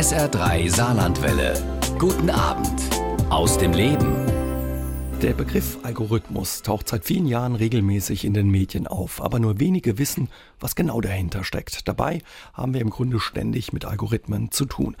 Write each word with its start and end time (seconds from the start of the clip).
SR3 0.00 0.74
Saarlandwelle. 0.74 1.52
Guten 1.98 2.30
Abend 2.30 2.80
aus 3.28 3.58
dem 3.58 3.74
Leben. 3.74 4.16
Der 5.20 5.34
Begriff 5.34 5.76
Algorithmus 5.82 6.62
taucht 6.62 6.88
seit 6.88 7.04
vielen 7.04 7.26
Jahren 7.26 7.54
regelmäßig 7.54 8.24
in 8.24 8.32
den 8.32 8.48
Medien 8.48 8.86
auf, 8.86 9.20
aber 9.20 9.38
nur 9.40 9.60
wenige 9.60 9.98
wissen, 9.98 10.30
was 10.58 10.74
genau 10.74 11.02
dahinter 11.02 11.44
steckt. 11.44 11.86
Dabei 11.86 12.22
haben 12.54 12.72
wir 12.72 12.80
im 12.80 12.88
Grunde 12.88 13.20
ständig 13.20 13.74
mit 13.74 13.84
Algorithmen 13.84 14.50
zu 14.50 14.64
tun. 14.64 14.96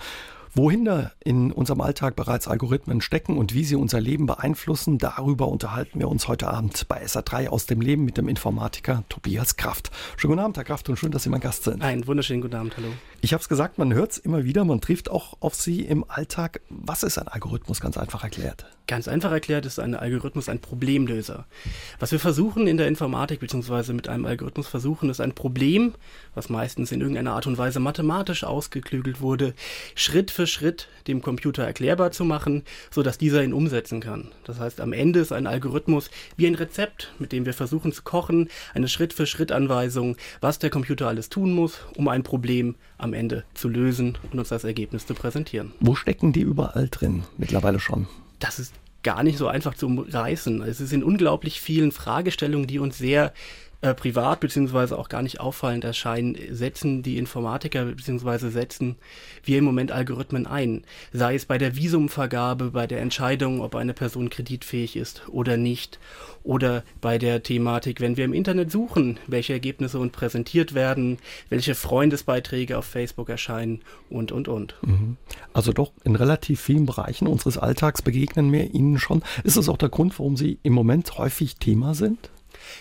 Wohin 0.52 0.84
da 0.84 1.12
in 1.22 1.52
unserem 1.52 1.80
Alltag 1.80 2.16
bereits 2.16 2.48
Algorithmen 2.48 3.00
stecken 3.00 3.38
und 3.38 3.54
wie 3.54 3.62
sie 3.62 3.76
unser 3.76 4.00
Leben 4.00 4.26
beeinflussen, 4.26 4.98
darüber 4.98 5.46
unterhalten 5.46 6.00
wir 6.00 6.08
uns 6.08 6.26
heute 6.26 6.48
Abend 6.48 6.88
bei 6.88 7.04
SA3 7.04 7.50
aus 7.50 7.66
dem 7.66 7.80
Leben 7.80 8.04
mit 8.04 8.18
dem 8.18 8.26
Informatiker 8.26 9.04
Tobias 9.08 9.54
Kraft. 9.54 9.92
Schönen 10.16 10.32
guten 10.32 10.42
Abend, 10.42 10.56
Herr 10.56 10.64
Kraft, 10.64 10.88
und 10.88 10.98
schön, 10.98 11.12
dass 11.12 11.22
Sie 11.22 11.28
mein 11.28 11.38
Gast 11.38 11.62
sind. 11.62 11.80
Einen 11.82 12.04
wunderschönen 12.08 12.42
guten 12.42 12.56
Abend, 12.56 12.76
hallo. 12.76 12.88
Ich 13.20 13.32
habe 13.32 13.40
es 13.40 13.48
gesagt, 13.48 13.78
man 13.78 13.94
hört 13.94 14.10
es 14.10 14.18
immer 14.18 14.42
wieder, 14.42 14.64
man 14.64 14.80
trifft 14.80 15.08
auch 15.08 15.36
auf 15.38 15.54
Sie 15.54 15.82
im 15.82 16.04
Alltag. 16.08 16.62
Was 16.68 17.04
ist 17.04 17.16
ein 17.16 17.28
Algorithmus, 17.28 17.80
ganz 17.80 17.96
einfach 17.96 18.24
erklärt? 18.24 18.66
Ganz 18.88 19.06
einfach 19.06 19.30
erklärt 19.30 19.66
ist 19.66 19.78
ein 19.78 19.94
Algorithmus 19.94 20.48
ein 20.48 20.58
Problemlöser. 20.58 21.46
Was 22.00 22.10
wir 22.10 22.18
versuchen 22.18 22.66
in 22.66 22.76
der 22.76 22.88
Informatik 22.88 23.38
beziehungsweise 23.38 23.92
mit 23.92 24.08
einem 24.08 24.26
Algorithmus 24.26 24.66
versuchen, 24.66 25.10
ist 25.10 25.20
ein 25.20 25.32
Problem, 25.32 25.94
was 26.34 26.48
meistens 26.48 26.90
in 26.90 27.00
irgendeiner 27.00 27.34
Art 27.34 27.46
und 27.46 27.56
Weise 27.56 27.78
mathematisch 27.78 28.42
ausgeklügelt 28.42 29.20
wurde, 29.20 29.54
Schritt 29.94 30.32
für 30.32 30.39
Schritt 30.46 30.88
dem 31.06 31.22
Computer 31.22 31.64
erklärbar 31.64 32.10
zu 32.10 32.24
machen, 32.24 32.64
sodass 32.90 33.18
dieser 33.18 33.42
ihn 33.42 33.52
umsetzen 33.52 34.00
kann. 34.00 34.28
Das 34.44 34.58
heißt, 34.58 34.80
am 34.80 34.92
Ende 34.92 35.20
ist 35.20 35.32
ein 35.32 35.46
Algorithmus 35.46 36.10
wie 36.36 36.46
ein 36.46 36.54
Rezept, 36.54 37.12
mit 37.18 37.32
dem 37.32 37.46
wir 37.46 37.54
versuchen 37.54 37.92
zu 37.92 38.02
kochen, 38.02 38.48
eine 38.74 38.88
Schritt 38.88 39.12
für 39.12 39.26
Schritt 39.26 39.52
Anweisung, 39.52 40.16
was 40.40 40.58
der 40.58 40.70
Computer 40.70 41.08
alles 41.08 41.28
tun 41.28 41.52
muss, 41.52 41.80
um 41.96 42.08
ein 42.08 42.22
Problem 42.22 42.76
am 42.98 43.14
Ende 43.14 43.44
zu 43.54 43.68
lösen 43.68 44.18
und 44.30 44.38
uns 44.38 44.48
das 44.48 44.64
Ergebnis 44.64 45.06
zu 45.06 45.14
präsentieren. 45.14 45.72
Wo 45.80 45.94
stecken 45.94 46.32
die 46.32 46.42
überall 46.42 46.88
drin? 46.90 47.24
Mittlerweile 47.38 47.80
schon 47.80 48.06
das 48.40 48.58
ist 48.58 48.74
gar 49.02 49.22
nicht 49.22 49.38
so 49.38 49.46
einfach 49.46 49.74
zu 49.74 50.04
reißen. 50.08 50.62
Es 50.62 50.78
sind 50.78 51.04
unglaublich 51.04 51.60
vielen 51.60 51.92
Fragestellungen, 51.92 52.66
die 52.66 52.78
uns 52.78 52.98
sehr 52.98 53.32
äh, 53.82 53.94
privat 53.94 54.40
beziehungsweise 54.40 54.98
auch 54.98 55.08
gar 55.08 55.22
nicht 55.22 55.40
auffallend 55.40 55.84
erscheinen, 55.84 56.36
setzen 56.50 57.02
die 57.02 57.16
Informatiker 57.16 57.86
beziehungsweise 57.86 58.50
setzen 58.50 58.96
wir 59.42 59.58
im 59.58 59.64
Moment 59.64 59.90
Algorithmen 59.90 60.46
ein. 60.46 60.84
Sei 61.12 61.34
es 61.34 61.46
bei 61.46 61.56
der 61.56 61.76
Visumvergabe, 61.76 62.72
bei 62.72 62.86
der 62.86 63.00
Entscheidung, 63.00 63.62
ob 63.62 63.74
eine 63.74 63.94
Person 63.94 64.28
kreditfähig 64.28 64.96
ist 64.96 65.22
oder 65.28 65.56
nicht. 65.56 65.98
Oder 66.42 66.84
bei 67.00 67.18
der 67.18 67.42
Thematik, 67.42 68.00
wenn 68.00 68.16
wir 68.16 68.24
im 68.24 68.32
Internet 68.32 68.70
suchen, 68.70 69.18
welche 69.26 69.52
Ergebnisse 69.52 69.98
uns 69.98 70.12
präsentiert 70.12 70.74
werden, 70.74 71.18
welche 71.50 71.74
Freundesbeiträge 71.74 72.78
auf 72.78 72.86
Facebook 72.86 73.28
erscheinen 73.28 73.82
und, 74.08 74.32
und, 74.32 74.48
und. 74.48 74.74
Mhm. 74.82 75.16
Also 75.52 75.72
doch 75.72 75.92
in 76.04 76.16
relativ 76.16 76.60
vielen 76.60 76.86
Bereichen 76.86 77.26
unseres 77.26 77.58
Alltags 77.58 78.00
begegnen 78.02 78.50
wir 78.52 78.74
Ihnen 78.74 78.98
schon. 78.98 79.22
Ist 79.44 79.58
das 79.58 79.68
auch 79.68 79.76
der 79.76 79.90
Grund, 79.90 80.18
warum 80.18 80.36
Sie 80.36 80.58
im 80.62 80.72
Moment 80.72 81.18
häufig 81.18 81.56
Thema 81.56 81.94
sind? 81.94 82.30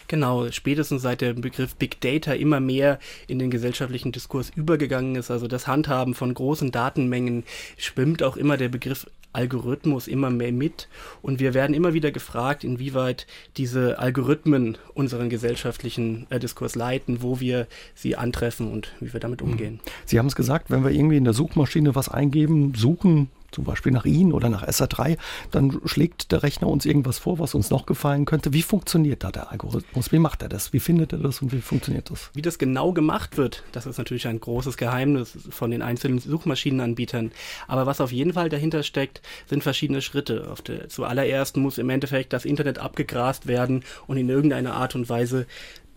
Genau, 0.07 0.49
spätestens 0.51 1.01
seit 1.01 1.21
der 1.21 1.33
Begriff 1.33 1.75
Big 1.75 2.01
Data 2.01 2.33
immer 2.33 2.59
mehr 2.59 2.99
in 3.27 3.39
den 3.39 3.51
gesellschaftlichen 3.51 4.11
Diskurs 4.11 4.51
übergegangen 4.55 5.15
ist, 5.15 5.31
also 5.31 5.47
das 5.47 5.67
Handhaben 5.67 6.13
von 6.13 6.33
großen 6.33 6.71
Datenmengen, 6.71 7.43
schwimmt 7.77 8.23
auch 8.23 8.37
immer 8.37 8.57
der 8.57 8.69
Begriff 8.69 9.07
Algorithmus 9.31 10.07
immer 10.07 10.31
mehr 10.31 10.51
mit 10.51 10.87
und 11.21 11.39
wir 11.39 11.53
werden 11.53 11.75
immer 11.75 11.93
wieder 11.93 12.11
gefragt, 12.11 12.63
inwieweit 12.63 13.27
diese 13.57 13.99
Algorithmen 13.99 14.77
unseren 14.95 15.29
gesellschaftlichen 15.29 16.25
äh, 16.31 16.39
Diskurs 16.39 16.75
leiten, 16.75 17.21
wo 17.21 17.39
wir 17.39 17.67
sie 17.93 18.15
antreffen 18.15 18.71
und 18.71 18.93
wie 18.99 19.13
wir 19.13 19.19
damit 19.19 19.43
mhm. 19.43 19.51
umgehen. 19.51 19.79
Sie 20.05 20.17
haben 20.17 20.25
es 20.25 20.35
gesagt, 20.35 20.71
wenn 20.71 20.83
wir 20.83 20.91
irgendwie 20.91 21.17
in 21.17 21.25
der 21.25 21.33
Suchmaschine 21.33 21.93
was 21.93 22.09
eingeben, 22.09 22.73
suchen, 22.75 23.29
zum 23.51 23.63
Beispiel 23.63 23.91
nach 23.91 24.05
Ihnen 24.05 24.33
oder 24.33 24.49
nach 24.49 24.67
SA3, 24.67 25.17
dann 25.51 25.79
schlägt 25.85 26.31
der 26.31 26.43
Rechner 26.43 26.67
uns 26.67 26.85
irgendwas 26.85 27.19
vor, 27.19 27.39
was 27.39 27.55
uns 27.55 27.69
noch 27.69 27.85
gefallen 27.85 28.25
könnte. 28.25 28.53
Wie 28.53 28.61
funktioniert 28.61 29.23
da 29.23 29.31
der 29.31 29.51
Algorithmus? 29.51 30.11
Wie 30.11 30.19
macht 30.19 30.41
er 30.41 30.49
das? 30.49 30.73
Wie 30.73 30.79
findet 30.79 31.13
er 31.13 31.19
das 31.19 31.41
und 31.41 31.51
wie 31.51 31.61
funktioniert 31.61 32.09
das? 32.09 32.29
Wie 32.33 32.41
das 32.41 32.57
genau 32.57 32.93
gemacht 32.93 33.37
wird, 33.37 33.63
das 33.71 33.85
ist 33.85 33.97
natürlich 33.97 34.27
ein 34.27 34.39
großes 34.39 34.77
Geheimnis 34.77 35.37
von 35.49 35.71
den 35.71 35.81
einzelnen 35.81 36.19
Suchmaschinenanbietern. 36.19 37.31
Aber 37.67 37.85
was 37.85 38.01
auf 38.01 38.11
jeden 38.11 38.33
Fall 38.33 38.49
dahinter 38.49 38.83
steckt, 38.83 39.21
sind 39.47 39.63
verschiedene 39.63 40.01
Schritte. 40.01 40.53
Der, 40.67 40.89
zuallererst 40.89 41.57
muss 41.57 41.77
im 41.77 41.89
Endeffekt 41.89 42.33
das 42.33 42.45
Internet 42.45 42.79
abgegrast 42.79 43.47
werden 43.47 43.83
und 44.07 44.17
in 44.17 44.29
irgendeiner 44.29 44.73
Art 44.73 44.95
und 44.95 45.09
Weise 45.09 45.45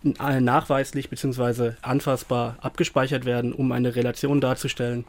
nachweislich 0.03 1.09
bzw. 1.09 1.71
anfassbar 1.81 2.57
abgespeichert 2.61 3.25
werden, 3.25 3.53
um 3.53 3.71
eine 3.71 3.95
Relation 3.95 4.41
darzustellen. 4.41 5.05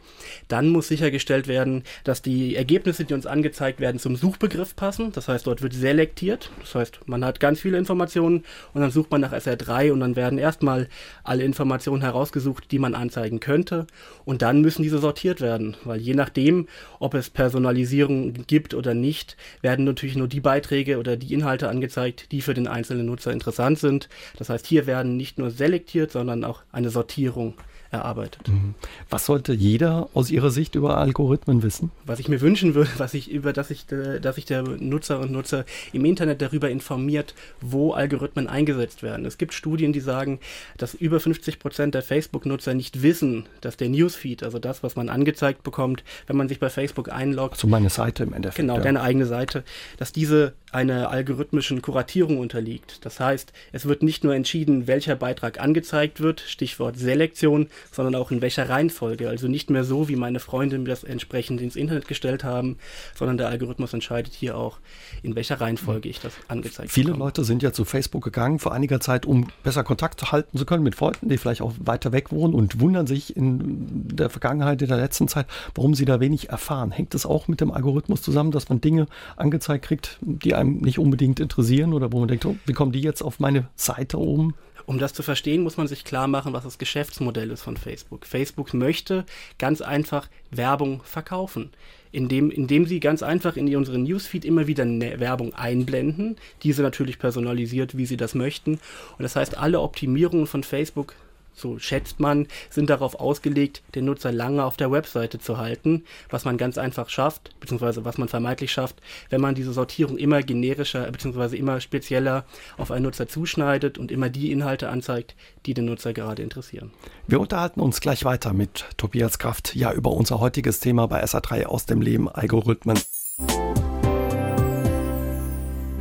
Dann 0.49 0.69
muss 0.69 0.88
sichergestellt 0.88 1.49
werden, 1.49 1.82
dass 2.05 2.22
die 2.22 2.55
Ergebnisse, 2.55 3.05
die 3.05 3.15
uns 3.15 3.27
angezeigt 3.27 3.81
werden, 3.81 3.99
zum 3.99 4.16
Suchbegriff 4.16 4.77
passen. 4.77 5.12
Das 5.12 5.28
heißt, 5.28 5.47
dort 5.47 5.62
wird 5.62 5.75
selektiert. 5.75 6.50
Das 6.60 6.75
heißt, 6.75 7.00
man 7.06 7.25
hat 7.25 7.41
ganz 7.41 7.60
viele 7.60 7.78
Informationen 7.78 8.44
und 8.72 8.81
dann 8.81 8.91
sucht 8.91 9.10
man 9.10 9.21
nach 9.21 9.32
SR3 9.32 9.93
und 9.93 10.00
dann 10.00 10.16
werden 10.16 10.38
erstmal 10.38 10.88
alle 11.25 11.44
Informationen 11.44 12.03
herausgesucht, 12.03 12.71
die 12.71 12.78
man 12.78 12.94
anzeigen 12.94 13.41
könnte. 13.41 13.87
Und 14.25 14.43
dann 14.43 14.61
müssen 14.61 14.82
diese 14.82 14.99
sortiert 14.99 15.41
werden, 15.41 15.76
weil 15.84 16.00
je 16.00 16.15
nachdem, 16.15 16.69
ob 17.00 17.15
es 17.15 17.31
Personalisierung 17.31 18.32
gibt 18.47 18.75
oder 18.75 18.94
nicht, 18.94 19.37
werden 19.61 19.84
natürlich 19.84 20.16
nur 20.16 20.28
die 20.28 20.41
Beiträge 20.41 20.99
oder 20.99 21.16
die 21.16 21.34
Inhalte 21.34 21.69
angezeigt, 21.69 22.31
die 22.32 22.41
für 22.41 22.55
den 22.55 22.69
einzelnen 22.69 23.06
Nutzer 23.06 23.32
interessant 23.32 23.78
sind. 23.78 24.09
Das 24.38 24.49
heißt, 24.49 24.66
hier 24.66 24.83
werden 24.86 25.16
nicht 25.16 25.38
nur 25.38 25.50
selektiert, 25.50 26.10
sondern 26.12 26.44
auch 26.44 26.62
eine 26.72 26.90
Sortierung 26.90 27.54
erarbeitet. 27.94 28.49
Mhm. 28.49 28.75
Was 29.10 29.27
sollte 29.27 29.53
jeder 29.53 30.09
aus 30.15 30.31
Ihrer 30.31 30.50
Sicht 30.50 30.75
über 30.75 30.99
Algorithmen 30.99 31.62
wissen? 31.62 31.91
Was 32.05 32.19
ich 32.19 32.28
mir 32.28 32.41
wünschen 32.41 32.75
würde, 32.75 32.91
was 32.99 33.15
ich 33.15 33.31
über, 33.31 33.53
dass 33.53 33.71
ich, 33.71 33.91
äh, 33.91 34.21
dass 34.21 34.38
ich 34.38 34.44
der 34.44 34.62
Nutzer 34.62 35.21
und 35.21 35.32
Nutzer 35.32 35.65
im 35.93 36.05
Internet 36.05 36.43
darüber 36.43 36.71
informiert, 36.71 37.34
wo 37.60 37.93
Algorithmen 37.93 38.49
eingesetzt 38.49 39.03
werden. 39.03 39.25
Es 39.25 39.38
gibt 39.38 39.55
Studien, 39.55 39.93
die 39.93 40.00
sagen, 40.00 40.41
dass 40.77 40.94
über 40.94 41.21
50 41.21 41.59
Prozent 41.59 41.94
der 41.94 42.03
Facebook-Nutzer 42.03 42.75
nicht 42.75 43.03
wissen, 43.03 43.47
dass 43.60 43.77
der 43.77 43.88
Newsfeed, 43.88 44.43
also 44.43 44.59
das, 44.59 44.82
was 44.82 44.97
man 44.97 45.09
angezeigt 45.09 45.62
bekommt, 45.62 46.05
wenn 46.26 46.37
man 46.37 46.49
sich 46.49 46.59
bei 46.59 46.71
Facebook 46.71 47.11
einloggt. 47.11 47.56
Zu 47.56 47.69
meine 47.69 47.91
Seite 47.91 48.25
im 48.25 48.32
Endeffekt. 48.32 48.56
Genau, 48.56 48.76
ja. 48.76 48.82
deine 48.82 49.00
eigene 49.03 49.26
Seite, 49.26 49.65
dass 49.99 50.12
diese 50.12 50.55
einer 50.75 51.11
algorithmischen 51.11 51.81
Kuratierung 51.82 52.38
unterliegt. 52.38 53.05
Das 53.05 53.21
heißt, 53.21 53.53
es 53.72 53.87
wird 53.87 54.03
nicht 54.03 54.25
nur 54.25 54.34
entschieden, 54.34 54.87
welcher 54.87 55.15
Beitrag 55.15 55.61
angezeigt 55.61 56.21
wird, 56.21 56.41
Stichwort 56.41 56.99
Selektion, 56.99 57.69
sondern 57.90 58.14
auch 58.14 58.30
in 58.30 58.40
welcher 58.40 58.68
Reihenfolge. 58.68 59.28
Also 59.28 59.48
nicht 59.48 59.70
mehr 59.70 59.84
so, 59.84 60.08
wie 60.08 60.16
meine 60.16 60.40
Freunde 60.40 60.78
mir 60.78 60.88
das 60.88 61.04
entsprechend 61.04 61.60
ins 61.60 61.76
Internet 61.76 62.08
gestellt 62.08 62.44
haben, 62.44 62.76
sondern 63.14 63.36
der 63.38 63.48
Algorithmus 63.48 63.92
entscheidet 63.92 64.32
hier 64.34 64.56
auch, 64.56 64.78
in 65.22 65.34
welcher 65.36 65.60
Reihenfolge 65.60 66.08
ich 66.08 66.20
das 66.20 66.34
angezeigt 66.48 66.78
habe. 66.78 66.88
Viele 66.88 67.08
bekomme. 67.08 67.24
Leute 67.24 67.44
sind 67.44 67.62
ja 67.62 67.72
zu 67.72 67.84
Facebook 67.84 68.24
gegangen 68.24 68.58
vor 68.58 68.72
einiger 68.72 69.00
Zeit, 69.00 69.26
um 69.26 69.48
besser 69.62 69.84
Kontakt 69.84 70.32
halten 70.32 70.58
zu 70.58 70.66
können 70.66 70.82
mit 70.82 70.94
Freunden, 70.94 71.28
die 71.28 71.38
vielleicht 71.38 71.62
auch 71.62 71.72
weiter 71.78 72.12
weg 72.12 72.32
wohnen 72.32 72.54
und 72.54 72.80
wundern 72.80 73.06
sich 73.06 73.36
in 73.36 74.08
der 74.08 74.30
Vergangenheit, 74.30 74.82
in 74.82 74.88
der 74.88 74.96
letzten 74.96 75.28
Zeit, 75.28 75.46
warum 75.74 75.94
sie 75.94 76.04
da 76.04 76.20
wenig 76.20 76.50
erfahren. 76.50 76.90
Hängt 76.90 77.14
es 77.14 77.26
auch 77.26 77.48
mit 77.48 77.60
dem 77.60 77.70
Algorithmus 77.70 78.22
zusammen, 78.22 78.50
dass 78.50 78.68
man 78.68 78.80
Dinge 78.80 79.06
angezeigt 79.36 79.84
kriegt, 79.84 80.18
die 80.20 80.54
einem 80.54 80.78
nicht 80.78 80.98
unbedingt 80.98 81.40
interessieren 81.40 81.92
oder 81.92 82.12
wo 82.12 82.18
man 82.18 82.28
denkt, 82.28 82.46
oh, 82.46 82.56
wie 82.66 82.72
kommen 82.72 82.92
die 82.92 83.00
jetzt 83.00 83.22
auf 83.22 83.40
meine 83.40 83.68
Seite 83.76 84.18
oben? 84.18 84.54
Um 84.73 84.73
das 84.98 85.12
zu 85.12 85.22
verstehen, 85.22 85.62
muss 85.62 85.76
man 85.76 85.88
sich 85.88 86.04
klar 86.04 86.28
machen, 86.28 86.52
was 86.52 86.64
das 86.64 86.78
Geschäftsmodell 86.78 87.50
ist 87.50 87.62
von 87.62 87.76
Facebook. 87.76 88.26
Facebook 88.26 88.74
möchte 88.74 89.24
ganz 89.58 89.80
einfach 89.80 90.28
Werbung 90.50 91.02
verkaufen, 91.04 91.70
indem, 92.12 92.50
indem 92.50 92.86
sie 92.86 93.00
ganz 93.00 93.22
einfach 93.22 93.56
in 93.56 93.74
unseren 93.74 94.04
Newsfeed 94.04 94.44
immer 94.44 94.66
wieder 94.66 94.84
ne 94.84 95.18
Werbung 95.20 95.54
einblenden, 95.54 96.36
diese 96.62 96.82
natürlich 96.82 97.18
personalisiert, 97.18 97.96
wie 97.96 98.06
sie 98.06 98.16
das 98.16 98.34
möchten. 98.34 98.72
Und 98.72 99.22
das 99.22 99.36
heißt, 99.36 99.56
alle 99.58 99.80
Optimierungen 99.80 100.46
von 100.46 100.62
Facebook 100.62 101.14
so 101.54 101.78
schätzt 101.78 102.20
man, 102.20 102.47
sind 102.70 102.91
darauf 102.91 103.15
ausgelegt, 103.20 103.82
den 103.94 104.04
Nutzer 104.04 104.32
lange 104.32 104.65
auf 104.65 104.76
der 104.76 104.91
Webseite 104.91 105.38
zu 105.38 105.59
halten, 105.59 106.05
was 106.31 106.44
man 106.44 106.58
ganz 106.58 106.78
einfach 106.78 107.08
schafft, 107.08 107.58
beziehungsweise 107.61 108.05
was 108.05 108.19
man 108.19 108.28
vermeintlich 108.28 108.73
schafft, 108.73 108.96
wenn 109.31 109.40
man 109.40 109.55
diese 109.55 109.73
Sortierung 109.73 110.19
immer 110.19 110.43
generischer, 110.43 111.11
beziehungsweise 111.11 111.56
immer 111.56 111.81
spezieller 111.81 112.44
auf 112.76 112.90
einen 112.90 113.05
Nutzer 113.05 113.28
zuschneidet 113.28 113.99
und 113.99 114.11
immer 114.11 114.28
die 114.28 114.52
Inhalte 114.52 114.88
anzeigt, 114.88 115.34
die 115.67 115.75
den 115.75 115.87
Nutzer 115.87 116.12
gerade 116.12 116.43
interessieren. 116.43 116.90
Wir 117.26 117.40
unterhalten 117.40 117.81
uns 117.81 118.00
gleich 118.00 118.25
weiter 118.25 118.52
mit 118.52 118.87
Tobias 118.96 119.38
Kraft, 119.38 119.75
ja, 119.75 119.93
über 119.93 120.11
unser 120.11 120.40
heutiges 120.40 120.81
Thema 120.81 121.06
bei 121.06 121.23
SA3 121.25 121.67
aus 121.67 121.87
dem 121.87 122.00
Leben 122.00 122.28
Algorithmen. 122.28 122.99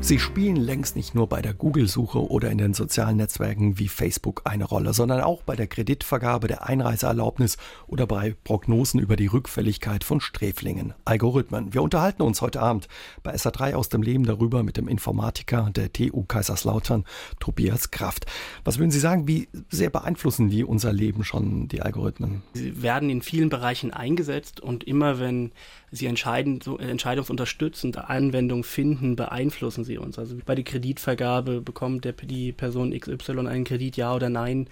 Sie 0.04 0.20
spielen 0.20 0.58
längst 0.58 0.98
nicht 0.98 1.16
nur 1.16 1.30
bei 1.30 1.42
der 1.42 1.54
Google-Suche 1.54 2.30
oder 2.30 2.52
in 2.52 2.58
den 2.58 2.74
sozialen 2.74 3.16
Netzwerken 3.16 3.80
wie 3.80 3.88
Facebook 3.88 4.42
eine 4.44 4.66
Rolle, 4.66 4.94
sondern 4.94 5.22
auch 5.22 5.44
bei 5.44 5.56
der 5.56 5.68
Kreditvergabe, 5.68 6.50
der 6.50 6.68
Einreiseerlaubnis 6.68 7.56
oder 7.88 8.06
bei 8.06 8.36
Prognosen 8.44 9.00
über 9.00 9.16
die 9.16 9.28
Rückfälligkeit 9.28 10.04
von 10.04 10.20
Sträflingen. 10.20 10.94
Algorithmen. 11.06 11.74
Wir 11.74 11.82
unterhalten 11.82 12.22
uns 12.22 12.42
heute 12.42 12.62
Abend 12.62 12.90
bei 13.24 13.34
SA3 13.34 13.76
aus 13.76 13.88
dem 13.88 14.02
Leben 14.02 14.26
darüber 14.26 14.62
mit 14.62 14.76
dem 14.76 14.90
Informatiker 14.90 15.70
der 15.74 15.94
TU 15.94 16.26
Kaiserslautern, 16.26 17.06
Tobias 17.40 17.90
Kraft. 17.90 18.26
Was 18.66 18.80
würden 18.80 18.92
Sie 18.92 19.00
sagen, 19.00 19.26
wie 19.30 19.48
sehr 19.70 19.90
beeinflussen 19.90 20.50
die 20.50 20.66
unser 20.66 20.92
Leben 20.92 21.24
schon, 21.24 21.70
die 21.70 21.82
Algorithmen? 21.82 22.44
Sie 22.52 22.82
werden 22.82 23.10
in 23.10 23.22
vielen 23.22 23.48
Bereichen 23.48 23.94
eingesetzt 23.94 24.60
und 24.60 24.84
immer 24.84 25.20
wenn 25.20 25.54
sie 25.94 26.08
entscheiden, 26.08 26.60
so, 26.62 26.78
entscheidungsunterstützende 26.78 28.10
Anwendungen 28.10 28.64
finden, 28.64 29.16
beeinflussen 29.16 29.84
sie 29.84 29.98
uns. 29.98 30.18
Also 30.18 30.36
bei 30.46 30.56
der 30.56 30.64
Kreditvergabe 30.64 31.62
bekommt 31.62 32.04
der, 32.04 32.14
die 32.14 32.52
Person 32.52 32.98
XY 32.98 33.48
einen 33.48 33.64
Kredit, 33.64 33.96
ja 33.96 34.14
oder 34.14 34.30
nein, 34.30 34.68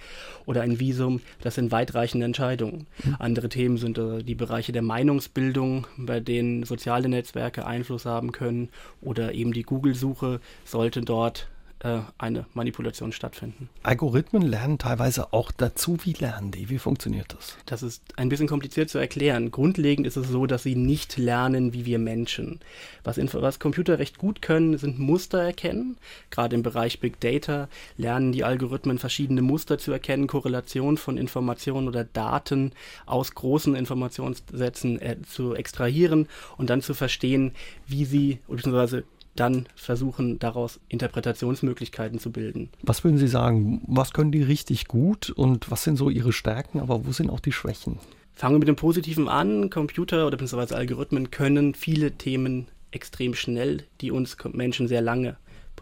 oder 0.46 0.62
ein 0.62 0.80
Visum. 0.80 1.22
Das 1.42 1.56
sind 1.56 1.72
weitreichende 1.72 2.26
Entscheidungen. 2.26 2.88
Mhm. 3.04 3.16
Andere 3.20 3.50
Themen 3.50 3.78
sind 3.78 3.98
äh, 3.98 4.24
die 4.24 4.36
Bereiche 4.36 4.72
der 4.72 4.82
Meinungsbildung, 4.82 5.86
bei 5.98 6.20
denen 6.20 6.64
soziale 6.64 7.08
Netzwerke 7.08 7.66
Einfluss 7.66 8.06
haben 8.06 8.32
können, 8.32 8.70
oder 9.02 9.34
eben 9.34 9.54
die 9.54 9.64
Google-Suche 9.64 10.40
sollte 10.66 11.02
dort 11.02 11.42
äh, 11.42 11.61
eine 11.84 12.46
Manipulation 12.54 13.12
stattfinden. 13.12 13.70
Algorithmen 13.82 14.44
lernen 14.44 14.78
teilweise 14.78 15.34
auch 15.34 15.52
dazu. 15.52 15.98
Wie 16.04 16.14
lernen 16.14 16.52
die? 16.52 16.70
Wie 16.70 16.78
funktioniert 16.78 17.34
das? 17.34 17.58
Das 17.66 17.82
ist 17.82 18.04
ein 18.18 18.30
bisschen 18.30 18.48
kompliziert 18.48 18.90
zu 18.90 19.00
erklären. 19.00 19.50
Grundlegend 19.50 20.06
ist 20.06 20.16
es 20.16 20.28
so, 20.28 20.46
dass 20.46 20.64
sie 20.64 20.76
nicht 20.76 21.18
lernen 21.18 21.74
wie 21.74 21.86
wir 21.86 21.98
Menschen. 21.98 22.60
Was, 23.04 23.18
was 23.18 23.60
Computer 23.60 23.98
recht 23.98 24.20
gut 24.20 24.44
können, 24.44 24.78
sind 24.78 25.00
Muster 25.00 25.42
erkennen. 25.42 25.98
Gerade 26.30 26.56
im 26.56 26.62
Bereich 26.62 27.00
Big 27.00 27.20
Data 27.20 27.68
lernen 27.98 28.32
die 28.32 28.44
Algorithmen 28.44 29.00
verschiedene 29.00 29.42
Muster 29.42 29.80
zu 29.80 29.92
erkennen, 29.92 30.28
Korrelation 30.28 30.98
von 30.98 31.18
Informationen 31.18 31.88
oder 31.88 32.04
Daten 32.04 32.74
aus 33.08 33.34
großen 33.34 33.76
Informationssätzen 33.76 35.02
äh, 35.02 35.18
zu 35.24 35.56
extrahieren 35.56 36.28
und 36.58 36.70
dann 36.70 36.82
zu 36.82 36.94
verstehen, 36.94 37.54
wie 37.88 38.06
sie 38.06 38.40
bzw 38.48 39.02
dann 39.36 39.68
versuchen, 39.76 40.40
daraus 40.40 40.80
Interpretationsmöglichkeiten 40.90 42.20
zu 42.20 42.32
bilden. 42.32 42.70
Was 42.84 43.04
würden 43.04 43.18
Sie 43.18 43.28
sagen, 43.28 43.82
was 43.88 44.14
können 44.14 44.32
die 44.32 44.44
richtig 44.44 44.88
gut 44.88 45.30
und 45.30 45.72
was 45.72 45.84
sind 45.84 45.98
so 45.98 46.10
ihre 46.10 46.34
Stärken, 46.34 46.80
aber 46.80 47.06
wo 47.06 47.12
sind 47.12 47.30
auch 47.30 47.40
die 47.40 47.52
Schwächen? 47.52 48.00
Fangen 48.34 48.56
wir 48.56 48.60
mit 48.60 48.68
dem 48.68 48.76
Positiven 48.76 49.28
an. 49.28 49.70
Computer 49.70 50.28
oder 50.28 50.38
beziehungsweise 50.38 50.76
Algorithmen 50.76 51.32
können 51.32 51.76
viele 51.76 52.12
Themen 52.14 52.68
extrem 52.92 53.34
schnell, 53.36 53.84
die 54.02 54.12
uns 54.12 54.38
Menschen 54.52 54.88
sehr 54.88 55.02
lange 55.02 55.38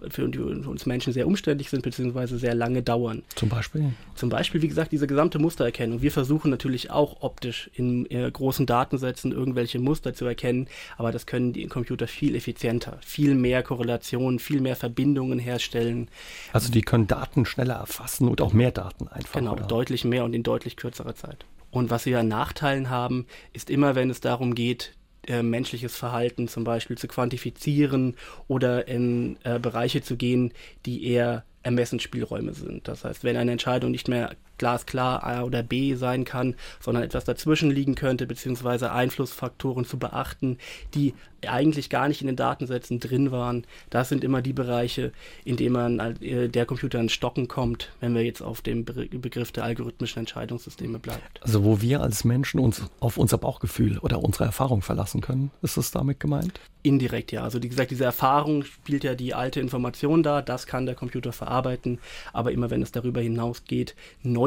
für 0.09 0.25
uns 0.25 0.85
Menschen 0.85 1.13
sehr 1.13 1.27
umständlich 1.27 1.69
sind, 1.69 1.83
beziehungsweise 1.83 2.37
sehr 2.37 2.55
lange 2.55 2.81
dauern. 2.81 3.23
Zum 3.35 3.49
Beispiel? 3.49 3.93
Zum 4.15 4.29
Beispiel, 4.29 4.61
wie 4.61 4.67
gesagt, 4.67 4.91
diese 4.91 5.07
gesamte 5.07 5.39
Mustererkennung. 5.39 6.01
Wir 6.01 6.11
versuchen 6.11 6.51
natürlich 6.51 6.91
auch 6.91 7.21
optisch 7.21 7.69
in 7.73 8.09
äh, 8.11 8.29
großen 8.31 8.65
Datensätzen 8.65 9.31
irgendwelche 9.31 9.79
Muster 9.79 10.13
zu 10.13 10.25
erkennen, 10.25 10.67
aber 10.97 11.11
das 11.11 11.25
können 11.25 11.53
die 11.53 11.65
Computer 11.67 12.07
viel 12.07 12.35
effizienter, 12.35 12.97
viel 13.01 13.35
mehr 13.35 13.63
Korrelationen, 13.63 14.39
viel 14.39 14.61
mehr 14.61 14.75
Verbindungen 14.75 15.39
herstellen. 15.39 16.09
Also 16.53 16.71
die 16.71 16.81
können 16.81 17.07
Daten 17.07 17.45
schneller 17.45 17.75
erfassen 17.75 18.27
und 18.27 18.41
auch 18.41 18.53
mehr 18.53 18.71
Daten 18.71 19.07
einfach. 19.07 19.39
Genau, 19.39 19.53
oder? 19.53 19.65
deutlich 19.65 20.05
mehr 20.05 20.25
und 20.25 20.33
in 20.33 20.43
deutlich 20.43 20.75
kürzerer 20.75 21.15
Zeit. 21.15 21.45
Und 21.71 21.91
was 21.91 22.05
wir 22.05 22.19
an 22.19 22.27
Nachteilen 22.27 22.89
haben, 22.89 23.25
ist 23.53 23.69
immer, 23.69 23.95
wenn 23.95 24.09
es 24.09 24.21
darum 24.21 24.55
geht, 24.55 24.93
äh, 25.29 25.43
menschliches 25.43 25.95
Verhalten 25.95 26.47
zum 26.47 26.63
Beispiel 26.63 26.97
zu 26.97 27.07
quantifizieren 27.07 28.15
oder 28.47 28.87
in 28.87 29.37
äh, 29.43 29.59
Bereiche 29.59 30.01
zu 30.01 30.17
gehen, 30.17 30.53
die 30.85 31.05
eher 31.05 31.45
Ermessensspielräume 31.63 32.53
sind. 32.53 32.87
Das 32.87 33.03
heißt, 33.05 33.23
wenn 33.23 33.37
eine 33.37 33.51
Entscheidung 33.51 33.91
nicht 33.91 34.07
mehr 34.07 34.35
glasklar 34.59 35.23
A 35.23 35.41
oder 35.41 35.63
B 35.63 35.95
sein 35.95 36.23
kann, 36.23 36.55
sondern 36.79 37.03
etwas 37.03 37.25
dazwischen 37.25 37.71
liegen 37.71 37.95
könnte, 37.95 38.27
beziehungsweise 38.27 38.91
Einflussfaktoren 38.91 39.85
zu 39.85 39.97
beachten, 39.97 40.59
die 40.93 41.15
eigentlich 41.47 41.89
gar 41.89 42.07
nicht 42.07 42.21
in 42.21 42.27
den 42.27 42.35
Datensätzen 42.35 42.99
drin 42.99 43.31
waren. 43.31 43.65
Das 43.89 44.09
sind 44.09 44.23
immer 44.23 44.41
die 44.41 44.53
Bereiche, 44.53 45.11
in 45.45 45.57
denen 45.57 45.73
man 45.73 45.99
äh, 46.21 46.49
der 46.49 46.65
Computer 46.65 46.99
ins 46.99 47.13
Stocken 47.13 47.47
kommt, 47.47 47.91
wenn 47.99 48.13
wir 48.15 48.23
jetzt 48.23 48.41
auf 48.41 48.61
dem 48.61 48.85
Begriff 48.85 49.51
der 49.51 49.63
algorithmischen 49.63 50.19
Entscheidungssysteme 50.19 50.99
bleibt. 50.99 51.41
Also 51.41 51.63
wo 51.63 51.81
wir 51.81 52.01
als 52.01 52.23
Menschen 52.23 52.59
uns 52.59 52.83
auf 52.99 53.17
unser 53.17 53.37
Bauchgefühl 53.37 53.97
oder 53.99 54.23
unsere 54.23 54.45
Erfahrung 54.45 54.81
verlassen 54.81 55.21
können, 55.21 55.51
ist 55.61 55.77
das 55.77 55.91
damit 55.91 56.19
gemeint? 56.19 56.59
Indirekt, 56.81 57.31
ja. 57.31 57.43
Also 57.43 57.61
wie 57.61 57.69
gesagt, 57.69 57.91
diese 57.91 58.05
Erfahrung 58.05 58.63
spielt 58.63 59.03
ja 59.03 59.13
die 59.13 59.33
alte 59.33 59.59
Information 59.59 60.23
da, 60.23 60.41
das 60.41 60.65
kann 60.65 60.85
der 60.85 60.95
Computer 60.95 61.33
verarbeiten, 61.33 61.99
aber 62.31 62.51
immer 62.51 62.69
wenn 62.69 62.81
es 62.81 62.91
darüber 62.91 63.19
hinausgeht, 63.19 63.95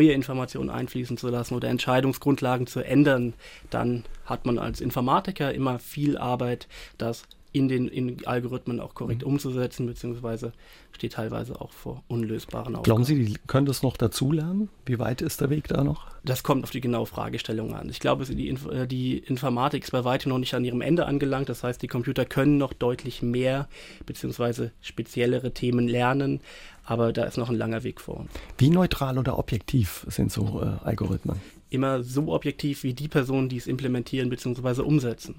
neue 0.02 0.12
Informationen 0.12 0.70
einfließen 0.70 1.16
zu 1.16 1.28
lassen 1.28 1.54
oder 1.54 1.68
Entscheidungsgrundlagen 1.68 2.66
zu 2.66 2.80
ändern, 2.80 3.34
dann 3.70 4.04
hat 4.24 4.46
man 4.46 4.58
als 4.58 4.80
Informatiker 4.80 5.54
immer 5.54 5.78
viel 5.78 6.18
Arbeit, 6.18 6.66
das 6.98 7.24
in 7.52 7.68
den 7.68 7.86
in 7.88 8.26
Algorithmen 8.26 8.80
auch 8.80 8.94
korrekt 8.94 9.22
mhm. 9.22 9.28
umzusetzen, 9.28 9.86
beziehungsweise 9.86 10.52
steht 10.92 11.12
teilweise 11.14 11.60
auch 11.60 11.72
vor 11.72 12.02
unlösbaren 12.08 12.74
Aufgaben. 12.74 12.84
Glauben 12.84 13.04
Sie, 13.04 13.24
die 13.24 13.38
können 13.46 13.66
das 13.66 13.82
noch 13.82 13.96
dazulernen? 13.96 14.70
Wie 14.86 14.98
weit 14.98 15.20
ist 15.20 15.40
der 15.40 15.50
Weg 15.50 15.68
da 15.68 15.84
noch? 15.84 16.06
Das 16.24 16.42
kommt 16.42 16.64
auf 16.64 16.70
die 16.70 16.80
genaue 16.80 17.06
Fragestellung 17.06 17.74
an. 17.74 17.88
Ich 17.90 18.00
glaube, 18.00 18.24
die, 18.24 18.48
Inf 18.48 18.66
äh, 18.66 18.86
die 18.86 19.18
Informatik 19.18 19.84
ist 19.84 19.90
bei 19.90 20.04
weitem 20.04 20.30
noch 20.30 20.38
nicht 20.38 20.54
an 20.54 20.64
ihrem 20.64 20.80
Ende 20.80 21.06
angelangt. 21.06 21.48
Das 21.48 21.62
heißt, 21.62 21.82
die 21.82 21.88
Computer 21.88 22.24
können 22.24 22.56
noch 22.56 22.72
deutlich 22.72 23.22
mehr, 23.22 23.68
beziehungsweise 24.06 24.72
speziellere 24.80 25.52
Themen 25.52 25.88
lernen, 25.88 26.40
aber 26.84 27.12
da 27.12 27.24
ist 27.24 27.36
noch 27.36 27.50
ein 27.50 27.56
langer 27.56 27.82
Weg 27.84 28.00
vor 28.00 28.20
uns. 28.20 28.30
Wie 28.58 28.70
neutral 28.70 29.18
oder 29.18 29.38
objektiv 29.38 30.06
sind 30.08 30.32
so 30.32 30.62
äh, 30.62 30.86
Algorithmen? 30.86 31.40
Immer 31.70 32.02
so 32.02 32.32
objektiv 32.32 32.82
wie 32.82 32.94
die 32.94 33.08
Personen, 33.08 33.48
die 33.48 33.56
es 33.56 33.66
implementieren 33.66 34.30
bzw. 34.30 34.82
umsetzen. 34.82 35.36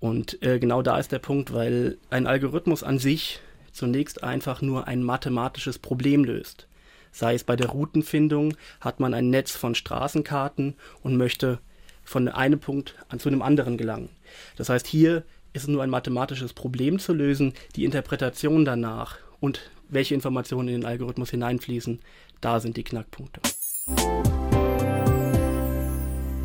Und 0.00 0.42
äh, 0.42 0.58
genau 0.58 0.82
da 0.82 0.98
ist 0.98 1.12
der 1.12 1.18
Punkt, 1.18 1.52
weil 1.52 1.98
ein 2.10 2.26
Algorithmus 2.26 2.82
an 2.82 2.98
sich 2.98 3.40
zunächst 3.72 4.22
einfach 4.22 4.62
nur 4.62 4.86
ein 4.86 5.02
mathematisches 5.02 5.78
Problem 5.78 6.24
löst. 6.24 6.66
Sei 7.10 7.34
es 7.34 7.44
bei 7.44 7.56
der 7.56 7.68
Routenfindung, 7.68 8.54
hat 8.80 9.00
man 9.00 9.14
ein 9.14 9.30
Netz 9.30 9.52
von 9.52 9.74
Straßenkarten 9.74 10.74
und 11.02 11.16
möchte 11.16 11.58
von 12.04 12.28
einem 12.28 12.60
Punkt 12.60 12.94
an 13.08 13.18
zu 13.18 13.28
einem 13.28 13.42
anderen 13.42 13.76
gelangen. 13.76 14.10
Das 14.56 14.68
heißt, 14.68 14.86
hier 14.86 15.24
ist 15.52 15.62
es 15.62 15.68
nur 15.68 15.82
ein 15.82 15.90
mathematisches 15.90 16.52
Problem 16.52 16.98
zu 16.98 17.12
lösen. 17.12 17.52
Die 17.76 17.84
Interpretation 17.84 18.64
danach 18.64 19.18
und 19.40 19.70
welche 19.88 20.14
Informationen 20.14 20.68
in 20.68 20.80
den 20.80 20.86
Algorithmus 20.86 21.30
hineinfließen, 21.30 22.00
da 22.40 22.60
sind 22.60 22.76
die 22.76 22.84
Knackpunkte. 22.84 23.40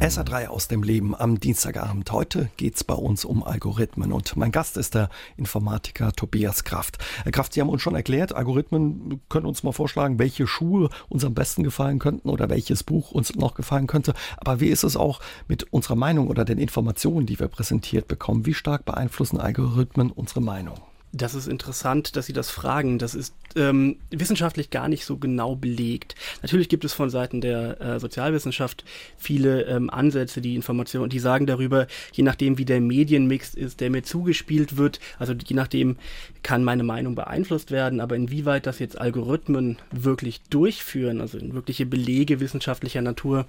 SA3 0.03 0.47
aus 0.47 0.67
dem 0.67 0.83
Leben 0.83 1.15
am 1.15 1.39
Dienstagabend. 1.39 2.11
Heute 2.11 2.49
geht 2.57 2.75
es 2.75 2.83
bei 2.83 2.93
uns 2.93 3.23
um 3.23 3.41
Algorithmen 3.41 4.11
und 4.11 4.35
mein 4.35 4.51
Gast 4.51 4.75
ist 4.75 4.95
der 4.95 5.09
Informatiker 5.37 6.11
Tobias 6.11 6.65
Kraft. 6.65 6.97
Herr 7.23 7.31
Kraft, 7.31 7.53
Sie 7.53 7.61
haben 7.61 7.69
uns 7.69 7.81
schon 7.81 7.95
erklärt, 7.95 8.35
Algorithmen 8.35 9.21
können 9.29 9.45
uns 9.45 9.63
mal 9.63 9.71
vorschlagen, 9.71 10.19
welche 10.19 10.45
Schuhe 10.45 10.89
uns 11.07 11.23
am 11.23 11.33
besten 11.33 11.63
gefallen 11.63 11.99
könnten 11.99 12.27
oder 12.27 12.49
welches 12.49 12.83
Buch 12.83 13.11
uns 13.11 13.33
noch 13.35 13.53
gefallen 13.53 13.87
könnte. 13.87 14.13
Aber 14.35 14.59
wie 14.59 14.67
ist 14.67 14.83
es 14.83 14.97
auch 14.97 15.21
mit 15.47 15.71
unserer 15.71 15.95
Meinung 15.95 16.27
oder 16.27 16.43
den 16.43 16.57
Informationen, 16.57 17.25
die 17.25 17.39
wir 17.39 17.47
präsentiert 17.47 18.09
bekommen? 18.09 18.45
Wie 18.45 18.53
stark 18.53 18.83
beeinflussen 18.83 19.39
Algorithmen 19.39 20.11
unsere 20.11 20.41
Meinung? 20.41 20.81
Das 21.15 21.35
ist 21.35 21.47
interessant, 21.47 22.15
dass 22.15 22.25
Sie 22.25 22.33
das 22.33 22.49
fragen. 22.49 22.97
Das 22.97 23.13
ist 23.13 23.35
ähm, 23.55 23.97
wissenschaftlich 24.09 24.71
gar 24.71 24.87
nicht 24.87 25.05
so 25.05 25.17
genau 25.17 25.55
belegt. 25.55 26.15
Natürlich 26.41 26.69
gibt 26.69 26.85
es 26.85 26.93
von 26.93 27.11
Seiten 27.11 27.39
der 27.39 27.79
äh, 27.79 27.99
Sozialwissenschaft 27.99 28.83
viele 29.15 29.61
ähm, 29.65 29.91
Ansätze, 29.91 30.41
die 30.41 30.55
Informationen, 30.55 31.11
die 31.11 31.19
sagen 31.19 31.45
darüber, 31.45 31.85
je 32.13 32.23
nachdem, 32.23 32.57
wie 32.57 32.65
der 32.65 32.81
Medienmix 32.81 33.53
ist, 33.53 33.79
der 33.79 33.91
mir 33.91 34.01
zugespielt 34.01 34.77
wird, 34.77 34.99
also 35.19 35.33
je 35.33 35.55
nachdem 35.55 35.97
kann 36.41 36.63
meine 36.63 36.83
Meinung 36.83 37.13
beeinflusst 37.13 37.69
werden, 37.69 37.99
aber 37.99 38.15
inwieweit 38.15 38.65
das 38.65 38.79
jetzt 38.79 38.99
Algorithmen 38.99 39.77
wirklich 39.91 40.41
durchführen, 40.49 41.21
also 41.21 41.37
wirkliche 41.39 41.85
Belege 41.85 42.39
wissenschaftlicher 42.39 43.01
Natur, 43.01 43.45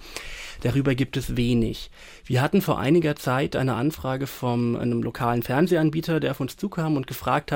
darüber 0.62 0.94
gibt 0.94 1.16
es 1.16 1.36
wenig. 1.36 1.90
Wir 2.26 2.42
hatten 2.42 2.60
vor 2.60 2.78
einiger 2.78 3.16
Zeit 3.16 3.56
eine 3.56 3.74
Anfrage 3.74 4.26
von 4.26 4.76
einem 4.76 5.02
lokalen 5.02 5.42
Fernsehanbieter, 5.42 6.20
der 6.20 6.32
auf 6.32 6.40
uns 6.40 6.56
zukam 6.56 6.96
und 6.96 7.06
gefragt 7.06 7.52
hat, 7.52 7.53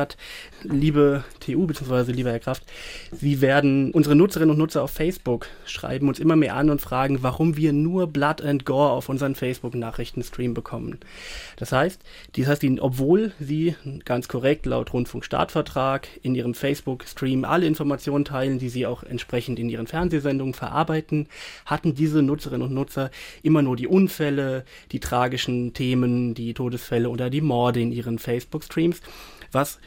liebe 0.62 1.24
TU 1.40 1.66
bzw. 1.66 2.12
lieber 2.12 2.30
Herr 2.30 2.38
Kraft, 2.38 2.64
Sie 3.10 3.40
werden 3.40 3.90
unsere 3.92 4.14
Nutzerinnen 4.14 4.52
und 4.52 4.58
Nutzer 4.58 4.82
auf 4.82 4.90
Facebook 4.90 5.46
schreiben 5.64 6.08
uns 6.08 6.18
immer 6.18 6.36
mehr 6.36 6.54
an 6.54 6.70
und 6.70 6.80
fragen, 6.80 7.22
warum 7.22 7.56
wir 7.56 7.72
nur 7.72 8.06
Blood 8.06 8.42
and 8.42 8.64
Gore 8.64 8.90
auf 8.90 9.08
unseren 9.08 9.34
Facebook-Nachrichtenstream 9.34 10.54
bekommen. 10.54 10.98
Das 11.56 11.72
heißt, 11.72 12.00
das 12.36 12.46
heißt, 12.46 12.64
obwohl 12.80 13.32
Sie 13.40 13.74
ganz 14.04 14.28
korrekt 14.28 14.66
laut 14.66 14.92
Rundfunkstartvertrag 14.92 16.08
in 16.22 16.34
Ihrem 16.34 16.54
Facebook-Stream 16.54 17.44
alle 17.44 17.66
Informationen 17.66 18.24
teilen, 18.24 18.58
die 18.58 18.68
Sie 18.68 18.86
auch 18.86 19.02
entsprechend 19.02 19.58
in 19.58 19.68
Ihren 19.68 19.86
Fernsehsendungen 19.86 20.54
verarbeiten, 20.54 21.28
hatten 21.64 21.94
diese 21.94 22.22
Nutzerinnen 22.22 22.68
und 22.68 22.74
Nutzer 22.74 23.10
immer 23.42 23.62
nur 23.62 23.76
die 23.76 23.86
Unfälle, 23.86 24.64
die 24.92 25.00
tragischen 25.00 25.72
Themen, 25.74 26.34
die 26.34 26.54
Todesfälle 26.54 27.08
oder 27.10 27.30
die 27.30 27.40
Morde 27.40 27.80
in 27.80 27.92
ihren 27.92 28.18
Facebook-Streams 28.18 29.00
was 29.52 29.78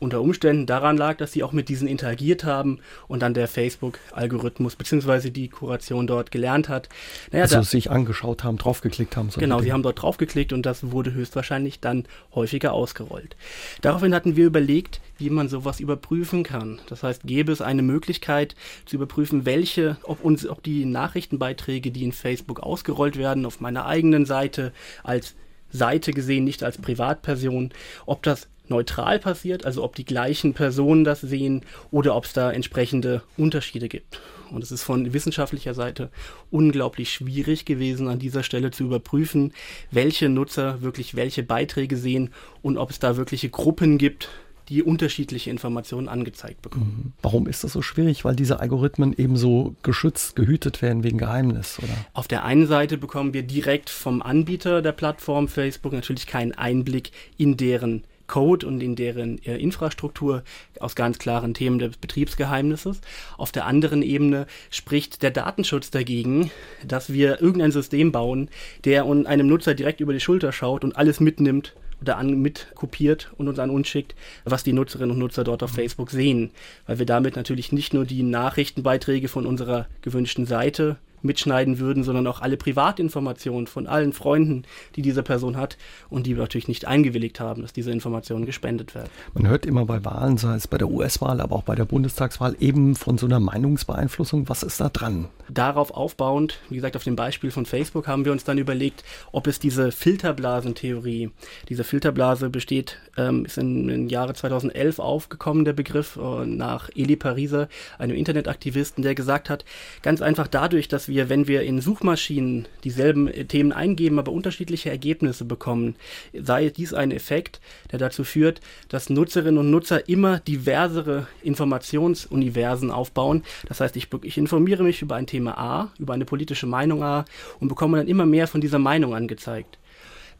unter 0.00 0.22
Umständen 0.22 0.66
daran 0.66 0.96
lag, 0.96 1.18
dass 1.18 1.32
sie 1.32 1.42
auch 1.42 1.52
mit 1.52 1.68
diesen 1.68 1.86
interagiert 1.86 2.42
haben 2.44 2.80
und 3.06 3.20
dann 3.20 3.34
der 3.34 3.46
Facebook-Algorithmus 3.46 4.74
bzw. 4.74 5.30
die 5.30 5.48
Kuration 5.48 6.06
dort 6.06 6.30
gelernt 6.30 6.68
hat. 6.68 6.88
Naja, 7.30 7.44
also 7.44 7.56
da, 7.56 7.62
sich 7.62 7.90
angeschaut 7.90 8.42
haben, 8.42 8.56
draufgeklickt 8.56 9.16
haben. 9.16 9.30
So 9.30 9.38
genau, 9.38 9.60
sie 9.60 9.72
haben 9.72 9.82
dort 9.82 10.02
draufgeklickt 10.02 10.52
und 10.52 10.64
das 10.64 10.90
wurde 10.90 11.12
höchstwahrscheinlich 11.12 11.80
dann 11.80 12.06
häufiger 12.34 12.72
ausgerollt. 12.72 13.36
Daraufhin 13.82 14.14
hatten 14.14 14.36
wir 14.36 14.46
überlegt, 14.46 15.00
wie 15.18 15.28
man 15.28 15.48
sowas 15.48 15.80
überprüfen 15.80 16.42
kann. 16.44 16.80
Das 16.88 17.02
heißt, 17.02 17.22
gäbe 17.24 17.52
es 17.52 17.60
eine 17.60 17.82
Möglichkeit 17.82 18.56
zu 18.86 18.96
überprüfen, 18.96 19.44
welche, 19.44 19.98
ob 20.02 20.24
uns, 20.24 20.48
ob 20.48 20.62
die 20.62 20.86
Nachrichtenbeiträge, 20.86 21.90
die 21.90 22.04
in 22.04 22.12
Facebook 22.12 22.60
ausgerollt 22.60 23.18
werden, 23.18 23.44
auf 23.44 23.60
meiner 23.60 23.84
eigenen 23.84 24.24
Seite 24.24 24.72
als 25.04 25.34
Seite 25.72 26.12
gesehen, 26.12 26.44
nicht 26.44 26.64
als 26.64 26.78
Privatperson, 26.78 27.70
ob 28.06 28.22
das 28.22 28.48
neutral 28.70 29.18
passiert, 29.18 29.66
also 29.66 29.84
ob 29.84 29.96
die 29.96 30.04
gleichen 30.04 30.54
Personen 30.54 31.04
das 31.04 31.20
sehen 31.20 31.62
oder 31.90 32.16
ob 32.16 32.24
es 32.24 32.32
da 32.32 32.50
entsprechende 32.50 33.22
Unterschiede 33.36 33.88
gibt. 33.88 34.20
Und 34.50 34.62
es 34.62 34.72
ist 34.72 34.82
von 34.82 35.12
wissenschaftlicher 35.12 35.74
Seite 35.74 36.10
unglaublich 36.50 37.12
schwierig 37.12 37.64
gewesen, 37.64 38.08
an 38.08 38.18
dieser 38.18 38.42
Stelle 38.42 38.70
zu 38.70 38.84
überprüfen, 38.84 39.52
welche 39.90 40.28
Nutzer 40.28 40.82
wirklich 40.82 41.14
welche 41.14 41.42
Beiträge 41.42 41.96
sehen 41.96 42.30
und 42.62 42.78
ob 42.78 42.90
es 42.90 42.98
da 42.98 43.16
wirkliche 43.16 43.50
Gruppen 43.50 43.98
gibt, 43.98 44.28
die 44.70 44.84
unterschiedliche 44.84 45.50
Informationen 45.50 46.08
angezeigt 46.08 46.62
bekommen. 46.62 47.02
Mhm. 47.04 47.12
Warum 47.22 47.48
ist 47.48 47.64
das 47.64 47.72
so 47.72 47.82
schwierig? 47.82 48.24
Weil 48.24 48.36
diese 48.36 48.60
Algorithmen 48.60 49.12
eben 49.12 49.36
so 49.36 49.74
geschützt, 49.82 50.36
gehütet 50.36 50.80
werden 50.80 51.02
wegen 51.02 51.18
Geheimnis, 51.18 51.78
oder? 51.78 51.92
Auf 52.12 52.28
der 52.28 52.44
einen 52.44 52.68
Seite 52.68 52.96
bekommen 52.96 53.34
wir 53.34 53.42
direkt 53.42 53.90
vom 53.90 54.22
Anbieter 54.22 54.80
der 54.80 54.92
Plattform 54.92 55.48
Facebook 55.48 55.92
natürlich 55.92 56.28
keinen 56.28 56.52
Einblick 56.52 57.10
in 57.36 57.56
deren 57.56 58.04
Code 58.30 58.66
und 58.66 58.80
in 58.80 58.94
deren 58.94 59.42
äh, 59.44 59.56
Infrastruktur 59.56 60.44
aus 60.78 60.94
ganz 60.94 61.18
klaren 61.18 61.52
Themen 61.52 61.80
des 61.80 61.96
Betriebsgeheimnisses. 61.96 63.00
Auf 63.36 63.50
der 63.50 63.66
anderen 63.66 64.02
Ebene 64.02 64.46
spricht 64.70 65.22
der 65.22 65.32
Datenschutz 65.32 65.90
dagegen, 65.90 66.50
dass 66.86 67.12
wir 67.12 67.42
irgendein 67.42 67.72
System 67.72 68.12
bauen, 68.12 68.48
der 68.84 69.04
einem 69.04 69.48
Nutzer 69.48 69.74
direkt 69.74 70.00
über 70.00 70.12
die 70.12 70.20
Schulter 70.20 70.52
schaut 70.52 70.84
und 70.84 70.96
alles 70.96 71.18
mitnimmt 71.18 71.74
oder 72.00 72.16
an, 72.16 72.40
mit 72.40 72.68
kopiert 72.76 73.32
und 73.36 73.48
uns 73.48 73.58
an 73.58 73.68
uns 73.68 73.88
schickt, 73.88 74.14
was 74.44 74.62
die 74.62 74.72
Nutzerinnen 74.72 75.10
und 75.10 75.18
Nutzer 75.18 75.42
dort 75.42 75.64
auf 75.64 75.72
Facebook 75.72 76.10
sehen. 76.10 76.50
Weil 76.86 77.00
wir 77.00 77.06
damit 77.06 77.34
natürlich 77.34 77.72
nicht 77.72 77.92
nur 77.92 78.04
die 78.04 78.22
Nachrichtenbeiträge 78.22 79.26
von 79.28 79.44
unserer 79.44 79.86
gewünschten 80.02 80.46
Seite 80.46 80.96
mitschneiden 81.22 81.78
würden, 81.78 82.04
sondern 82.04 82.26
auch 82.26 82.40
alle 82.40 82.56
Privatinformationen 82.56 83.66
von 83.66 83.86
allen 83.86 84.12
Freunden, 84.12 84.64
die 84.96 85.02
diese 85.02 85.22
Person 85.22 85.56
hat 85.56 85.76
und 86.08 86.26
die 86.26 86.34
natürlich 86.34 86.68
nicht 86.68 86.86
eingewilligt 86.86 87.40
haben, 87.40 87.62
dass 87.62 87.72
diese 87.72 87.90
Informationen 87.90 88.46
gespendet 88.46 88.94
werden. 88.94 89.10
Man 89.34 89.48
hört 89.48 89.66
immer 89.66 89.84
bei 89.84 90.04
Wahlen, 90.04 90.36
sei 90.36 90.54
es 90.54 90.68
bei 90.68 90.78
der 90.78 90.90
US-Wahl, 90.90 91.40
aber 91.40 91.56
auch 91.56 91.62
bei 91.62 91.74
der 91.74 91.84
Bundestagswahl, 91.84 92.56
eben 92.60 92.94
von 92.94 93.18
so 93.18 93.26
einer 93.26 93.40
Meinungsbeeinflussung. 93.40 94.48
Was 94.48 94.62
ist 94.62 94.80
da 94.80 94.88
dran? 94.88 95.28
Darauf 95.48 95.90
aufbauend, 95.90 96.60
wie 96.68 96.76
gesagt, 96.76 96.96
auf 96.96 97.04
dem 97.04 97.16
Beispiel 97.16 97.50
von 97.50 97.66
Facebook 97.66 98.06
haben 98.06 98.24
wir 98.24 98.32
uns 98.32 98.44
dann 98.44 98.58
überlegt, 98.58 99.04
ob 99.32 99.46
es 99.46 99.58
diese 99.58 99.90
Filterblasentheorie, 99.92 101.30
diese 101.68 101.84
Filterblase 101.84 102.50
besteht, 102.50 102.98
ähm, 103.16 103.44
ist 103.44 103.58
in, 103.58 103.88
im 103.88 104.08
Jahre 104.08 104.34
2011 104.34 104.98
aufgekommen, 104.98 105.64
der 105.64 105.72
Begriff, 105.72 106.16
äh, 106.16 106.46
nach 106.46 106.88
Eli 106.94 107.16
Pariser, 107.16 107.68
einem 107.98 108.16
Internetaktivisten, 108.16 109.02
der 109.02 109.14
gesagt 109.14 109.50
hat, 109.50 109.64
ganz 110.02 110.22
einfach 110.22 110.46
dadurch, 110.46 110.88
dass 110.88 111.08
wir, 111.10 111.28
wenn 111.28 111.46
wir 111.46 111.62
in 111.62 111.82
Suchmaschinen 111.82 112.66
dieselben 112.84 113.28
äh, 113.28 113.44
Themen 113.44 113.72
eingeben, 113.72 114.18
aber 114.18 114.32
unterschiedliche 114.32 114.88
Ergebnisse 114.88 115.44
bekommen, 115.44 115.96
sei 116.32 116.70
dies 116.70 116.94
ein 116.94 117.10
Effekt, 117.10 117.60
der 117.92 117.98
dazu 117.98 118.24
führt, 118.24 118.62
dass 118.88 119.10
Nutzerinnen 119.10 119.58
und 119.58 119.70
Nutzer 119.70 120.08
immer 120.08 120.38
diversere 120.38 121.26
Informationsuniversen 121.42 122.90
aufbauen. 122.90 123.42
Das 123.68 123.80
heißt, 123.80 123.96
ich, 123.96 124.08
ich 124.22 124.38
informiere 124.38 124.82
mich 124.82 125.02
über 125.02 125.16
ein 125.16 125.26
Thema 125.26 125.58
A, 125.58 125.92
über 125.98 126.14
eine 126.14 126.24
politische 126.24 126.66
Meinung 126.66 127.02
A 127.02 127.26
und 127.58 127.68
bekomme 127.68 127.98
dann 127.98 128.08
immer 128.08 128.24
mehr 128.24 128.46
von 128.46 128.62
dieser 128.62 128.78
Meinung 128.78 129.14
angezeigt. 129.14 129.79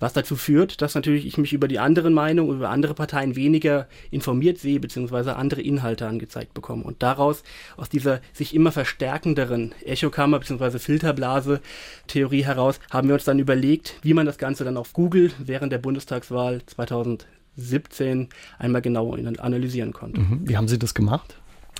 Was 0.00 0.14
dazu 0.14 0.34
führt, 0.34 0.82
dass 0.82 0.94
natürlich 0.94 1.26
ich 1.26 1.38
mich 1.38 1.52
über 1.52 1.68
die 1.68 1.78
anderen 1.78 2.12
Meinungen, 2.12 2.56
über 2.56 2.70
andere 2.70 2.94
Parteien 2.94 3.36
weniger 3.36 3.86
informiert 4.10 4.58
sehe, 4.58 4.80
beziehungsweise 4.80 5.36
andere 5.36 5.60
Inhalte 5.60 6.08
angezeigt 6.08 6.54
bekomme. 6.54 6.82
Und 6.82 7.02
daraus, 7.02 7.44
aus 7.76 7.88
dieser 7.88 8.20
sich 8.32 8.54
immer 8.54 8.72
verstärkenderen 8.72 9.72
Echokammer 9.84 10.40
bzw. 10.40 10.78
Filterblase-Theorie 10.78 12.44
heraus, 12.44 12.80
haben 12.90 13.08
wir 13.08 13.14
uns 13.14 13.24
dann 13.24 13.38
überlegt, 13.38 13.94
wie 14.02 14.14
man 14.14 14.26
das 14.26 14.38
Ganze 14.38 14.64
dann 14.64 14.76
auf 14.76 14.92
Google 14.94 15.30
während 15.38 15.72
der 15.72 15.78
Bundestagswahl 15.78 16.62
2017 16.64 18.28
einmal 18.58 18.82
genau 18.82 19.14
analysieren 19.14 19.92
konnte. 19.92 20.22
Mhm. 20.22 20.48
Wie 20.48 20.56
haben 20.56 20.68
Sie 20.68 20.78
das 20.78 20.94
gemacht? 20.94 21.36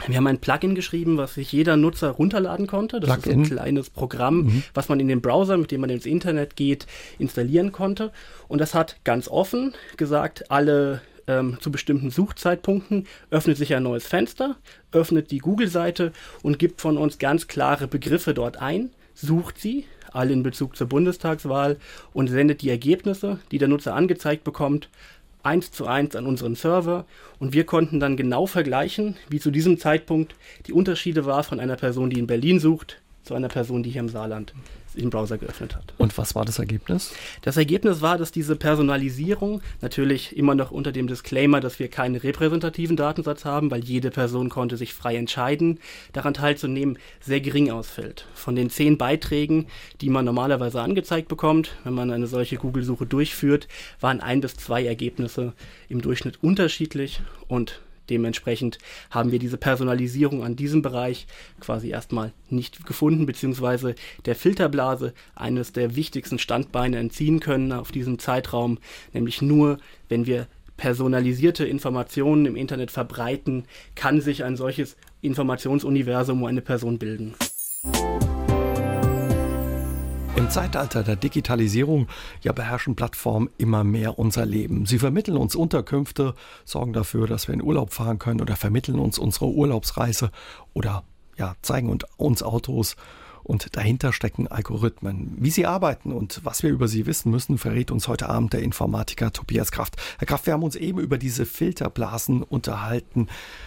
Wir 0.07 0.17
haben 0.17 0.27
ein 0.27 0.39
Plugin 0.39 0.75
geschrieben, 0.75 1.19
was 1.19 1.35
sich 1.35 1.53
jeder 1.53 1.77
Nutzer 1.77 2.11
runterladen 2.11 2.67
konnte. 2.67 3.01
Das 3.01 3.21
Plugin. 3.21 3.43
ist 3.43 3.51
ein 3.51 3.57
kleines 3.57 3.91
Programm, 3.91 4.43
mhm. 4.43 4.63
was 4.75 4.89
man 4.89 5.01
in 5.01 5.09
den 5.09 5.21
Browser, 5.21 5.57
mit 5.57 5.71
dem 5.71 5.83
man 5.83 5.91
ins 5.91 6.07
Internet 6.07 6.57
geht, 6.57 6.87
installieren 7.19 7.73
konnte. 7.73 8.13
Und 8.49 8.61
das 8.61 8.75
hat 8.75 8.97
ganz 9.05 9.29
offen 9.29 9.75
gesagt, 9.97 10.51
alle 10.51 11.03
ähm, 11.27 11.59
zu 11.61 11.71
bestimmten 11.71 12.11
Suchzeitpunkten 12.11 13.07
öffnet 13.31 13.57
sich 13.57 13.75
ein 13.75 13.83
neues 13.83 14.07
Fenster, 14.07 14.57
öffnet 14.93 15.31
die 15.31 15.39
Google-Seite 15.39 16.13
und 16.43 16.59
gibt 16.59 16.81
von 16.81 16.97
uns 16.97 17.19
ganz 17.19 17.47
klare 17.47 17.87
Begriffe 17.87 18.35
dort 18.35 18.57
ein, 18.57 18.91
sucht 19.15 19.59
sie, 19.59 19.85
alle 20.13 20.33
in 20.33 20.43
Bezug 20.43 20.77
zur 20.77 20.89
Bundestagswahl 20.89 21.77
und 22.13 22.29
sendet 22.29 22.63
die 22.63 22.71
Ergebnisse, 22.71 23.39
die 23.51 23.59
der 23.59 23.69
Nutzer 23.69 23.95
angezeigt 23.95 24.45
bekommt, 24.45 24.89
eins 25.43 25.71
zu 25.71 25.87
eins 25.87 26.17
an 26.17 26.27
unseren 26.27 26.55
Server. 26.55 27.05
Und 27.39 27.53
wir 27.53 27.65
konnten 27.65 28.01
dann 28.01 28.17
genau 28.17 28.47
vergleichen, 28.47 29.17
wie 29.29 29.41
zu 29.41 29.51
diesem 29.51 29.79
Zeitpunkt 29.79 30.35
die 30.67 30.73
Unterschiede 30.73 31.25
war 31.25 31.43
von 31.43 31.61
einer 31.61 31.77
Person, 31.77 32.11
die 32.11 32.19
in 32.19 32.27
Berlin 32.27 32.61
sucht, 32.61 33.01
zu 33.23 33.35
einer 33.35 33.49
Person, 33.49 33.83
die 33.83 33.91
hier 33.91 34.01
im 34.01 34.09
Saarland 34.09 34.55
den 34.95 35.11
Browser 35.11 35.39
geöffnet 35.39 35.77
hat. 35.77 35.95
Und 35.99 36.17
was 36.19 36.35
war 36.35 36.45
das 36.45 36.59
Ergebnis? 36.59 37.13
Das 37.43 37.57
Ergebnis 37.57 38.01
war, 38.01 38.19
dass 38.19 38.33
diese 38.33 38.57
Personalisierung 38.57 39.63
natürlich 39.81 40.37
immer 40.37 40.55
noch 40.55 40.71
unter 40.71 40.93
dem 40.93 41.07
Disclaimer, 41.07 41.61
dass 41.61 41.79
wir 41.79 41.89
keinen 41.89 42.17
repräsentativen 42.17 42.97
Datensatz 42.97 43.45
haben, 43.45 43.71
weil 43.71 43.85
jede 43.85 44.11
Person 44.11 44.49
konnte 44.49 44.77
sich 44.77 44.95
frei 44.95 45.17
entscheiden, 45.17 45.79
daran 46.13 46.35
teilzunehmen, 46.35 46.99
sehr 47.21 47.41
gering 47.41 47.71
ausfällt. 47.71 48.27
Von 48.35 48.57
den 48.57 48.71
zehn 48.71 48.99
Beiträgen, 48.99 49.67
die 50.01 50.11
man 50.11 50.25
normalerweise 50.25 50.81
angezeigt 50.81 51.29
bekommt, 51.29 51.77
wenn 51.85 51.95
man 51.95 52.11
eine 52.11 52.27
solche 52.27 52.57
Google-Suche 52.57 53.07
durchführt, 53.07 53.69
waren 54.01 54.21
ein 54.21 54.41
bis 54.41 54.57
zwei 54.57 54.85
Ergebnisse 54.85 55.53
im 55.89 56.01
Durchschnitt 56.03 56.43
unterschiedlich 56.43 57.23
und 57.49 57.81
Dementsprechend 58.11 58.79
haben 59.11 59.33
wir 59.33 59.39
diese 59.39 59.57
Personalisierung 59.57 60.45
an 60.45 60.57
diesem 60.57 60.83
Bereich 60.83 61.27
quasi 61.61 61.89
erstmal 61.89 62.33
nicht 62.49 62.85
gefunden, 62.85 63.25
beziehungsweise 63.25 63.95
der 64.27 64.35
Filterblase 64.35 65.15
eines 65.35 65.73
der 65.73 65.97
wichtigsten 65.97 66.39
Standbeine 66.39 66.99
entziehen 66.99 67.41
können 67.41 67.73
auf 67.73 67.93
diesem 67.93 68.19
Zeitraum, 68.19 68.79
nämlich 69.13 69.41
nur, 69.41 69.79
wenn 70.09 70.27
wir 70.27 70.49
personalisierte 70.77 71.65
Informationen 71.67 72.47
im 72.47 72.57
Internet 72.57 72.91
verbreiten, 72.91 73.65
kann 73.95 74.21
sich 74.21 74.45
ein 74.45 74.57
solches 74.57 74.97
Informationsuniversum 75.21 76.43
um 76.43 76.49
eine 76.49 76.63
Person 76.63 76.99
bilden. 76.99 77.35
Zeitalter 80.51 81.05
der 81.05 81.15
Digitalisierung 81.15 82.09
ja 82.43 82.51
beherrschen 82.51 82.97
Plattformen 82.97 83.51
immer 83.57 83.85
mehr 83.85 84.19
unser 84.19 84.45
Leben. 84.45 84.85
Sie 84.85 84.99
vermitteln 84.99 85.37
uns 85.37 85.55
Unterkünfte, 85.55 86.35
sorgen 86.65 86.93
dafür, 86.93 87.29
dass 87.29 87.47
wir 87.47 87.55
in 87.55 87.63
Urlaub 87.63 87.93
fahren 87.93 88.19
können 88.19 88.41
oder 88.41 88.57
vermitteln 88.57 88.99
uns 88.99 89.17
unsere 89.17 89.47
Urlaubsreise 89.47 90.33
oder 90.73 91.05
ja, 91.37 91.55
zeigen 91.63 91.89
uns 92.17 92.43
Autos 92.43 92.97
und 93.51 93.77
dahinter 93.77 94.13
stecken 94.13 94.47
Algorithmen. 94.47 95.37
Wie 95.37 95.51
sie 95.51 95.67
arbeiten 95.67 96.13
und 96.13 96.41
was 96.45 96.63
wir 96.63 96.71
über 96.71 96.87
sie 96.87 97.07
wissen 97.07 97.33
müssen, 97.33 97.59
verrät 97.59 97.91
uns 97.91 98.07
heute 98.07 98.29
Abend 98.29 98.53
der 98.53 98.63
Informatiker 98.63 99.33
Tobias 99.33 99.73
Kraft. 99.73 99.97
Herr 100.19 100.27
Kraft, 100.29 100.47
wir 100.47 100.53
haben 100.53 100.63
uns 100.63 100.77
eben 100.77 101.01
über 101.01 101.19
diese 101.19 101.45
Filterblasen 101.47 102.45
unterhalten. 102.45 103.27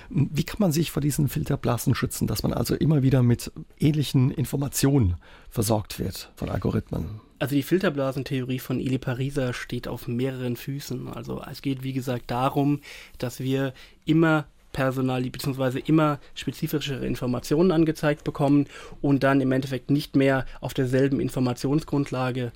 Wie 0.09 0.45
kann 0.45 0.57
man 0.59 0.71
sich 0.71 0.89
vor 0.89 1.01
diesen 1.01 1.27
Filterblasen 1.27 1.95
schützen, 1.95 2.27
dass 2.27 2.43
man 2.43 2.53
also 2.53 2.75
immer 2.75 3.03
wieder 3.03 3.23
mit 3.23 3.51
ähnlichen 3.77 4.31
Informationen 4.31 5.17
versorgt 5.49 5.99
wird 5.99 6.31
von 6.37 6.47
Algorithmen? 6.47 7.19
Also 7.39 7.55
die 7.55 7.63
Filterblasentheorie 7.63 8.59
von 8.59 8.79
Eli 8.79 8.99
Pariser 8.99 9.53
steht 9.53 9.89
auf 9.89 10.07
mehreren 10.07 10.55
Füßen. 10.55 11.09
Also 11.09 11.43
es 11.51 11.61
geht 11.61 11.83
wie 11.83 11.91
gesagt 11.91 12.31
darum, 12.31 12.79
dass 13.17 13.41
wir 13.41 13.73
immer 14.05 14.45
personali 14.73 15.29
bzw. 15.29 15.79
immer 15.85 16.19
spezifischere 16.35 17.05
Informationen 17.05 17.71
angezeigt 17.71 18.23
bekommen 18.23 18.65
und 19.01 19.23
dann 19.23 19.39
im 19.39 19.51
Endeffekt 19.51 19.89
nicht 19.89 20.15
mehr 20.15 20.45
auf 20.59 20.73
derselben 20.73 21.21
Informationsgrundlage 21.21 22.51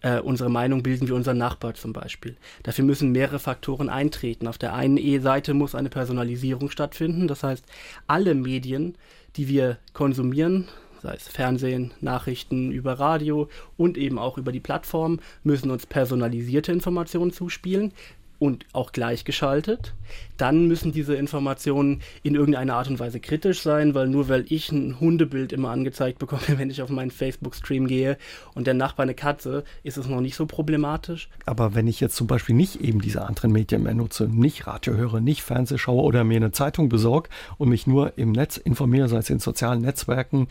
äh, 0.00 0.20
unsere 0.20 0.50
Meinung 0.50 0.82
bilden 0.82 1.08
wie 1.08 1.12
unser 1.12 1.34
Nachbar 1.34 1.74
zum 1.74 1.92
Beispiel. 1.92 2.36
Dafür 2.62 2.84
müssen 2.84 3.12
mehrere 3.12 3.38
Faktoren 3.38 3.88
eintreten. 3.88 4.46
Auf 4.46 4.58
der 4.58 4.74
einen 4.74 4.96
E-Seite 4.96 5.54
muss 5.54 5.74
eine 5.74 5.88
Personalisierung 5.90 6.70
stattfinden, 6.70 7.28
das 7.28 7.42
heißt 7.42 7.64
alle 8.06 8.34
Medien, 8.34 8.96
die 9.36 9.48
wir 9.48 9.78
konsumieren, 9.92 10.68
sei 11.02 11.14
es 11.14 11.28
Fernsehen, 11.28 11.92
Nachrichten 12.00 12.72
über 12.72 12.94
Radio 12.94 13.48
und 13.76 13.96
eben 13.96 14.18
auch 14.18 14.38
über 14.38 14.52
die 14.52 14.60
Plattform, 14.60 15.20
müssen 15.42 15.70
uns 15.70 15.86
personalisierte 15.86 16.72
Informationen 16.72 17.32
zuspielen 17.32 17.92
und 18.38 18.66
auch 18.72 18.92
gleichgeschaltet. 18.92 19.94
Dann 20.36 20.66
müssen 20.66 20.92
diese 20.92 21.14
Informationen 21.14 22.02
in 22.22 22.34
irgendeiner 22.34 22.74
Art 22.74 22.88
und 22.88 23.00
Weise 23.00 23.20
kritisch 23.20 23.62
sein, 23.62 23.94
weil 23.94 24.08
nur 24.08 24.28
weil 24.28 24.44
ich 24.48 24.70
ein 24.70 25.00
Hundebild 25.00 25.52
immer 25.52 25.70
angezeigt 25.70 26.18
bekomme, 26.18 26.42
wenn 26.58 26.70
ich 26.70 26.82
auf 26.82 26.90
meinen 26.90 27.10
Facebook-Stream 27.10 27.86
gehe 27.86 28.16
und 28.54 28.66
der 28.66 28.74
Nachbar 28.74 29.04
eine 29.04 29.14
Katze, 29.14 29.64
ist 29.82 29.98
es 29.98 30.08
noch 30.08 30.20
nicht 30.20 30.36
so 30.36 30.46
problematisch. 30.46 31.28
Aber 31.46 31.74
wenn 31.74 31.88
ich 31.88 32.00
jetzt 32.00 32.16
zum 32.16 32.26
Beispiel 32.26 32.54
nicht 32.54 32.80
eben 32.80 33.00
diese 33.00 33.26
anderen 33.26 33.52
Medien 33.52 33.82
mehr 33.82 33.94
nutze, 33.94 34.28
nicht 34.28 34.66
Radio 34.66 34.94
höre, 34.94 35.20
nicht 35.20 35.42
Fernseh 35.42 35.78
schaue 35.78 36.02
oder 36.02 36.24
mir 36.24 36.36
eine 36.36 36.52
Zeitung 36.52 36.88
besorge 36.88 37.28
und 37.56 37.68
mich 37.68 37.86
nur 37.86 38.16
im 38.16 38.32
Netz 38.32 38.56
informiere, 38.56 39.08
sei 39.08 39.18
es 39.18 39.30
in 39.30 39.40
sozialen 39.40 39.82
Netzwerken, 39.82 40.48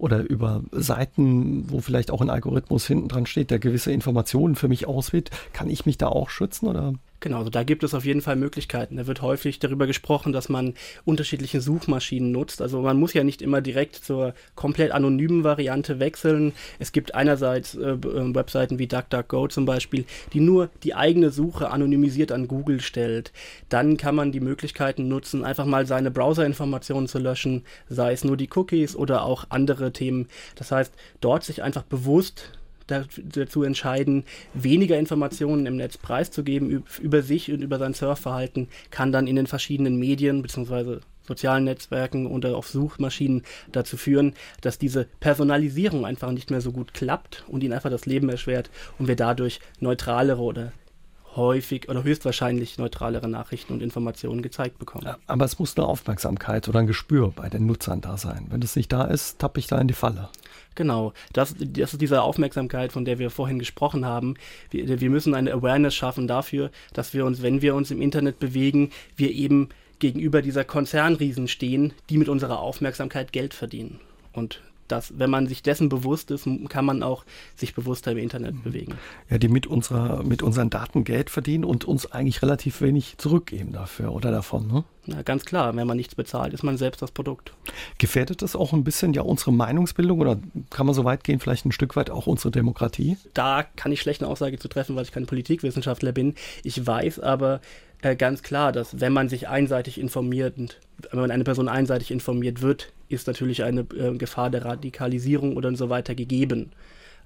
oder 0.00 0.28
über 0.28 0.62
Seiten, 0.72 1.70
wo 1.70 1.80
vielleicht 1.80 2.10
auch 2.10 2.22
ein 2.22 2.30
Algorithmus 2.30 2.86
hinten 2.86 3.08
dran 3.08 3.26
steht, 3.26 3.50
der 3.50 3.58
gewisse 3.58 3.92
Informationen 3.92 4.56
für 4.56 4.68
mich 4.68 4.88
auswählt, 4.88 5.30
kann 5.52 5.68
ich 5.68 5.84
mich 5.84 5.98
da 5.98 6.08
auch 6.08 6.30
schützen 6.30 6.66
oder? 6.66 6.94
Genau, 7.20 7.38
also 7.38 7.50
da 7.50 7.64
gibt 7.64 7.84
es 7.84 7.92
auf 7.92 8.06
jeden 8.06 8.22
Fall 8.22 8.36
Möglichkeiten. 8.36 8.96
Da 8.96 9.06
wird 9.06 9.20
häufig 9.20 9.58
darüber 9.58 9.86
gesprochen, 9.86 10.32
dass 10.32 10.48
man 10.48 10.72
unterschiedliche 11.04 11.60
Suchmaschinen 11.60 12.32
nutzt. 12.32 12.62
Also 12.62 12.80
man 12.80 12.98
muss 12.98 13.12
ja 13.12 13.24
nicht 13.24 13.42
immer 13.42 13.60
direkt 13.60 13.96
zur 13.96 14.32
komplett 14.54 14.90
anonymen 14.90 15.44
Variante 15.44 16.00
wechseln. 16.00 16.54
Es 16.78 16.92
gibt 16.92 17.14
einerseits 17.14 17.74
äh, 17.74 17.90
äh 17.90 18.34
Webseiten 18.34 18.78
wie 18.78 18.86
DuckDuckGo 18.86 19.48
zum 19.48 19.66
Beispiel, 19.66 20.06
die 20.32 20.40
nur 20.40 20.70
die 20.82 20.94
eigene 20.94 21.30
Suche 21.30 21.70
anonymisiert 21.70 22.32
an 22.32 22.48
Google 22.48 22.80
stellt. 22.80 23.32
Dann 23.68 23.98
kann 23.98 24.14
man 24.14 24.32
die 24.32 24.40
Möglichkeiten 24.40 25.08
nutzen, 25.08 25.44
einfach 25.44 25.66
mal 25.66 25.86
seine 25.86 26.10
Browserinformationen 26.10 27.06
zu 27.06 27.18
löschen, 27.18 27.64
sei 27.90 28.12
es 28.12 28.24
nur 28.24 28.38
die 28.38 28.48
Cookies 28.54 28.96
oder 28.96 29.24
auch 29.24 29.44
andere 29.50 29.92
Themen. 29.92 30.28
Das 30.54 30.72
heißt, 30.72 30.94
dort 31.20 31.44
sich 31.44 31.62
einfach 31.62 31.82
bewusst 31.82 32.59
dazu 32.90 33.62
entscheiden, 33.62 34.24
weniger 34.54 34.98
Informationen 34.98 35.66
im 35.66 35.76
Netz 35.76 35.96
preiszugeben 35.98 36.84
über 37.00 37.22
sich 37.22 37.50
und 37.52 37.62
über 37.62 37.78
sein 37.78 37.94
Surfverhalten, 37.94 38.68
kann 38.90 39.12
dann 39.12 39.26
in 39.26 39.36
den 39.36 39.46
verschiedenen 39.46 39.98
Medien 39.98 40.42
bzw. 40.42 40.98
sozialen 41.26 41.64
Netzwerken 41.64 42.26
und 42.26 42.44
auf 42.46 42.68
Suchmaschinen 42.68 43.42
dazu 43.72 43.96
führen, 43.96 44.34
dass 44.60 44.78
diese 44.78 45.06
Personalisierung 45.20 46.04
einfach 46.04 46.32
nicht 46.32 46.50
mehr 46.50 46.60
so 46.60 46.72
gut 46.72 46.92
klappt 46.94 47.44
und 47.48 47.62
ihnen 47.62 47.72
einfach 47.72 47.90
das 47.90 48.06
Leben 48.06 48.28
erschwert 48.28 48.70
und 48.98 49.08
wir 49.08 49.16
dadurch 49.16 49.60
neutralere 49.78 50.40
oder 50.40 50.72
häufig 51.36 51.88
oder 51.88 52.02
höchstwahrscheinlich 52.02 52.78
neutralere 52.78 53.28
Nachrichten 53.28 53.72
und 53.72 53.82
Informationen 53.82 54.42
gezeigt 54.42 54.78
bekommen. 54.78 55.06
Aber 55.26 55.44
es 55.44 55.58
muss 55.58 55.76
eine 55.76 55.86
Aufmerksamkeit 55.86 56.68
oder 56.68 56.80
ein 56.80 56.86
Gespür 56.86 57.32
bei 57.34 57.48
den 57.48 57.66
Nutzern 57.66 58.00
da 58.00 58.16
sein. 58.16 58.46
Wenn 58.50 58.60
das 58.60 58.76
nicht 58.76 58.92
da 58.92 59.04
ist, 59.04 59.38
tappe 59.38 59.60
ich 59.60 59.66
da 59.66 59.80
in 59.80 59.88
die 59.88 59.94
Falle. 59.94 60.28
Genau, 60.74 61.12
das, 61.32 61.54
das 61.58 61.92
ist 61.92 62.00
diese 62.00 62.22
Aufmerksamkeit, 62.22 62.92
von 62.92 63.04
der 63.04 63.18
wir 63.18 63.30
vorhin 63.30 63.58
gesprochen 63.58 64.06
haben. 64.06 64.34
Wir, 64.70 65.00
wir 65.00 65.10
müssen 65.10 65.34
eine 65.34 65.52
Awareness 65.52 65.94
schaffen 65.94 66.28
dafür, 66.28 66.70
dass 66.92 67.12
wir 67.12 67.26
uns, 67.26 67.42
wenn 67.42 67.60
wir 67.60 67.74
uns 67.74 67.90
im 67.90 68.00
Internet 68.00 68.38
bewegen, 68.38 68.90
wir 69.16 69.32
eben 69.32 69.68
gegenüber 69.98 70.42
dieser 70.42 70.64
Konzernriesen 70.64 71.48
stehen, 71.48 71.92
die 72.08 72.18
mit 72.18 72.28
unserer 72.28 72.60
Aufmerksamkeit 72.60 73.32
Geld 73.32 73.52
verdienen. 73.52 74.00
Und 74.32 74.62
dass, 74.90 75.18
wenn 75.18 75.30
man 75.30 75.46
sich 75.46 75.62
dessen 75.62 75.88
bewusst 75.88 76.30
ist, 76.30 76.48
kann 76.68 76.84
man 76.84 77.02
auch 77.02 77.24
sich 77.56 77.74
bewusster 77.74 78.12
im 78.12 78.18
Internet 78.18 78.54
mhm. 78.54 78.62
bewegen. 78.62 78.94
Ja, 79.28 79.38
die 79.38 79.48
mit 79.48 79.66
unserer, 79.66 80.22
mit 80.22 80.42
unseren 80.42 80.70
Daten 80.70 81.04
Geld 81.04 81.30
verdienen 81.30 81.64
und 81.64 81.84
uns 81.84 82.10
eigentlich 82.10 82.42
relativ 82.42 82.80
wenig 82.80 83.18
zurückgeben 83.18 83.72
dafür 83.72 84.12
oder 84.12 84.30
davon, 84.30 84.66
ne? 84.66 84.84
Na, 85.06 85.22
ganz 85.22 85.44
klar, 85.44 85.74
wenn 85.74 85.86
man 85.86 85.96
nichts 85.96 86.14
bezahlt, 86.14 86.52
ist 86.52 86.62
man 86.62 86.76
selbst 86.76 87.00
das 87.00 87.10
Produkt. 87.10 87.52
Gefährdet 87.98 88.42
das 88.42 88.54
auch 88.54 88.72
ein 88.72 88.84
bisschen 88.84 89.14
ja 89.14 89.22
unsere 89.22 89.52
Meinungsbildung 89.52 90.20
oder 90.20 90.38
kann 90.68 90.86
man 90.86 90.94
so 90.94 91.04
weit 91.04 91.24
gehen, 91.24 91.40
vielleicht 91.40 91.64
ein 91.64 91.72
Stück 91.72 91.96
weit 91.96 92.10
auch 92.10 92.26
unsere 92.26 92.50
Demokratie? 92.50 93.16
Da 93.32 93.62
kann 93.62 93.92
ich 93.92 94.00
schlecht 94.02 94.22
eine 94.22 94.30
Aussage 94.30 94.58
zu 94.58 94.68
treffen, 94.68 94.96
weil 94.96 95.04
ich 95.04 95.12
kein 95.12 95.26
Politikwissenschaftler 95.26 96.12
bin. 96.12 96.34
Ich 96.62 96.86
weiß 96.86 97.18
aber 97.18 97.60
äh, 98.02 98.16
ganz 98.16 98.42
klar, 98.42 98.72
dass 98.72 99.00
wenn 99.00 99.12
man 99.12 99.28
sich 99.28 99.48
einseitig 99.48 100.00
informiert, 100.00 100.54
wenn 101.10 101.20
man 101.20 101.30
eine 101.30 101.44
Person 101.44 101.68
einseitig 101.68 102.10
informiert 102.10 102.62
wird, 102.62 102.92
ist 103.08 103.26
natürlich 103.26 103.62
eine 103.62 103.80
äh, 103.80 104.16
Gefahr 104.16 104.50
der 104.50 104.64
Radikalisierung 104.64 105.56
oder 105.56 105.74
so 105.76 105.90
weiter 105.90 106.14
gegeben. 106.14 106.72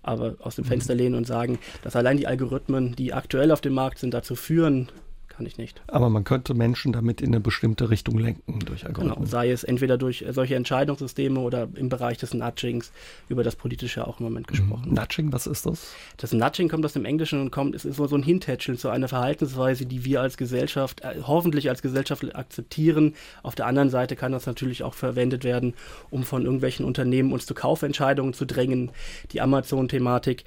Aber 0.03 0.37
aus 0.41 0.57
dem 0.57 0.65
mhm. 0.65 0.69
Fenster 0.69 0.95
lehnen 0.95 1.15
und 1.15 1.27
sagen, 1.27 1.59
dass 1.83 1.97
allein 1.97 2.17
die 2.17 2.27
Algorithmen, 2.27 2.95
die 2.97 3.13
aktuell 3.13 3.51
auf 3.51 3.61
dem 3.61 3.75
Markt 3.75 3.99
sind, 3.99 4.13
dazu 4.13 4.35
führen, 4.35 4.89
kann 5.37 5.47
ich 5.47 5.59
nicht. 5.59 5.83
Aber 5.89 6.11
man 6.11 6.25
könnte 6.25 6.55
Menschen 6.55 6.93
damit 6.93 7.21
in 7.21 7.29
eine 7.29 7.41
bestimmte 7.41 7.91
Richtung 7.91 8.19
lenken 8.19 8.61
durch 8.61 8.87
Algorithmen. 8.87 9.17
Genau, 9.17 9.27
sei 9.27 9.51
es 9.51 9.65
entweder 9.65 9.99
durch 9.99 10.25
solche 10.31 10.55
Entscheidungssysteme 10.55 11.41
oder 11.41 11.69
im 11.75 11.89
Bereich 11.89 12.19
des 12.19 12.35
Nudgings, 12.35 12.93
über 13.29 13.43
das 13.43 13.57
politische 13.57 14.07
auch 14.07 14.21
im 14.21 14.25
Moment 14.25 14.47
gesprochen. 14.47 14.91
Mhm. 14.91 14.95
Nudging, 14.95 15.33
was 15.33 15.47
ist 15.47 15.67
das? 15.67 15.93
Das 16.17 16.33
Nudging 16.33 16.69
kommt 16.69 16.85
aus 16.85 16.93
dem 16.93 17.05
Englischen 17.05 17.41
und 17.41 17.51
kommt, 17.51 17.75
es 17.75 17.85
ist 17.85 17.97
so, 17.97 18.07
so 18.07 18.17
ein 18.17 18.23
Hintätscheln 18.23 18.79
zu 18.79 18.89
einer 18.89 19.09
Verhaltensweise, 19.09 19.87
die 19.87 20.05
wir 20.05 20.21
als 20.21 20.37
Gesellschaft, 20.37 21.01
äh, 21.01 21.17
hoffentlich 21.27 21.69
als 21.69 21.83
Gesellschaft 21.83 22.35
akzeptieren. 22.35 23.15
Auf 23.43 23.55
der 23.55 23.67
anderen 23.67 23.91
Seite 23.91 24.17
kann 24.17 24.33
das 24.33 24.47
natürlich 24.47 24.83
auch 24.83 24.95
verwendet 24.95 25.45
werden, 25.45 25.75
um 26.11 26.23
von 26.23 26.45
irgendwelchen 26.45 26.85
Unternehmen 26.85 27.33
uns 27.33 27.47
zu 27.47 27.55
Kaufentscheidungen 27.55 28.35
zu 28.35 28.45
drängen. 28.45 28.91
Die 29.33 29.41
Amazon-Thematik 29.41 30.45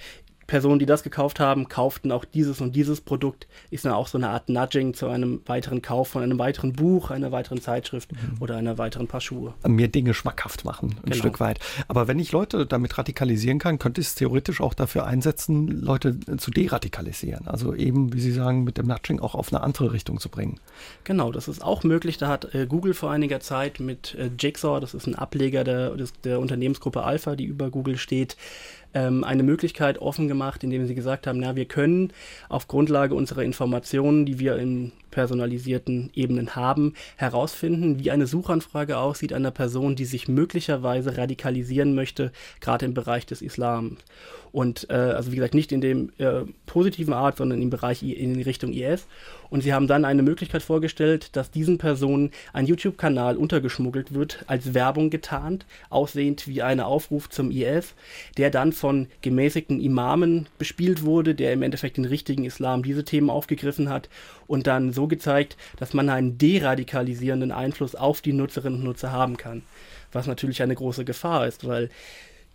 Personen, 0.48 0.80
die 0.80 0.86
das 0.86 1.04
gekauft 1.04 1.40
haben, 1.40 1.68
kauften 1.68 2.12
auch 2.12 2.26
dieses 2.26 2.62
und 2.62 2.76
dieses 2.76 3.02
Produkt, 3.02 3.48
ist 3.70 3.86
dann 3.86 3.92
auch 3.92 4.08
so 4.08 4.18
eine 4.18 4.30
Art 4.30 4.50
Nudging 4.50 4.94
zu 4.94 5.08
einem 5.08 5.42
weiteren 5.46 5.82
Kauf 5.82 6.08
von 6.08 6.24
einem 6.24 6.40
weiteren 6.40 6.74
Buch, 6.74 7.12
einer 7.12 7.32
weiteren 7.34 7.62
Zeitschrift 7.62 8.14
mhm. 8.14 8.38
oder 8.40 8.56
einer 8.56 8.78
weiteren 8.78 9.08
Paar 9.08 9.22
Schuhe. 9.22 9.54
Mir 9.68 9.90
Dinge 9.90 10.14
schmackhaft 10.14 10.64
machen, 10.64 10.96
ein 10.98 11.02
genau. 11.04 11.16
Stück 11.18 11.40
weit. 11.40 11.60
Aber 11.90 12.08
wenn 12.08 12.18
ich 12.18 12.32
Leute 12.32 12.66
damit 12.66 12.98
radikalisieren 12.98 13.60
kann, 13.60 13.78
könnte 13.78 14.02
ich 14.02 14.08
es 14.08 14.16
theoretisch 14.16 14.62
auch 14.62 14.74
dafür 14.74 15.06
einsetzen, 15.06 15.68
Leute 15.68 16.18
zu 16.38 16.50
deradikalisieren. 16.50 17.48
Also 17.48 17.74
eben, 17.74 18.14
wie 18.14 18.22
Sie 18.22 18.32
sagen, 18.32 18.64
mit 18.64 18.78
dem 18.78 18.88
Nudging 18.88 19.20
auch 19.20 19.36
auf 19.36 19.52
eine 19.52 19.62
andere 19.62 19.92
Richtung 19.92 20.20
zu 20.20 20.30
bringen. 20.30 20.60
Genau, 21.04 21.32
das 21.32 21.50
ist 21.50 21.62
auch 21.62 21.84
möglich. 21.84 22.18
Da 22.18 22.30
hat 22.30 22.56
äh, 22.56 22.66
Google 22.66 22.94
vor 22.94 23.12
einiger 23.12 23.42
Zeit 23.42 23.82
mit 23.82 24.16
äh, 24.16 24.30
Jigsaw, 24.40 24.80
das 24.80 24.94
ist 24.94 25.08
ein 25.08 25.16
Ableger 25.16 25.66
der, 25.66 25.96
der 26.24 26.40
Unternehmensgruppe 26.40 27.04
Alpha, 27.04 27.36
die 27.36 27.46
über 27.46 27.70
Google 27.70 27.98
steht, 27.98 28.38
ähm, 28.94 29.24
eine 29.24 29.44
Möglichkeit 29.44 30.00
offen 30.00 30.28
gemacht, 30.28 30.64
indem 30.64 30.86
sie 30.86 30.96
gesagt 30.96 31.28
haben, 31.28 31.40
na, 31.40 31.56
wir 31.56 31.66
können 31.66 32.12
auf 32.50 32.68
Grundlage 32.68 33.16
unserer 33.16 33.44
Informationen, 33.44 34.26
die 34.26 34.40
wir 34.40 34.58
in 34.58 34.92
personalisierten 35.18 36.12
Ebenen 36.14 36.56
haben, 36.56 36.94
herausfinden, 37.16 37.98
wie 37.98 38.12
eine 38.12 38.28
Suchanfrage 38.28 39.00
aussieht 39.00 39.34
einer 39.34 39.50
Person, 39.50 39.96
die 39.96 40.06
sich 40.06 40.28
möglicherweise 40.28 41.18
radikalisieren 41.18 41.96
möchte, 41.96 42.32
gerade 42.62 42.86
im 42.86 42.94
Bereich 42.94 43.26
des 43.26 43.42
Islams. 43.42 43.98
Und 44.52 44.90
äh, 44.90 44.94
also 44.94 45.32
wie 45.32 45.38
gesagt, 45.38 45.56
nicht 45.56 45.72
in 45.72 45.82
dem 45.82 46.12
äh, 46.20 46.42
positiven 46.68 47.14
Art, 47.14 47.38
sondern 47.38 47.62
im 47.62 47.70
Bereich 47.70 48.04
in 48.04 48.42
Richtung 48.42 48.74
IS. 48.74 49.08
Und 49.50 49.62
sie 49.62 49.74
haben 49.74 49.88
dann 49.88 50.06
eine 50.06 50.24
Möglichkeit 50.24 50.62
vorgestellt, 50.62 51.36
dass 51.36 51.52
diesen 51.52 51.78
Personen 51.78 52.32
ein 52.54 52.66
YouTube-Kanal 52.66 53.38
untergeschmuggelt 53.38 54.14
wird, 54.14 54.44
als 54.48 54.74
Werbung 54.74 55.10
getarnt, 55.10 55.66
aussehend 55.90 56.48
wie 56.48 56.62
ein 56.62 56.80
Aufruf 56.80 57.30
zum 57.30 57.52
IS, 57.52 57.94
der 58.38 58.50
dann 58.50 58.72
von 58.72 59.08
gemäßigten 59.22 59.80
Imamen 59.80 60.48
bespielt 60.58 61.04
wurde, 61.04 61.34
der 61.34 61.54
im 61.54 61.62
Endeffekt 61.62 61.98
den 61.98 62.06
richtigen 62.06 62.44
Islam 62.44 62.84
diese 62.84 63.06
Themen 63.06 63.30
aufgegriffen 63.30 63.90
hat 63.90 64.10
und 64.48 64.68
dann 64.68 64.94
gezeigt, 65.10 65.58
dass 65.78 65.94
man 65.94 66.10
einen 66.10 66.38
deradikalisierenden 66.38 67.52
Einfluss 67.52 67.96
auf 67.96 68.22
die 68.22 68.34
Nutzerinnen 68.34 68.80
und 68.80 68.86
Nutzer 68.86 69.12
haben 69.12 69.38
kann. 69.38 69.64
Was 70.12 70.28
natürlich 70.28 70.62
eine 70.62 70.76
große 70.76 71.06
Gefahr 71.06 71.48
ist, 71.48 71.68
weil 71.68 71.90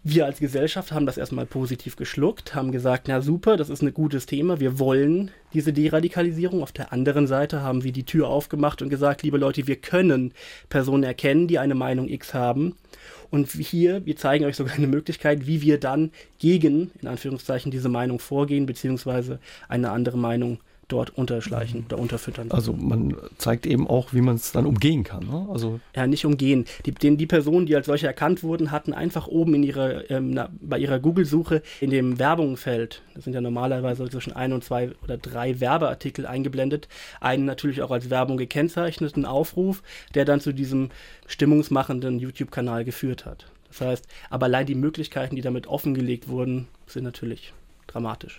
wir 0.05 0.27
als 0.27 0.41
Gesellschaft 0.41 0.91
haben 0.91 1.07
das 1.07 1.17
erstmal 1.17 1.47
positiv 1.47 1.95
geschluckt, 1.95 2.57
haben 2.57 2.73
gesagt, 2.73 3.07
na 3.07 3.21
super, 3.21 3.57
das 3.57 3.71
ist 3.71 3.83
ein 3.83 3.95
gutes 3.95 4.27
Thema, 4.27 4.59
wir 4.59 4.81
wollen 4.81 5.31
diese 5.55 5.73
Deradikalisierung. 5.73 6.61
Auf 6.61 6.73
der 6.73 6.93
anderen 6.93 7.29
Seite 7.29 7.63
haben 7.63 7.81
sie 7.81 7.93
die 7.93 8.03
Tür 8.03 8.27
aufgemacht 8.27 8.83
und 8.83 8.89
gesagt, 8.89 9.23
liebe 9.23 9.39
Leute, 9.39 9.69
wir 9.69 9.77
können 9.77 10.33
Personen 10.69 11.05
erkennen, 11.05 11.47
die 11.47 11.61
eine 11.61 11.77
Meinung 11.77 12.09
X 12.09 12.35
haben. 12.35 12.75
Und 13.31 13.51
hier, 13.53 14.05
wir 14.05 14.17
zeigen 14.17 14.45
euch 14.45 14.57
sogar 14.57 14.75
eine 14.75 14.89
Möglichkeit, 14.89 15.47
wie 15.47 15.63
wir 15.63 15.79
dann 15.79 16.11
gegen, 16.39 16.91
in 17.01 17.07
Anführungszeichen, 17.07 17.71
diese 17.71 17.89
Meinung 17.89 18.19
vorgehen, 18.19 18.67
beziehungsweise 18.67 19.39
eine 19.69 19.91
andere 19.91 20.19
Meinung 20.19 20.59
dort 20.93 21.11
unterschleichen 21.11 21.87
oder 21.87 21.99
unterfüttern. 21.99 22.51
Also 22.51 22.73
man 22.73 23.17
zeigt 23.39 23.67
eben 23.67 23.87
auch, 23.87 24.13
wie 24.13 24.21
man 24.21 24.37
es 24.37 24.53
dann 24.53 24.67
umgehen 24.67 25.05
kann. 25.05 25.27
Ne? 25.27 25.47
Also 25.51 25.81
ja, 25.97 26.07
nicht 26.07 26.27
umgehen. 26.27 26.67
Die, 26.85 26.93
den, 26.93 27.17
die 27.17 27.27
Personen, 27.27 27.67
die 27.67 27.75
als 27.75 27.87
solche 27.87 28.07
erkannt 28.07 28.43
wurden, 28.43 28.71
hatten 28.71 28.93
einfach 28.93 29.27
oben 29.27 29.55
in 29.55 29.63
ihrer, 29.63 30.11
ähm, 30.11 30.31
na, 30.31 30.51
bei 30.61 30.79
ihrer 30.79 30.99
Google-Suche 30.99 31.63
in 31.81 31.91
dem 31.91 32.19
Werbungfeld, 32.19 33.03
das 33.15 33.25
sind 33.25 33.33
ja 33.33 33.41
normalerweise 33.41 34.09
zwischen 34.09 34.35
ein 34.35 34.53
und 34.53 34.65
zwei 34.65 34.91
oder 35.03 35.17
drei 35.17 35.61
Werbeartikel 35.61 36.27
eingeblendet, 36.27 36.89
einen 37.21 37.45
natürlich 37.45 37.83
auch 37.83 37.91
als 37.91 38.11
Werbung 38.11 38.37
gekennzeichneten 38.37 39.25
Aufruf, 39.25 39.83
der 40.15 40.25
dann 40.25 40.41
zu 40.41 40.53
diesem 40.53 40.91
stimmungsmachenden 41.27 42.19
YouTube-Kanal 42.19 42.85
geführt 42.85 43.25
hat. 43.25 43.47
Das 43.69 43.81
heißt, 43.81 44.07
aber 44.29 44.47
allein 44.47 44.67
die 44.67 44.75
Möglichkeiten, 44.75 45.35
die 45.35 45.43
damit 45.43 45.67
offengelegt 45.67 46.29
wurden, 46.29 46.69
sind 46.87 47.05
natürlich 47.05 47.55
dramatisch. 47.87 48.37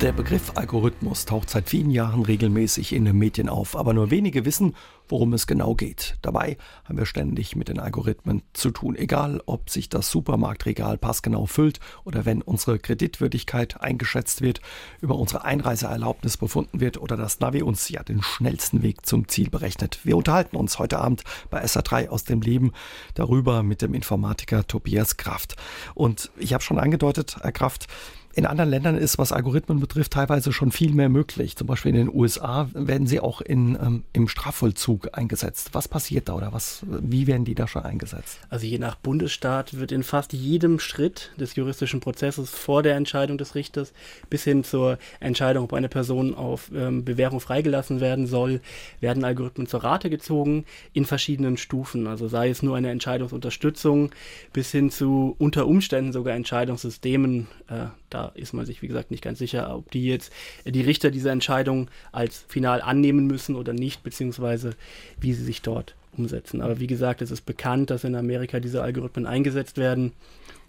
Der 0.00 0.12
Begriff 0.12 0.52
Algorithmus 0.54 1.26
taucht 1.26 1.50
seit 1.50 1.68
vielen 1.68 1.90
Jahren 1.90 2.22
regelmäßig 2.22 2.94
in 2.94 3.04
den 3.04 3.18
Medien 3.18 3.50
auf, 3.50 3.76
aber 3.76 3.92
nur 3.92 4.10
wenige 4.10 4.46
wissen, 4.46 4.74
worum 5.10 5.34
es 5.34 5.46
genau 5.46 5.74
geht. 5.74 6.16
Dabei 6.22 6.56
haben 6.84 6.96
wir 6.96 7.04
ständig 7.04 7.54
mit 7.54 7.68
den 7.68 7.78
Algorithmen 7.78 8.40
zu 8.54 8.70
tun, 8.70 8.96
egal 8.96 9.42
ob 9.44 9.68
sich 9.68 9.90
das 9.90 10.10
Supermarktregal 10.10 10.96
passgenau 10.96 11.44
füllt 11.44 11.80
oder 12.04 12.24
wenn 12.24 12.40
unsere 12.40 12.78
Kreditwürdigkeit 12.78 13.82
eingeschätzt 13.82 14.40
wird, 14.40 14.62
über 15.02 15.16
unsere 15.16 15.44
Einreiseerlaubnis 15.44 16.38
befunden 16.38 16.80
wird 16.80 16.96
oder 16.96 17.18
das 17.18 17.40
Navi 17.40 17.60
uns 17.60 17.86
ja 17.90 18.02
den 18.02 18.22
schnellsten 18.22 18.80
Weg 18.80 19.04
zum 19.04 19.28
Ziel 19.28 19.50
berechnet. 19.50 20.00
Wir 20.04 20.16
unterhalten 20.16 20.56
uns 20.56 20.78
heute 20.78 20.98
Abend 20.98 21.24
bei 21.50 21.62
SA3 21.62 22.08
aus 22.08 22.24
dem 22.24 22.40
Leben 22.40 22.72
darüber 23.12 23.62
mit 23.62 23.82
dem 23.82 23.92
Informatiker 23.92 24.66
Tobias 24.66 25.18
Kraft. 25.18 25.56
Und 25.94 26.30
ich 26.38 26.54
habe 26.54 26.64
schon 26.64 26.78
angedeutet, 26.78 27.36
Herr 27.42 27.52
Kraft, 27.52 27.86
in 28.32 28.46
anderen 28.46 28.70
Ländern 28.70 28.96
ist, 28.96 29.18
was 29.18 29.32
Algorithmen 29.32 29.80
betrifft, 29.80 30.12
teilweise 30.12 30.52
schon 30.52 30.70
viel 30.70 30.92
mehr 30.92 31.08
möglich. 31.08 31.56
Zum 31.56 31.66
Beispiel 31.66 31.90
in 31.90 31.96
den 31.96 32.14
USA 32.14 32.68
werden 32.74 33.06
sie 33.06 33.18
auch 33.20 33.40
in, 33.40 33.76
ähm, 33.80 34.04
im 34.12 34.28
Strafvollzug 34.28 35.08
eingesetzt. 35.12 35.70
Was 35.72 35.88
passiert 35.88 36.28
da 36.28 36.34
oder 36.34 36.52
was, 36.52 36.84
wie 36.86 37.26
werden 37.26 37.44
die 37.44 37.54
da 37.56 37.66
schon 37.66 37.82
eingesetzt? 37.82 38.38
Also 38.48 38.66
je 38.66 38.78
nach 38.78 38.94
Bundesstaat 38.94 39.78
wird 39.78 39.90
in 39.90 40.04
fast 40.04 40.32
jedem 40.32 40.78
Schritt 40.78 41.32
des 41.38 41.56
juristischen 41.56 42.00
Prozesses 42.00 42.50
vor 42.50 42.82
der 42.82 42.94
Entscheidung 42.96 43.36
des 43.36 43.54
Richters 43.54 43.92
bis 44.28 44.44
hin 44.44 44.62
zur 44.62 44.98
Entscheidung, 45.18 45.64
ob 45.64 45.72
eine 45.72 45.88
Person 45.88 46.34
auf 46.34 46.70
ähm, 46.72 47.04
Bewährung 47.04 47.40
freigelassen 47.40 48.00
werden 48.00 48.26
soll, 48.26 48.60
werden 49.00 49.24
Algorithmen 49.24 49.66
zur 49.66 49.82
Rate 49.82 50.08
gezogen 50.08 50.64
in 50.92 51.04
verschiedenen 51.04 51.56
Stufen. 51.56 52.06
Also 52.06 52.28
sei 52.28 52.48
es 52.48 52.62
nur 52.62 52.76
eine 52.76 52.90
Entscheidungsunterstützung 52.90 54.12
bis 54.52 54.70
hin 54.70 54.90
zu 54.90 55.34
unter 55.38 55.66
Umständen 55.66 56.12
sogar 56.12 56.34
Entscheidungssystemen. 56.34 57.48
Äh, 57.68 57.86
da 58.10 58.32
ist 58.34 58.52
man 58.52 58.66
sich, 58.66 58.82
wie 58.82 58.88
gesagt, 58.88 59.10
nicht 59.10 59.22
ganz 59.22 59.38
sicher, 59.38 59.74
ob 59.74 59.90
die 59.90 60.06
jetzt 60.06 60.32
äh, 60.64 60.72
die 60.72 60.82
Richter 60.82 61.10
diese 61.10 61.30
Entscheidung 61.30 61.88
als 62.12 62.44
final 62.48 62.82
annehmen 62.82 63.26
müssen 63.26 63.56
oder 63.56 63.72
nicht, 63.72 64.02
beziehungsweise 64.02 64.74
wie 65.20 65.32
sie 65.32 65.44
sich 65.44 65.62
dort 65.62 65.94
umsetzen. 66.16 66.60
Aber 66.60 66.80
wie 66.80 66.86
gesagt, 66.86 67.22
es 67.22 67.30
ist 67.30 67.46
bekannt, 67.46 67.90
dass 67.90 68.04
in 68.04 68.14
Amerika 68.14 68.60
diese 68.60 68.82
Algorithmen 68.82 69.26
eingesetzt 69.26 69.78
werden. 69.78 70.12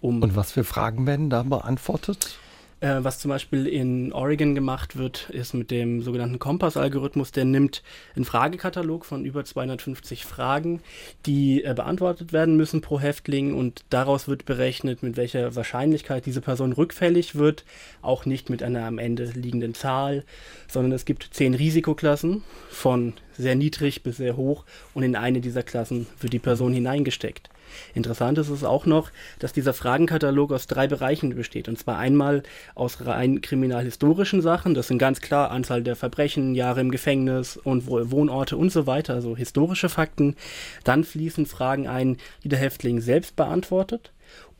Um 0.00 0.22
Und 0.22 0.36
was 0.36 0.52
für 0.52 0.64
Fragen 0.64 1.06
werden 1.06 1.30
da 1.30 1.42
beantwortet? 1.42 2.38
Äh, 2.82 3.04
was 3.04 3.20
zum 3.20 3.28
Beispiel 3.28 3.68
in 3.68 4.12
Oregon 4.12 4.56
gemacht 4.56 4.96
wird, 4.96 5.30
ist 5.30 5.54
mit 5.54 5.70
dem 5.70 6.02
sogenannten 6.02 6.40
Kompass-Algorithmus. 6.40 7.30
Der 7.30 7.44
nimmt 7.44 7.80
einen 8.16 8.24
Fragekatalog 8.24 9.04
von 9.06 9.24
über 9.24 9.44
250 9.44 10.24
Fragen, 10.24 10.80
die 11.24 11.62
äh, 11.62 11.74
beantwortet 11.74 12.32
werden 12.32 12.56
müssen 12.56 12.80
pro 12.80 12.98
Häftling 12.98 13.54
und 13.54 13.84
daraus 13.90 14.26
wird 14.26 14.46
berechnet, 14.46 15.04
mit 15.04 15.16
welcher 15.16 15.54
Wahrscheinlichkeit 15.54 16.26
diese 16.26 16.40
Person 16.40 16.72
rückfällig 16.72 17.36
wird. 17.36 17.64
Auch 18.02 18.26
nicht 18.26 18.50
mit 18.50 18.64
einer 18.64 18.84
am 18.84 18.98
Ende 18.98 19.26
liegenden 19.26 19.74
Zahl, 19.74 20.24
sondern 20.66 20.90
es 20.90 21.04
gibt 21.04 21.28
zehn 21.30 21.54
Risikoklassen 21.54 22.42
von 22.68 23.12
sehr 23.38 23.54
niedrig 23.54 24.02
bis 24.02 24.16
sehr 24.16 24.36
hoch 24.36 24.64
und 24.92 25.04
in 25.04 25.14
eine 25.14 25.40
dieser 25.40 25.62
Klassen 25.62 26.08
wird 26.20 26.32
die 26.32 26.40
Person 26.40 26.72
hineingesteckt. 26.72 27.48
Interessant 27.94 28.38
ist 28.38 28.48
es 28.48 28.64
auch 28.64 28.86
noch, 28.86 29.10
dass 29.38 29.52
dieser 29.52 29.74
Fragenkatalog 29.74 30.52
aus 30.52 30.66
drei 30.66 30.86
Bereichen 30.86 31.34
besteht. 31.34 31.68
Und 31.68 31.78
zwar 31.78 31.98
einmal 31.98 32.42
aus 32.74 33.04
rein 33.04 33.40
kriminalhistorischen 33.40 34.42
Sachen, 34.42 34.74
das 34.74 34.88
sind 34.88 34.98
ganz 34.98 35.20
klar 35.20 35.50
Anzahl 35.50 35.82
der 35.82 35.96
Verbrechen, 35.96 36.54
Jahre 36.54 36.80
im 36.80 36.90
Gefängnis 36.90 37.56
und 37.56 37.86
Wohnorte 37.86 38.56
und 38.56 38.70
so 38.70 38.86
weiter, 38.86 39.14
also 39.14 39.36
historische 39.36 39.88
Fakten. 39.88 40.36
Dann 40.84 41.04
fließen 41.04 41.46
Fragen 41.46 41.88
ein, 41.88 42.16
die 42.44 42.48
der 42.48 42.58
Häftling 42.58 43.00
selbst 43.00 43.36
beantwortet. 43.36 44.12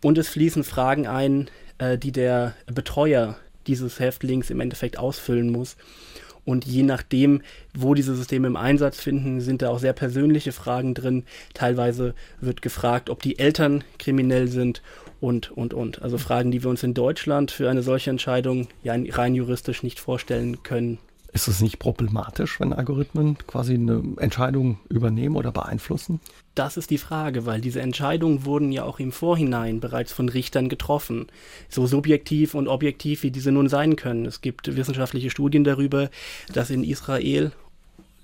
Und 0.03 0.18
es 0.18 0.29
fließen 0.29 0.64
Fragen 0.64 1.07
ein, 1.07 1.48
äh, 1.79 1.96
die 1.96 2.12
der 2.12 2.55
Betreuer 2.66 3.37
dieses 3.66 4.01
Häftlings 4.01 4.51
im 4.51 4.61
Endeffekt 4.61 4.98
ausfüllen 4.98 5.51
muss. 5.51 5.77
Und 6.44 6.64
je 6.64 6.83
nachdem, 6.83 7.42
wo 7.74 7.94
diese 7.94 8.14
Systeme 8.16 8.48
im 8.48 8.57
Einsatz 8.57 9.00
finden, 9.00 9.40
sind 9.40 9.62
da 9.62 9.70
auch 9.70 9.78
sehr 9.78 9.92
persönliche 9.92 10.52
Fragen 10.52 10.94
drin. 10.94 11.24
Teilweise 11.55 12.14
wird 12.40 12.62
gefragt, 12.62 13.11
ob 13.11 13.22
die 13.22 13.38
Eltern 13.38 13.85
kriminell 13.98 14.48
sind 14.48 14.83
und, 15.20 15.52
und, 15.52 15.72
und. 15.72 16.02
Also 16.02 16.18
Fragen, 16.18 16.50
die 16.50 16.62
wir 16.64 16.70
uns 16.70 16.83
in 16.83 16.94
Deutschland 16.94 17.52
für 17.52 17.70
eine 17.70 17.83
solche 17.83 18.11
Entscheidung 18.11 18.66
ja 18.83 18.94
rein 19.11 19.35
juristisch 19.35 19.83
nicht 19.83 20.00
vorstellen 20.00 20.62
können. 20.64 20.98
Ist 21.35 21.49
es 21.49 21.62
nicht 21.62 21.79
problematisch, 21.79 22.61
wenn 22.61 22.75
Algorithmen 22.75 23.38
quasi 23.47 23.73
eine 23.73 24.03
Entscheidung 24.18 24.79
übernehmen 24.90 25.37
oder 25.37 25.51
beeinflussen? 25.51 26.21
Das 26.55 26.77
ist 26.77 26.90
die 26.90 26.99
Frage, 26.99 27.47
weil 27.47 27.62
diese 27.62 27.81
Entscheidungen 27.81 28.45
wurden 28.45 28.71
ja 28.71 28.85
auch 28.85 29.01
im 29.01 29.12
Vorhinein 29.12 29.81
bereits 29.81 30.12
von 30.12 30.29
Richtern 30.29 30.68
getroffen. 30.68 31.29
So 31.71 31.87
subjektiv 31.87 32.55
und 32.55 32.68
objektiv, 32.68 33.23
wie 33.23 33.31
diese 33.31 33.51
nun 33.51 33.71
sein 33.71 33.97
können. 33.97 34.27
Es 34.27 34.42
gibt 34.42 34.77
wissenschaftliche 34.77 35.31
Studien 35.31 35.64
darüber, 35.64 36.11
dass 36.53 36.68
in 36.68 36.85
Israel 36.85 37.53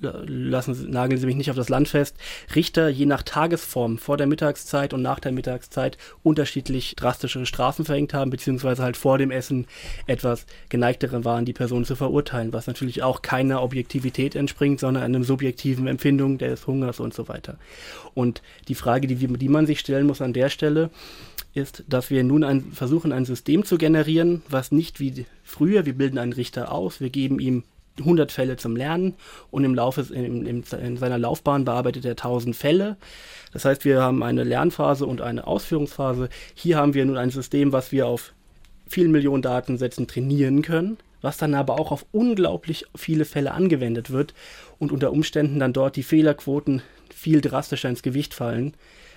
lassen 0.01 0.75
Sie, 0.75 0.89
nageln 0.89 1.21
Sie 1.21 1.27
mich 1.27 1.37
nicht 1.37 1.51
auf 1.51 1.57
das 1.57 1.69
Land 1.69 1.89
fest, 1.89 2.17
Richter 2.55 2.89
je 2.89 3.07
nach 3.07 3.23
Tagesform 3.23 3.99
vor 3.99 4.17
der 4.17 4.27
Mittagszeit 4.27 4.95
und 4.95 5.03
nach 5.03 5.21
der 5.21 5.33
Mittagszeit 5.33 5.99
unterschiedlich 6.23 6.95
drastischere 6.97 7.47
Strafen 7.47 7.85
verhängt 7.85 8.15
haben, 8.15 8.31
beziehungsweise 8.31 8.83
halt 8.83 8.97
vor 8.97 9.19
dem 9.19 9.31
Essen 9.31 9.67
etwas 10.07 10.47
geneigtere 10.69 11.25
waren, 11.25 11.45
die 11.45 11.53
Person 11.53 11.85
zu 11.85 11.97
verurteilen, 11.97 12.53
was 12.53 12.67
natürlich 12.67 13.03
auch 13.03 13.23
keiner 13.23 13.63
Objektivität 13.63 14.35
entspringt, 14.35 14.81
sondern 14.81 15.03
einem 15.03 15.25
subjektiven 15.25 15.87
Empfindung 15.87 16.39
des 16.39 16.67
Hungers 16.67 17.01
und 17.01 17.15
so 17.15 17.29
weiter. 17.29 17.59
Und 18.15 18.43
die 18.69 18.75
Frage, 18.75 19.07
die, 19.07 19.17
die 19.17 19.49
man 19.49 19.67
sich 19.67 19.81
stellen 19.81 20.07
muss 20.07 20.21
an 20.21 20.33
der 20.33 20.49
Stelle, 20.49 20.91
ist, 21.55 21.85
dass 21.89 22.11
wir 22.11 22.23
nun 22.25 22.45
ein, 22.45 22.73
versuchen, 22.73 23.13
ein 23.13 23.25
System 23.25 23.65
zu 23.65 23.79
generieren, 23.79 24.43
was 24.49 24.71
nicht 24.71 25.01
wie 25.01 25.27
früher, 25.43 25.87
wir 25.87 25.95
bilden 25.95 26.19
einen 26.19 26.33
Richter 26.33 26.73
aus, 26.73 27.01
wir 27.01 27.11
geben 27.11 27.41
ihm 27.41 27.65
100 28.01 28.33
Fälle 28.33 28.57
zum 28.57 28.77
Lernen 28.77 29.15
und 29.51 29.65
im 29.65 29.75
Laufe 29.75 30.03
in, 30.13 30.47
in, 30.47 30.63
in, 30.63 30.97
seiner 30.97 31.19
Laufbahn 31.19 31.65
bearbeitet 31.65 32.05
er 32.05 32.13
1000 32.13 32.55
Fälle. 32.55 32.97
Das 33.53 33.65
heißt, 33.65 33.85
wir 33.85 34.03
haben 34.03 34.23
eine 34.23 34.45
Lernphase 34.45 35.07
und 35.07 35.21
eine 35.21 35.47
Ausführungsphase. 35.47 36.29
Hier 36.55 36.77
haben 36.77 36.95
wir 36.95 37.05
nun 37.05 37.17
ein 37.17 37.31
System, 37.31 37.73
was 37.73 37.93
wir 37.93 38.07
auf 38.07 38.33
vielen 38.87 39.13
Millionen 39.13 39.43
Datensätzen 39.43 40.07
trainieren 40.07 40.63
können, 40.63 40.99
was 41.21 41.37
dann 41.37 41.55
aber 41.55 41.79
auch 41.79 41.93
auf 41.93 42.07
unglaublich 42.13 42.85
viele 42.95 43.25
Fälle 43.25 43.53
angewendet 43.53 44.11
wird 44.11 44.35
und 44.79 44.93
unter 44.93 45.13
Umständen 45.13 45.59
dann 45.59 45.73
dort 45.73 45.97
die 45.97 46.03
Fehlerquoten 46.03 46.83
viel 47.15 47.41
drastischer 47.41 47.89
ins 47.89 48.03
Gewicht 48.03 48.35
fallen 48.35 48.75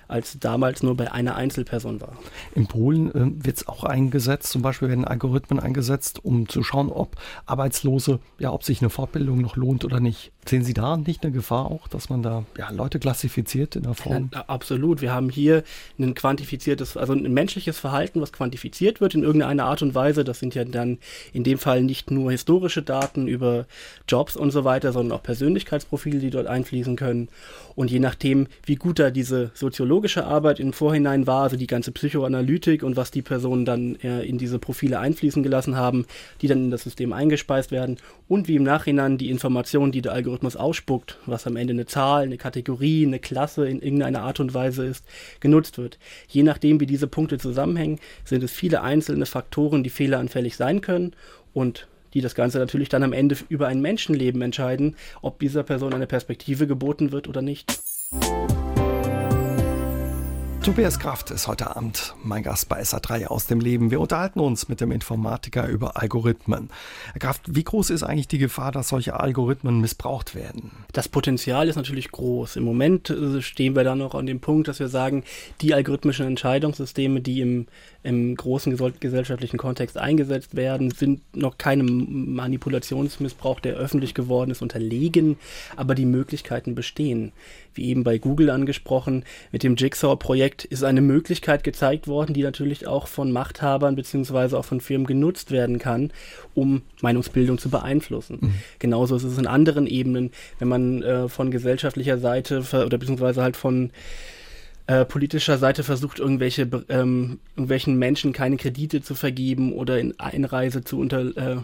als 0.08 0.38
damals 0.38 0.82
nur 0.82 0.96
bei 0.96 1.12
einer 1.12 1.36
Einzelperson 1.36 2.00
war. 2.00 2.16
In 2.54 2.66
Polen 2.66 3.08
äh, 3.14 3.44
wird 3.44 3.56
es 3.56 3.68
auch 3.68 3.84
eingesetzt, 3.84 4.50
zum 4.50 4.62
Beispiel 4.62 4.88
werden 4.88 5.04
Algorithmen 5.04 5.60
eingesetzt, 5.60 6.24
um 6.24 6.48
zu 6.48 6.62
schauen, 6.62 6.90
ob 6.90 7.16
Arbeitslose, 7.46 8.20
ja, 8.38 8.52
ob 8.52 8.64
sich 8.64 8.80
eine 8.80 8.90
Fortbildung 8.90 9.40
noch 9.40 9.56
lohnt 9.56 9.84
oder 9.84 10.00
nicht. 10.00 10.32
Sehen 10.46 10.64
Sie 10.64 10.74
da 10.74 10.96
nicht 10.96 11.22
eine 11.22 11.32
Gefahr 11.32 11.66
auch, 11.66 11.86
dass 11.86 12.10
man 12.10 12.22
da 12.22 12.44
ja, 12.58 12.70
Leute 12.70 12.98
klassifiziert 12.98 13.76
in 13.76 13.84
der 13.84 13.94
Form? 13.94 14.30
Ja, 14.34 14.44
absolut. 14.48 15.00
Wir 15.00 15.12
haben 15.12 15.30
hier 15.30 15.62
ein 15.98 16.14
quantifiziertes, 16.14 16.96
also 16.96 17.12
ein 17.12 17.32
menschliches 17.32 17.78
Verhalten, 17.78 18.20
was 18.20 18.32
quantifiziert 18.32 19.00
wird 19.00 19.14
in 19.14 19.22
irgendeiner 19.22 19.66
Art 19.66 19.82
und 19.82 19.94
Weise. 19.94 20.24
Das 20.24 20.40
sind 20.40 20.54
ja 20.54 20.64
dann 20.64 20.98
in 21.32 21.44
dem 21.44 21.58
Fall 21.58 21.82
nicht 21.82 22.10
nur 22.10 22.32
historische 22.32 22.82
Daten 22.82 23.28
über 23.28 23.66
Jobs 24.08 24.34
und 24.36 24.50
so 24.50 24.64
weiter, 24.64 24.92
sondern 24.92 25.16
auch 25.16 25.22
Persönlichkeitsprofile, 25.22 26.18
die 26.18 26.30
dort 26.30 26.48
einfließen 26.48 26.96
können. 26.96 27.28
Und 27.76 27.90
je 27.90 28.00
nachdem, 28.00 28.48
wie 28.66 28.76
gut 28.76 28.98
da 28.98 29.10
diese 29.10 29.52
soziologische 29.54 29.91
Arbeit 30.24 30.58
im 30.58 30.72
Vorhinein 30.72 31.26
war, 31.26 31.42
also 31.42 31.56
die 31.56 31.66
ganze 31.66 31.92
Psychoanalytik 31.92 32.82
und 32.82 32.96
was 32.96 33.10
die 33.10 33.20
Personen 33.20 33.64
dann 33.64 33.96
äh, 33.96 34.22
in 34.22 34.38
diese 34.38 34.58
Profile 34.58 34.98
einfließen 34.98 35.42
gelassen 35.42 35.76
haben, 35.76 36.06
die 36.40 36.48
dann 36.48 36.64
in 36.64 36.70
das 36.70 36.82
System 36.82 37.12
eingespeist 37.12 37.70
werden 37.72 37.98
und 38.26 38.48
wie 38.48 38.56
im 38.56 38.62
Nachhinein 38.62 39.18
die 39.18 39.28
Informationen, 39.28 39.92
die 39.92 40.00
der 40.00 40.12
Algorithmus 40.12 40.56
ausspuckt, 40.56 41.18
was 41.26 41.46
am 41.46 41.56
Ende 41.56 41.74
eine 41.74 41.86
Zahl, 41.86 42.22
eine 42.22 42.38
Kategorie, 42.38 43.06
eine 43.06 43.18
Klasse 43.18 43.68
in 43.68 43.82
irgendeiner 43.82 44.22
Art 44.22 44.40
und 44.40 44.54
Weise 44.54 44.86
ist, 44.86 45.04
genutzt 45.40 45.76
wird. 45.76 45.98
Je 46.28 46.42
nachdem, 46.42 46.80
wie 46.80 46.86
diese 46.86 47.06
Punkte 47.06 47.38
zusammenhängen, 47.38 48.00
sind 48.24 48.42
es 48.42 48.52
viele 48.52 48.80
einzelne 48.80 49.26
Faktoren, 49.26 49.84
die 49.84 49.90
fehleranfällig 49.90 50.56
sein 50.56 50.80
können 50.80 51.14
und 51.52 51.86
die 52.14 52.20
das 52.20 52.34
Ganze 52.34 52.58
natürlich 52.58 52.88
dann 52.88 53.02
am 53.02 53.12
Ende 53.12 53.36
über 53.48 53.68
ein 53.68 53.80
Menschenleben 53.80 54.42
entscheiden, 54.42 54.96
ob 55.22 55.38
dieser 55.38 55.62
Person 55.62 55.94
eine 55.94 56.06
Perspektive 56.06 56.66
geboten 56.66 57.12
wird 57.12 57.28
oder 57.28 57.42
nicht. 57.42 57.72
Tobias 60.62 61.00
Kraft 61.00 61.32
ist 61.32 61.48
heute 61.48 61.74
Abend 61.74 62.14
mein 62.22 62.44
Gast 62.44 62.68
bei 62.68 62.80
SA3 62.80 63.26
aus 63.26 63.48
dem 63.48 63.58
Leben. 63.58 63.90
Wir 63.90 63.98
unterhalten 63.98 64.38
uns 64.38 64.68
mit 64.68 64.80
dem 64.80 64.92
Informatiker 64.92 65.66
über 65.66 66.00
Algorithmen. 66.00 66.70
Herr 67.10 67.18
Kraft, 67.18 67.42
wie 67.48 67.64
groß 67.64 67.90
ist 67.90 68.04
eigentlich 68.04 68.28
die 68.28 68.38
Gefahr, 68.38 68.70
dass 68.70 68.90
solche 68.90 69.18
Algorithmen 69.18 69.80
missbraucht 69.80 70.36
werden? 70.36 70.70
Das 70.92 71.08
Potenzial 71.08 71.68
ist 71.68 71.74
natürlich 71.74 72.12
groß. 72.12 72.54
Im 72.54 72.62
Moment 72.62 73.10
äh, 73.10 73.42
stehen 73.42 73.74
wir 73.74 73.82
da 73.82 73.96
noch 73.96 74.14
an 74.14 74.26
dem 74.26 74.38
Punkt, 74.38 74.68
dass 74.68 74.78
wir 74.78 74.86
sagen, 74.86 75.24
die 75.62 75.74
algorithmischen 75.74 76.28
Entscheidungssysteme, 76.28 77.20
die 77.20 77.40
im, 77.40 77.66
im 78.04 78.36
großen 78.36 78.76
gesellschaftlichen 79.00 79.58
Kontext 79.58 79.98
eingesetzt 79.98 80.54
werden, 80.54 80.92
sind 80.92 81.22
noch 81.34 81.58
keinem 81.58 82.34
Manipulationsmissbrauch, 82.36 83.58
der 83.58 83.74
öffentlich 83.74 84.14
geworden 84.14 84.52
ist, 84.52 84.62
unterlegen, 84.62 85.38
aber 85.74 85.96
die 85.96 86.06
Möglichkeiten 86.06 86.76
bestehen. 86.76 87.32
Wie 87.74 87.88
eben 87.88 88.04
bei 88.04 88.18
Google 88.18 88.50
angesprochen, 88.50 89.24
mit 89.50 89.62
dem 89.62 89.76
Jigsaw-Projekt 89.76 90.64
ist 90.64 90.84
eine 90.84 91.00
Möglichkeit 91.00 91.64
gezeigt 91.64 92.08
worden, 92.08 92.34
die 92.34 92.42
natürlich 92.42 92.86
auch 92.86 93.06
von 93.06 93.32
Machthabern 93.32 93.96
beziehungsweise 93.96 94.58
auch 94.58 94.64
von 94.64 94.80
Firmen 94.80 95.06
genutzt 95.06 95.50
werden 95.50 95.78
kann, 95.78 96.12
um 96.54 96.82
Meinungsbildung 97.00 97.58
zu 97.58 97.70
beeinflussen. 97.70 98.38
Mhm. 98.40 98.54
Genauso 98.78 99.16
ist 99.16 99.24
es 99.24 99.38
in 99.38 99.46
anderen 99.46 99.86
Ebenen, 99.86 100.30
wenn 100.58 100.68
man 100.68 101.02
äh, 101.02 101.28
von 101.28 101.50
gesellschaftlicher 101.50 102.18
Seite 102.18 102.60
oder 102.72 102.98
beziehungsweise 102.98 103.42
halt 103.42 103.56
von 103.56 103.90
äh, 104.86 105.04
politischer 105.04 105.58
Seite 105.58 105.84
versucht, 105.84 106.18
irgendwelche 106.18 106.68
ähm, 106.88 107.38
irgendwelchen 107.54 107.96
Menschen 107.98 108.32
keine 108.32 108.56
Kredite 108.56 109.00
zu 109.00 109.14
vergeben 109.14 109.72
oder 109.72 109.98
in 109.98 110.18
Einreise 110.18 110.82
zu 110.82 110.98
unter 110.98 111.36
äh, 111.36 111.56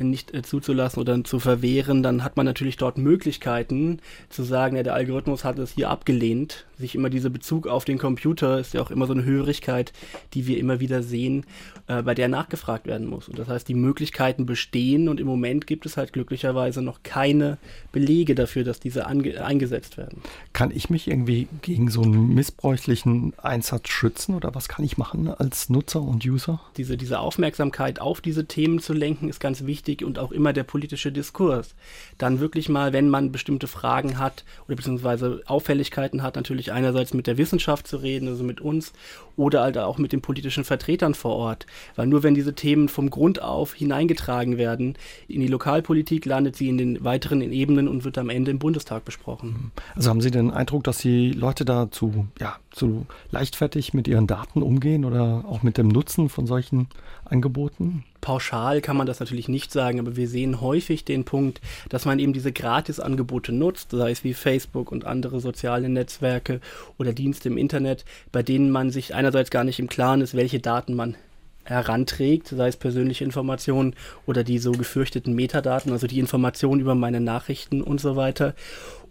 nicht 0.00 0.34
äh, 0.34 0.42
zuzulassen 0.42 1.00
oder 1.00 1.22
zu 1.24 1.38
verwehren, 1.38 2.02
dann 2.02 2.24
hat 2.24 2.36
man 2.36 2.46
natürlich 2.46 2.76
dort 2.76 2.98
Möglichkeiten 2.98 4.00
zu 4.28 4.42
sagen, 4.42 4.76
ja, 4.76 4.82
der 4.82 4.94
Algorithmus 4.94 5.44
hat 5.44 5.58
es 5.58 5.72
hier 5.72 5.90
abgelehnt. 5.90 6.66
Sich 6.78 6.94
immer 6.94 7.10
dieser 7.10 7.30
Bezug 7.30 7.66
auf 7.66 7.84
den 7.84 7.98
Computer 7.98 8.58
ist 8.58 8.74
ja 8.74 8.82
auch 8.82 8.90
immer 8.90 9.06
so 9.06 9.12
eine 9.12 9.24
Hörigkeit, 9.24 9.92
die 10.34 10.46
wir 10.46 10.58
immer 10.58 10.80
wieder 10.80 11.02
sehen, 11.02 11.46
äh, 11.86 12.02
bei 12.02 12.14
der 12.14 12.28
nachgefragt 12.28 12.86
werden 12.86 13.06
muss. 13.06 13.28
Und 13.28 13.38
das 13.38 13.48
heißt, 13.48 13.68
die 13.68 13.74
Möglichkeiten 13.74 14.46
bestehen 14.46 15.08
und 15.08 15.20
im 15.20 15.26
Moment 15.26 15.66
gibt 15.66 15.86
es 15.86 15.96
halt 15.96 16.12
glücklicherweise 16.12 16.82
noch 16.82 17.02
keine 17.02 17.58
Belege 17.92 18.34
dafür, 18.34 18.64
dass 18.64 18.80
diese 18.80 19.06
eingesetzt 19.06 19.96
werden. 19.96 20.22
Kann 20.52 20.70
ich 20.70 20.90
mich 20.90 21.08
irgendwie 21.08 21.48
gegen 21.62 21.90
so 21.90 22.02
einen 22.02 22.34
missbräuchlichen 22.34 23.32
Einsatz 23.38 23.88
schützen 23.88 24.34
oder 24.34 24.54
was 24.54 24.68
kann 24.68 24.84
ich 24.84 24.98
machen 24.98 25.28
als 25.28 25.70
Nutzer 25.70 26.02
und 26.02 26.24
User? 26.26 26.60
Diese, 26.76 26.96
diese 26.96 27.20
Aufmerksamkeit 27.20 28.00
auf 28.00 28.20
diese 28.20 28.46
Themen 28.46 28.80
zu 28.80 28.92
lenken, 28.92 29.28
ist 29.28 29.40
ganz 29.40 29.64
wichtig 29.64 29.76
wichtig 29.76 30.04
und 30.04 30.18
auch 30.18 30.32
immer 30.32 30.52
der 30.52 30.64
politische 30.64 31.12
Diskurs. 31.12 31.74
Dann 32.18 32.40
wirklich 32.40 32.68
mal, 32.68 32.92
wenn 32.92 33.08
man 33.08 33.32
bestimmte 33.32 33.66
Fragen 33.66 34.18
hat 34.18 34.44
oder 34.66 34.76
beziehungsweise 34.76 35.42
Auffälligkeiten 35.46 36.22
hat, 36.22 36.36
natürlich 36.36 36.65
einerseits 36.72 37.14
mit 37.14 37.26
der 37.26 37.38
Wissenschaft 37.38 37.86
zu 37.86 37.98
reden, 37.98 38.28
also 38.28 38.44
mit 38.44 38.60
uns, 38.60 38.92
oder 39.36 39.62
halt 39.62 39.78
auch 39.78 39.98
mit 39.98 40.12
den 40.12 40.20
politischen 40.20 40.64
Vertretern 40.64 41.14
vor 41.14 41.36
Ort. 41.36 41.66
Weil 41.94 42.06
nur 42.06 42.22
wenn 42.22 42.34
diese 42.34 42.54
Themen 42.54 42.88
vom 42.88 43.10
Grund 43.10 43.42
auf 43.42 43.74
hineingetragen 43.74 44.58
werden, 44.58 44.96
in 45.28 45.40
die 45.40 45.48
Lokalpolitik 45.48 46.24
landet 46.24 46.56
sie 46.56 46.68
in 46.68 46.78
den 46.78 47.04
weiteren 47.04 47.40
Ebenen 47.40 47.88
und 47.88 48.04
wird 48.04 48.18
am 48.18 48.30
Ende 48.30 48.50
im 48.50 48.58
Bundestag 48.58 49.04
besprochen. 49.04 49.72
Also 49.94 50.10
haben 50.10 50.20
Sie 50.20 50.30
den 50.30 50.50
Eindruck, 50.50 50.84
dass 50.84 50.98
die 50.98 51.32
Leute 51.32 51.64
da 51.64 51.90
zu, 51.90 52.26
ja, 52.40 52.56
zu 52.70 53.06
leichtfertig 53.30 53.94
mit 53.94 54.08
ihren 54.08 54.26
Daten 54.26 54.62
umgehen 54.62 55.04
oder 55.04 55.44
auch 55.48 55.62
mit 55.62 55.78
dem 55.78 55.88
Nutzen 55.88 56.28
von 56.28 56.46
solchen 56.46 56.88
Angeboten? 57.24 58.04
Pauschal 58.20 58.80
kann 58.80 58.96
man 58.96 59.06
das 59.06 59.20
natürlich 59.20 59.48
nicht 59.48 59.70
sagen, 59.70 60.00
aber 60.00 60.16
wir 60.16 60.28
sehen 60.28 60.60
häufig 60.60 61.04
den 61.04 61.24
Punkt, 61.24 61.60
dass 61.88 62.06
man 62.06 62.18
eben 62.18 62.32
diese 62.32 62.50
Gratisangebote 62.50 63.52
nutzt, 63.52 63.92
sei 63.92 64.10
es 64.10 64.24
wie 64.24 64.34
Facebook 64.34 64.90
und 64.90 65.04
andere 65.04 65.40
soziale 65.40 65.88
Netzwerke 65.88 66.60
oder 66.98 67.12
Dienste 67.12 67.48
im 67.48 67.56
Internet, 67.56 68.04
bei 68.32 68.42
denen 68.42 68.70
man 68.70 68.90
sich 68.90 69.14
einerseits 69.14 69.25
gar 69.50 69.64
nicht 69.64 69.78
im 69.78 69.88
Klaren 69.88 70.20
ist, 70.20 70.34
welche 70.34 70.60
Daten 70.60 70.94
man 70.94 71.16
heranträgt, 71.64 72.48
sei 72.48 72.68
es 72.68 72.76
persönliche 72.76 73.24
Informationen 73.24 73.94
oder 74.24 74.44
die 74.44 74.58
so 74.58 74.72
gefürchteten 74.72 75.34
Metadaten, 75.34 75.92
also 75.92 76.06
die 76.06 76.20
Informationen 76.20 76.80
über 76.80 76.94
meine 76.94 77.20
Nachrichten 77.20 77.82
und 77.82 78.00
so 78.00 78.16
weiter. 78.16 78.54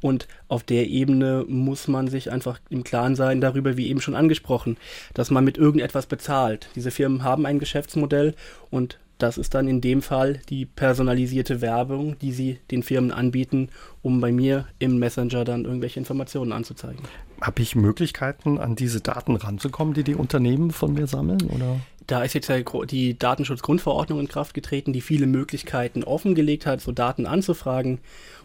Und 0.01 0.27
auf 0.47 0.63
der 0.63 0.87
Ebene 0.87 1.45
muss 1.47 1.87
man 1.87 2.07
sich 2.07 2.31
einfach 2.31 2.59
im 2.69 2.83
Klaren 2.83 3.15
sein 3.15 3.41
darüber, 3.41 3.77
wie 3.77 3.89
eben 3.89 4.01
schon 4.01 4.15
angesprochen, 4.15 4.77
dass 5.13 5.31
man 5.31 5.43
mit 5.43 5.57
irgendetwas 5.57 6.05
bezahlt. 6.05 6.69
Diese 6.75 6.91
Firmen 6.91 7.23
haben 7.23 7.45
ein 7.45 7.59
Geschäftsmodell 7.59 8.35
und 8.69 8.99
das 9.17 9.37
ist 9.37 9.53
dann 9.53 9.67
in 9.67 9.81
dem 9.81 10.01
Fall 10.01 10.41
die 10.49 10.65
personalisierte 10.65 11.61
Werbung, 11.61 12.17
die 12.19 12.31
sie 12.31 12.59
den 12.71 12.83
Firmen 12.83 13.11
anbieten, 13.11 13.69
um 14.01 14.19
bei 14.19 14.31
mir 14.31 14.67
im 14.79 14.99
Messenger 14.99 15.45
dann 15.45 15.65
irgendwelche 15.65 15.99
Informationen 15.99 16.51
anzuzeigen. 16.51 17.03
Habe 17.41 17.61
ich 17.61 17.75
Möglichkeiten, 17.75 18.57
an 18.57 18.75
diese 18.75 19.01
Daten 19.01 19.35
ranzukommen, 19.35 19.93
die 19.93 20.03
die 20.03 20.15
Unternehmen 20.15 20.71
von 20.71 20.93
mir 20.93 21.07
sammeln? 21.07 21.43
Oder? 21.43 21.79
Da 22.07 22.23
ist 22.23 22.33
jetzt 22.33 22.51
die 22.91 23.17
Datenschutzgrundverordnung 23.17 24.19
in 24.19 24.27
Kraft 24.27 24.53
getreten, 24.53 24.93
die 24.93 25.01
viele 25.01 25.27
Möglichkeiten 25.27 26.03
offengelegt 26.03 26.65
hat, 26.65 26.81
so 26.81 26.91
Daten 26.91 27.25
anzufragen. 27.25 27.99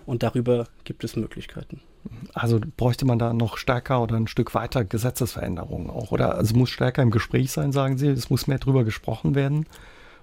Und 0.07 0.23
darüber 0.23 0.67
gibt 0.85 1.05
es 1.05 1.17
Möglichkeiten. 1.17 1.81
Also 2.33 2.59
bräuchte 2.77 3.05
man 3.05 3.19
da 3.19 3.35
noch 3.35 3.59
stärker 3.59 4.03
oder 4.03 4.17
ein 4.17 4.29
Stück 4.29 4.55
weiter 4.55 4.85
Gesetzesveränderungen 4.85 5.91
auch? 5.91 6.13
Oder 6.13 6.37
also 6.37 6.57
muss 6.57 6.71
stärker 6.71 7.03
im 7.03 7.11
Gespräch 7.11 7.53
sein, 7.53 7.73
sagen 7.73 7.99
Sie? 7.99 8.09
Es 8.09 8.31
muss 8.31 8.47
mehr 8.47 8.59
drüber 8.59 8.85
gesprochen 8.85 9.35
werden 9.35 9.67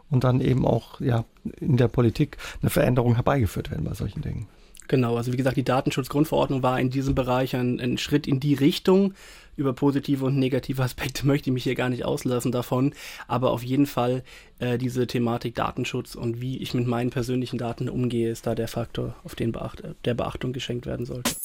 und 0.09 0.23
dann 0.23 0.41
eben 0.41 0.65
auch 0.65 0.99
ja, 1.01 1.25
in 1.59 1.77
der 1.77 1.87
Politik 1.87 2.37
eine 2.61 2.69
Veränderung 2.69 3.15
herbeigeführt 3.15 3.71
werden 3.71 3.85
bei 3.85 3.93
solchen 3.93 4.21
Dingen. 4.21 4.47
Genau, 4.87 5.17
also 5.17 5.33
wie 5.33 5.37
gesagt, 5.37 5.57
die 5.57 5.63
Datenschutzgrundverordnung 5.63 6.63
war 6.63 6.79
in 6.79 6.89
diesem 6.89 7.13
Bereich 7.13 7.55
ein, 7.55 7.79
ein, 7.79 7.97
Schritt 7.97 8.25
in 8.25 8.39
die 8.39 8.53
Richtung. 8.53 9.13
Über 9.57 9.73
positive 9.73 10.23
und 10.23 10.37
negative 10.37 10.81
Aspekte 10.83 11.25
möchte 11.27 11.49
ich 11.49 11.53
mich 11.53 11.63
hier 11.63 11.75
gar 11.75 11.89
nicht 11.89 12.05
auslassen 12.05 12.51
davon, 12.51 12.93
aber 13.27 13.51
auf 13.51 13.63
jeden 13.63 13.85
Fall 13.85 14.23
äh, 14.59 14.77
diese 14.77 15.07
Thematik 15.07 15.55
Datenschutz 15.55 16.15
und 16.15 16.41
wie 16.41 16.57
ich 16.57 16.73
mit 16.73 16.87
meinen 16.87 17.09
persönlichen 17.09 17.57
Daten 17.57 17.89
umgehe, 17.89 18.31
ist 18.31 18.47
da 18.47 18.55
der 18.55 18.67
Faktor, 18.67 19.15
auf 19.23 19.35
den 19.35 19.51
Beacht 19.51 19.83
der 20.05 20.13
Beachtung 20.13 20.53
geschenkt 20.53 20.85
werden 20.85 21.05
sollte. 21.05 21.35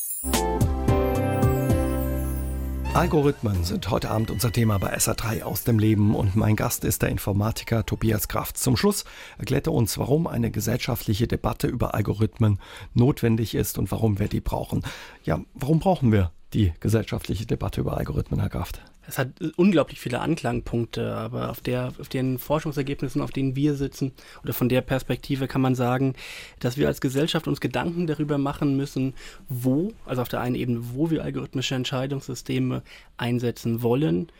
Algorithmen 2.94 3.64
sind 3.64 3.88
heute 3.90 4.10
Abend 4.10 4.30
unser 4.30 4.52
Thema 4.52 4.76
bei 4.78 4.94
SA3 4.94 5.44
aus 5.44 5.64
dem 5.64 5.78
Leben 5.78 6.14
und 6.14 6.36
mein 6.36 6.56
Gast 6.56 6.84
ist 6.84 7.00
der 7.00 7.08
Informatiker 7.08 7.86
Tobias 7.86 8.28
Kraft. 8.28 8.58
Zum 8.58 8.76
Schluss 8.76 9.06
erklärt 9.38 9.66
er 9.66 9.72
uns, 9.72 9.96
warum 9.96 10.26
eine 10.26 10.50
gesellschaftliche 10.50 11.26
Debatte 11.26 11.68
über 11.68 11.94
Algorithmen 11.94 12.58
notwendig 12.92 13.54
ist 13.54 13.78
und 13.78 13.90
warum 13.90 14.18
wir 14.18 14.28
die 14.28 14.40
brauchen. 14.40 14.82
Ja, 15.24 15.40
warum 15.54 15.78
brauchen 15.78 16.12
wir 16.12 16.32
die 16.52 16.74
gesellschaftliche 16.80 17.46
Debatte 17.46 17.80
über 17.80 17.96
Algorithmen, 17.96 18.40
Herr 18.40 18.50
Kraft? 18.50 18.82
Es 19.06 19.18
hat 19.18 19.30
unglaublich 19.56 20.00
viele 20.00 20.20
Anklangpunkte, 20.20 21.14
aber 21.14 21.50
auf, 21.50 21.60
der, 21.60 21.92
auf 21.98 22.08
den 22.08 22.38
Forschungsergebnissen, 22.38 23.20
auf 23.20 23.32
denen 23.32 23.56
wir 23.56 23.74
sitzen 23.74 24.12
oder 24.44 24.52
von 24.52 24.68
der 24.68 24.80
Perspektive 24.80 25.48
kann 25.48 25.60
man 25.60 25.74
sagen, 25.74 26.14
dass 26.60 26.76
wir 26.76 26.86
als 26.86 27.00
Gesellschaft 27.00 27.48
uns 27.48 27.60
Gedanken 27.60 28.06
darüber 28.06 28.38
machen 28.38 28.76
müssen, 28.76 29.14
wo, 29.48 29.92
also 30.06 30.22
auf 30.22 30.28
der 30.28 30.40
einen 30.40 30.54
Ebene, 30.54 30.80
wo 30.94 31.10
wir 31.10 31.24
algorithmische 31.24 31.74
Entscheidungssysteme 31.74 32.82
einsetzen 33.16 33.82
wollen, 33.82 34.30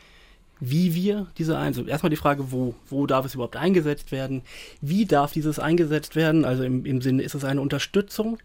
wie 0.60 0.94
wir 0.94 1.26
diese 1.38 1.58
einsetzen. 1.58 1.88
Erstmal 1.88 2.10
die 2.10 2.16
Frage, 2.16 2.52
wo, 2.52 2.74
wo 2.88 3.06
darf 3.06 3.26
es 3.26 3.34
überhaupt 3.34 3.56
eingesetzt 3.56 4.12
werden? 4.12 4.42
Wie 4.80 5.06
darf 5.06 5.32
dieses 5.32 5.58
eingesetzt 5.58 6.14
werden? 6.14 6.44
Also 6.44 6.62
im, 6.62 6.84
im 6.84 7.00
Sinne, 7.00 7.22
ist 7.22 7.34
es 7.34 7.44
eine 7.44 7.60
Unterstützung? 7.60 8.38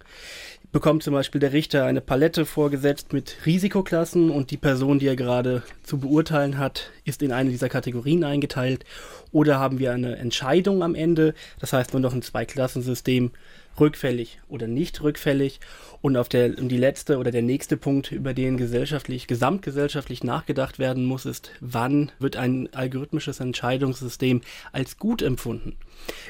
bekommt 0.71 1.01
zum 1.01 1.13
Beispiel 1.13 1.39
der 1.39 1.53
Richter 1.53 1.85
eine 1.85 2.01
Palette 2.01 2.45
vorgesetzt 2.45 3.13
mit 3.13 3.37
Risikoklassen 3.45 4.29
und 4.29 4.51
die 4.51 4.57
Person, 4.57 4.99
die 4.99 5.07
er 5.07 5.15
gerade 5.15 5.63
zu 5.83 5.97
beurteilen 5.97 6.57
hat, 6.57 6.91
ist 7.05 7.21
in 7.21 7.31
eine 7.31 7.49
dieser 7.49 7.69
Kategorien 7.69 8.23
eingeteilt. 8.23 8.83
Oder 9.31 9.59
haben 9.59 9.79
wir 9.79 9.93
eine 9.93 10.17
Entscheidung 10.17 10.83
am 10.83 10.95
Ende, 10.95 11.33
das 11.59 11.73
heißt 11.73 11.93
nur 11.93 12.01
noch 12.01 12.13
ein 12.13 12.21
Zweiklassensystem, 12.21 13.31
rückfällig 13.79 14.39
oder 14.47 14.67
nicht 14.67 15.01
rückfällig. 15.01 15.59
Und 16.01 16.17
auf 16.17 16.29
der, 16.29 16.57
und 16.57 16.69
die 16.69 16.77
letzte 16.77 17.17
oder 17.17 17.31
der 17.31 17.41
nächste 17.41 17.77
Punkt, 17.77 18.11
über 18.11 18.33
den 18.33 18.57
gesellschaftlich, 18.57 19.27
gesamtgesellschaftlich 19.27 20.23
nachgedacht 20.23 20.79
werden 20.79 21.05
muss, 21.05 21.25
ist, 21.25 21.51
wann 21.59 22.11
wird 22.19 22.35
ein 22.35 22.73
algorithmisches 22.73 23.39
Entscheidungssystem 23.39 24.41
als 24.71 24.97
gut 24.97 25.21
empfunden? 25.21 25.77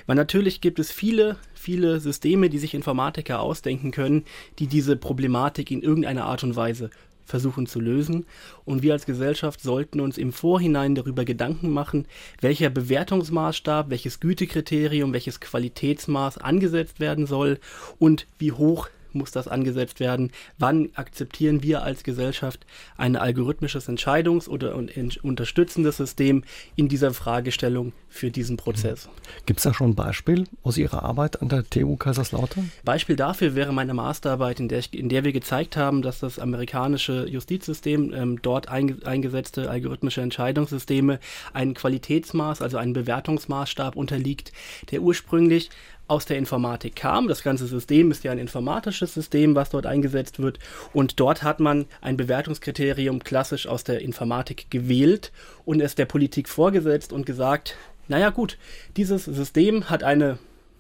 Weil 0.05 0.15
natürlich 0.15 0.61
gibt 0.61 0.79
es 0.79 0.91
viele, 0.91 1.37
viele 1.53 1.99
Systeme, 1.99 2.49
die 2.49 2.59
sich 2.59 2.73
Informatiker 2.73 3.41
ausdenken 3.41 3.91
können, 3.91 4.23
die 4.59 4.67
diese 4.67 4.95
Problematik 4.95 5.71
in 5.71 5.81
irgendeiner 5.81 6.25
Art 6.25 6.43
und 6.43 6.55
Weise 6.55 6.89
versuchen 7.27 7.67
zu 7.67 7.79
lösen. 7.79 8.25
Und 8.65 8.81
wir 8.81 8.93
als 8.93 9.05
Gesellschaft 9.05 9.61
sollten 9.61 9.99
uns 9.99 10.17
im 10.17 10.31
Vorhinein 10.31 10.95
darüber 10.95 11.25
Gedanken 11.25 11.69
machen, 11.69 12.07
welcher 12.41 12.69
Bewertungsmaßstab, 12.69 13.89
welches 13.89 14.19
Gütekriterium, 14.19 15.13
welches 15.13 15.39
Qualitätsmaß 15.39 16.37
angesetzt 16.39 16.99
werden 16.99 17.27
soll 17.27 17.59
und 17.99 18.27
wie 18.39 18.51
hoch 18.51 18.89
muss 19.17 19.31
das 19.31 19.47
angesetzt 19.47 19.99
werden? 19.99 20.31
Wann 20.57 20.89
akzeptieren 20.95 21.63
wir 21.63 21.83
als 21.83 22.03
Gesellschaft 22.03 22.65
ein 22.97 23.15
algorithmisches 23.15 23.89
Entscheidungs- 23.89 24.47
oder 24.47 24.75
unterstützendes 24.75 25.97
System 25.97 26.43
in 26.75 26.87
dieser 26.87 27.13
Fragestellung 27.13 27.93
für 28.09 28.31
diesen 28.31 28.57
Prozess? 28.57 29.09
Gibt 29.45 29.59
es 29.59 29.63
da 29.63 29.73
schon 29.73 29.91
ein 29.91 29.95
Beispiel 29.95 30.45
aus 30.63 30.77
Ihrer 30.77 31.03
Arbeit 31.03 31.41
an 31.41 31.49
der 31.49 31.63
TU 31.69 31.95
Kaiserslautern? 31.95 32.71
Beispiel 32.83 33.15
dafür 33.15 33.55
wäre 33.55 33.73
meine 33.73 33.93
Masterarbeit, 33.93 34.59
in 34.59 34.67
der, 34.67 34.79
ich, 34.79 34.93
in 34.93 35.09
der 35.09 35.23
wir 35.23 35.33
gezeigt 35.33 35.77
haben, 35.77 36.01
dass 36.01 36.19
das 36.19 36.39
amerikanische 36.39 37.27
Justizsystem 37.27 38.13
ähm, 38.13 38.41
dort 38.41 38.69
einge 38.69 38.97
eingesetzte 39.05 39.69
algorithmische 39.69 40.21
Entscheidungssysteme 40.21 41.19
ein 41.53 41.73
Qualitätsmaß, 41.73 42.61
also 42.61 42.77
einen 42.77 42.93
Bewertungsmaßstab 42.93 43.95
unterliegt, 43.95 44.51
der 44.91 45.01
ursprünglich 45.01 45.69
aus 46.07 46.25
der 46.25 46.37
Informatik 46.37 46.95
kam. 46.95 47.27
Das 47.27 47.43
ganze 47.43 47.67
System 47.67 48.11
ist 48.11 48.23
ja 48.23 48.31
ein 48.31 48.39
informatisches 48.39 49.13
System, 49.13 49.55
was 49.55 49.69
dort 49.69 49.85
eingesetzt 49.85 50.39
wird. 50.39 50.59
Und 50.93 51.19
dort 51.19 51.43
hat 51.43 51.59
man 51.59 51.85
ein 52.01 52.17
Bewertungskriterium 52.17 53.23
klassisch 53.23 53.67
aus 53.67 53.83
der 53.83 54.01
Informatik 54.01 54.69
gewählt 54.69 55.31
und 55.65 55.81
es 55.81 55.95
der 55.95 56.05
Politik 56.05 56.49
vorgesetzt 56.49 57.11
und 57.11 57.25
gesagt, 57.25 57.75
naja 58.07 58.29
gut, 58.29 58.57
dieses 58.95 59.25
System 59.25 59.89
hat 59.89 60.03
eine 60.03 60.39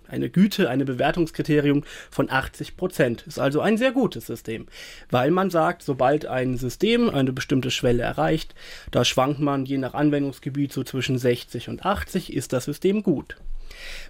eine 0.09 0.29
Güte, 0.29 0.69
eine 0.69 0.85
Bewertungskriterium 0.85 1.83
von 2.09 2.29
80 2.29 2.77
Prozent. 2.77 3.23
Ist 3.27 3.39
also 3.39 3.61
ein 3.61 3.77
sehr 3.77 3.91
gutes 3.91 4.25
System, 4.25 4.67
weil 5.09 5.31
man 5.31 5.49
sagt, 5.49 5.83
sobald 5.83 6.25
ein 6.25 6.57
System 6.57 7.09
eine 7.09 7.33
bestimmte 7.33 7.71
Schwelle 7.71 8.03
erreicht, 8.03 8.55
da 8.91 9.05
schwankt 9.05 9.39
man 9.39 9.65
je 9.65 9.77
nach 9.77 9.93
Anwendungsgebiet 9.93 10.73
so 10.73 10.83
zwischen 10.83 11.17
60 11.17 11.69
und 11.69 11.85
80, 11.85 12.33
ist 12.33 12.53
das 12.53 12.65
System 12.65 13.03
gut. 13.03 13.37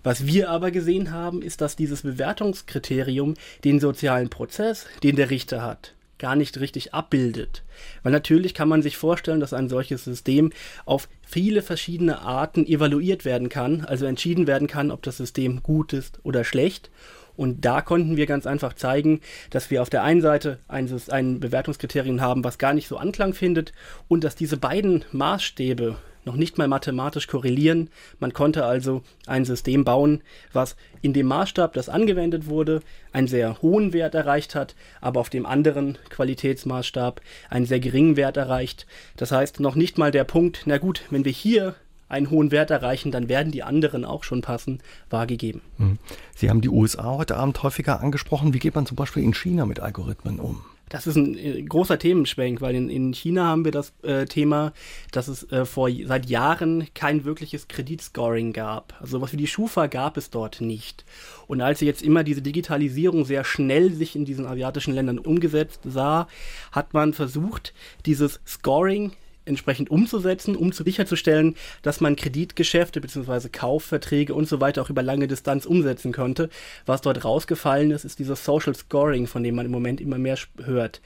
Was 0.04 0.26
wir 0.26 0.50
aber 0.50 0.72
gesehen 0.72 1.12
haben, 1.12 1.42
ist, 1.42 1.62
dass 1.62 1.76
dieses 1.76 2.04
Bewertungskriterium 2.04 3.34
den 3.64 3.80
sozialen 3.80 4.30
Prozess, 4.30 4.86
den 5.04 5.16
der 5.16 5.30
Richter 5.30 5.62
hat, 5.62 5.94
gar 6.20 6.36
nicht 6.36 6.60
richtig 6.60 6.94
abbildet. 6.94 7.64
Weil 8.04 8.12
natürlich 8.12 8.54
kann 8.54 8.70
man 8.70 8.82
sich 8.82 8.98
vorstellen, 8.98 9.40
dass 9.40 9.54
ein 9.54 9.70
solches 9.70 10.04
System 10.04 10.52
auf 10.86 11.10
viele 11.22 11.62
verschiedene 11.62 12.22
Arten 12.22 12.66
evaluiert 12.66 13.26
werden 13.26 13.50
kann, 13.50 13.86
also 13.86 14.06
entschieden 14.06 14.48
werden 14.48 14.68
kann, 14.68 14.92
ob 14.92 15.04
das 15.04 15.18
System 15.18 15.64
gut 15.64 15.94
ist 15.94 16.20
oder 16.24 16.44
schlecht. 16.44 16.90
Und 17.36 17.66
da 17.66 17.82
konnten 17.82 18.18
wir 18.18 18.26
ganz 18.26 18.48
einfach 18.48 18.74
zeigen, 18.74 19.22
dass 19.52 19.70
wir 19.70 19.84
auf 19.84 19.92
der 19.92 20.04
einen 20.04 20.22
Seite 20.22 20.58
ein, 20.68 20.92
ein 21.10 21.40
Bewertungskriterium 21.40 22.20
haben, 22.20 22.44
was 22.44 22.58
gar 22.58 22.74
nicht 22.74 22.88
so 22.88 22.98
Anklang 22.98 23.34
findet 23.34 23.74
und 24.08 24.24
dass 24.24 24.36
diese 24.36 24.58
beiden 24.58 25.06
Maßstäbe 25.12 25.98
noch 26.28 26.36
nicht 26.36 26.60
mal 26.60 26.68
mathematisch 26.68 27.28
korrelieren. 27.28 27.90
Man 28.20 28.34
konnte 28.34 28.66
also 28.66 29.02
ein 29.26 29.46
System 29.46 29.84
bauen, 29.84 30.22
was 30.54 30.76
in 31.02 31.14
dem 31.14 31.26
Maßstab, 31.26 31.74
das 31.74 31.90
angewendet 31.90 32.46
wurde, 32.46 32.82
einen 33.12 33.28
sehr 33.28 33.62
hohen 33.64 33.94
Wert 33.94 34.14
erreicht 34.14 34.54
hat, 34.54 34.76
aber 35.02 35.20
auf 35.20 35.32
dem 35.32 35.48
anderen 35.48 35.98
Qualitätsmaßstab 36.10 37.22
einen 37.50 37.66
sehr 37.66 37.80
geringen 37.80 38.16
Wert 38.16 38.38
erreicht. 38.38 38.86
Das 39.16 39.32
heißt, 39.32 39.60
noch 39.60 39.76
nicht 39.76 39.98
mal 39.98 40.12
der 40.12 40.26
Punkt, 40.26 40.64
na 40.66 40.78
gut, 40.78 41.02
wenn 41.10 41.26
wir 41.26 41.32
hier 41.32 41.76
einen 42.10 42.30
hohen 42.30 42.52
Wert 42.52 42.72
erreichen, 42.72 43.12
dann 43.12 43.28
werden 43.28 43.52
die 43.52 43.64
anderen 43.64 44.06
auch 44.06 44.24
schon 44.24 44.42
passen, 44.42 44.80
war 45.10 45.28
gegeben. 45.28 45.62
Hm. 45.78 45.98
Sie 46.36 46.50
haben 46.50 46.62
die 46.62 46.70
USA 46.70 47.16
heute 47.18 47.36
Abend 47.36 47.62
häufiger 47.64 48.02
angesprochen. 48.02 48.54
Wie 48.54 48.60
geht 48.60 48.76
man 48.76 48.86
zum 48.86 48.96
Beispiel 48.96 49.24
in 49.24 49.34
China 49.34 49.66
mit 49.66 49.80
Algorithmen 49.80 50.40
um? 50.40 50.62
Das 50.90 51.06
ist 51.06 51.16
ein 51.16 51.38
äh, 51.38 51.62
großer 51.64 52.00
Themenschwenk, 52.00 52.62
weil 52.62 52.76
in, 52.76 52.90
in 52.90 53.14
China 53.14 53.46
haben 53.46 53.66
wir 53.66 53.72
das 53.72 53.94
äh, 54.04 54.26
Thema, 54.26 54.74
dass 55.12 55.28
es 55.28 55.50
äh, 55.52 55.66
vor 55.66 55.90
seit 56.06 56.30
Jahren 56.30 56.88
kein 56.94 57.26
wirkliches 57.26 57.68
Kreditscoring 57.68 58.54
gab. 58.54 58.94
Also 59.00 59.22
was 59.22 59.34
wie 59.34 59.38
die 59.38 59.48
Schufa 59.48 59.88
gab 59.88 60.18
es 60.18 60.30
dort 60.30 60.62
nicht. 60.62 61.06
Und 61.48 61.62
als 61.62 61.82
jetzt 61.82 62.02
immer 62.02 62.24
diese 62.24 62.42
Digitalisierung 62.42 63.26
sehr 63.26 63.44
schnell 63.44 63.92
sich 63.92 64.16
in 64.16 64.26
diesen 64.26 64.46
asiatischen 64.46 64.94
Ländern 64.94 65.20
umgesetzt 65.20 65.82
sah, 65.84 66.28
hat 66.72 66.94
man 66.94 67.14
versucht, 67.14 67.74
dieses 68.06 68.40
Scoring 68.46 69.12
entsprechend 69.48 69.90
umzusetzen, 69.90 70.56
um 70.56 70.72
zu 70.72 70.84
sicherzustellen, 70.84 71.56
dass 71.82 72.02
man 72.02 72.16
Kreditgeschäfte 72.16 73.02
bzw. 73.02 73.50
Kaufverträge 73.50 74.34
und 74.34 74.48
so 74.48 74.62
weiter 74.62 74.82
auch 74.82 74.90
über 74.90 75.04
lange 75.04 75.28
Distanz 75.28 75.66
umsetzen 75.66 76.14
konnte. 76.14 76.50
Was 76.86 77.02
dort 77.02 77.24
rausgefallen 77.24 77.92
ist, 77.92 78.06
ist 78.06 78.20
dieses 78.20 78.44
Social 78.44 78.76
Scoring, 78.76 79.28
von 79.28 79.44
dem 79.44 79.56
man 79.56 79.66
im 79.66 79.72
Moment 79.72 80.02
immer 80.02 80.18
mehr 80.18 80.38
hört. 80.64 81.02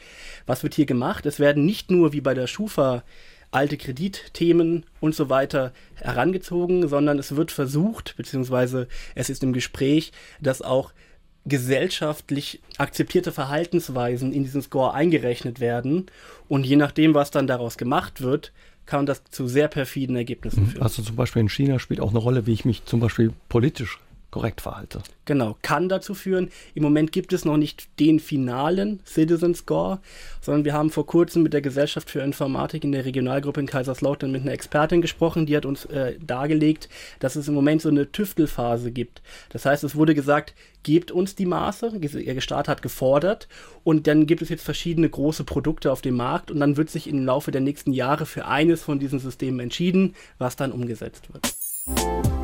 Was 0.45 0.63
wird 0.63 0.73
hier 0.73 0.86
gemacht? 0.86 1.25
Es 1.25 1.39
werden 1.39 1.65
nicht 1.65 1.91
nur 1.91 2.13
wie 2.13 2.21
bei 2.21 2.34
der 2.34 2.47
Schufa 2.47 3.04
alte 3.51 3.77
Kreditthemen 3.77 4.86
und 5.01 5.13
so 5.13 5.30
weiter 5.30 5.73
herangezogen, 5.95 6.88
sondern 6.88 7.19
es 7.19 7.36
wird 7.36 7.51
versucht, 7.51 8.15
beziehungsweise 8.15 8.88
es 9.13 9.30
ist 9.30 9.43
im 9.43 9.54
Gespräch, 9.54 10.13
dass 10.39 10.62
auch 10.62 10.93
gesellschaftlich 11.45 12.62
akzeptierte 12.77 13.32
Verhaltensweisen 13.32 14.32
in 14.32 14.43
diesen 14.43 14.62
Score 14.62 14.93
eingerechnet 14.93 15.60
werden. 15.60 16.06
Und 16.47 16.65
je 16.65 16.75
nachdem, 16.75 17.13
was 17.13 17.32
dann 17.32 17.47
daraus 17.47 17.77
gemacht 17.77 18.21
wird, 18.21 18.51
kann 18.86 19.06
das 19.06 19.23
zu 19.25 19.47
sehr 19.47 19.67
perfiden 19.67 20.15
Ergebnissen 20.15 20.67
führen. 20.67 20.84
Also 20.84 21.01
zum 21.01 21.15
Beispiel 21.15 21.41
in 21.41 21.49
China 21.49 21.80
spielt 21.80 22.01
auch 22.01 22.10
eine 22.10 22.19
Rolle, 22.19 22.45
wie 22.45 22.54
ich 22.54 22.65
mich 22.65 22.86
zum 22.86 22.99
Beispiel 22.99 23.34
politisch 23.49 23.99
korrekt 24.32 24.62
verhalte. 24.62 25.04
Genau, 25.26 25.58
kann 25.62 25.89
dazu 25.89 26.13
führen. 26.13 26.50
Im 26.74 26.84
Moment 26.84 27.12
gibt 27.12 27.34
es 27.34 27.46
noch 27.46 27.58
nicht 27.58 27.88
den 28.00 28.20
finalen 28.20 29.02
Citizen 29.06 29.54
Score, 29.54 30.00
sondern 30.41 30.65
wir 30.65 30.74
haben 30.74 30.89
vor 30.89 31.06
kurzem 31.06 31.44
mit 31.44 31.54
der 31.54 31.62
Gesellschaft 31.62 32.10
für 32.10 32.22
Informatik 32.22 32.84
in 32.84 32.94
der 32.94 33.06
Regionalgruppe 33.06 33.60
in 33.60 33.67
Kaiserslautern 33.67 34.32
mit 34.32 34.41
einer 34.41 34.54
Expertin 34.54 35.02
gesprochen, 35.02 35.46
die 35.46 35.56
hat 35.56 35.65
uns 35.65 35.86
äh, 35.86 36.15
dargelegt, 36.20 36.89
dass 37.20 37.36
es 37.36 37.48
im 37.48 37.54
Moment 37.54 37.82
so 37.82 37.89
eine 37.89 38.12
Tüftelphase 38.12 38.91
gibt. 38.91 39.22
Das 39.50 39.65
heißt, 39.65 39.84
es 39.84 39.96
wurde 39.96 40.15
gesagt, 40.15 40.56
gebt 40.84 41.12
uns 41.12 41.36
die 41.36 41.46
Maße, 41.46 41.98
ihr 41.98 42.41
Staat 42.41 42.67
hat 42.67 42.82
gefordert 42.82 43.48
und 43.84 44.08
dann 44.08 44.26
gibt 44.26 44.41
es 44.41 44.50
jetzt 44.50 44.63
verschiedene 44.63 45.10
große 45.10 45.44
Produkte 45.44 45.91
auf 45.91 46.02
dem 46.02 46.15
Markt 46.15 46.50
und 46.50 46.60
dann 46.60 46.78
wird 46.78 46.89
sich 46.89 47.08
im 47.08 47.26
Laufe 47.26 47.52
der 47.52 47.62
nächsten 47.62 47.91
Jahre 47.91 48.26
für 48.26 48.48
eines 48.48 48.82
von 48.82 48.98
diesen 48.98 49.20
Systemen 49.20 49.60
entschieden, 49.60 50.15
was 50.39 50.56
dann 50.56 50.72
umgesetzt 50.72 51.30
wird. 51.32 52.40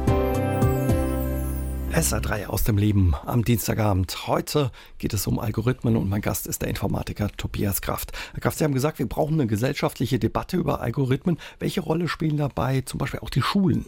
SA3 1.92 2.48
aus 2.48 2.64
dem 2.64 2.78
Leben 2.78 3.16
am 3.26 3.44
Dienstagabend. 3.44 4.28
Heute 4.28 4.72
geht 4.98 5.14
es 5.14 5.26
um 5.26 5.40
Algorithmen 5.40 5.96
und 5.96 6.10
mein 6.10 6.22
Gast 6.22 6.46
ist 6.46 6.62
der 6.62 6.70
Informatiker 6.70 7.30
Tobias 7.38 7.82
Kraft. 7.82 8.12
Herr 8.34 8.42
Kraft, 8.42 8.58
Sie 8.58 8.64
haben 8.64 8.74
gesagt, 8.74 9.00
wir 9.00 9.08
brauchen 9.08 9.36
eine 9.36 9.48
gesellschaftliche 9.48 10.20
Debatte 10.20 10.58
über 10.58 10.82
Algorithmen. 10.82 11.38
Welche 11.60 11.82
Rolle 11.82 12.08
spielen 12.08 12.38
dabei 12.38 12.82
zum 12.82 12.98
Beispiel 12.98 13.22
auch 13.22 13.30
die 13.30 13.42
Schulen? 13.42 13.86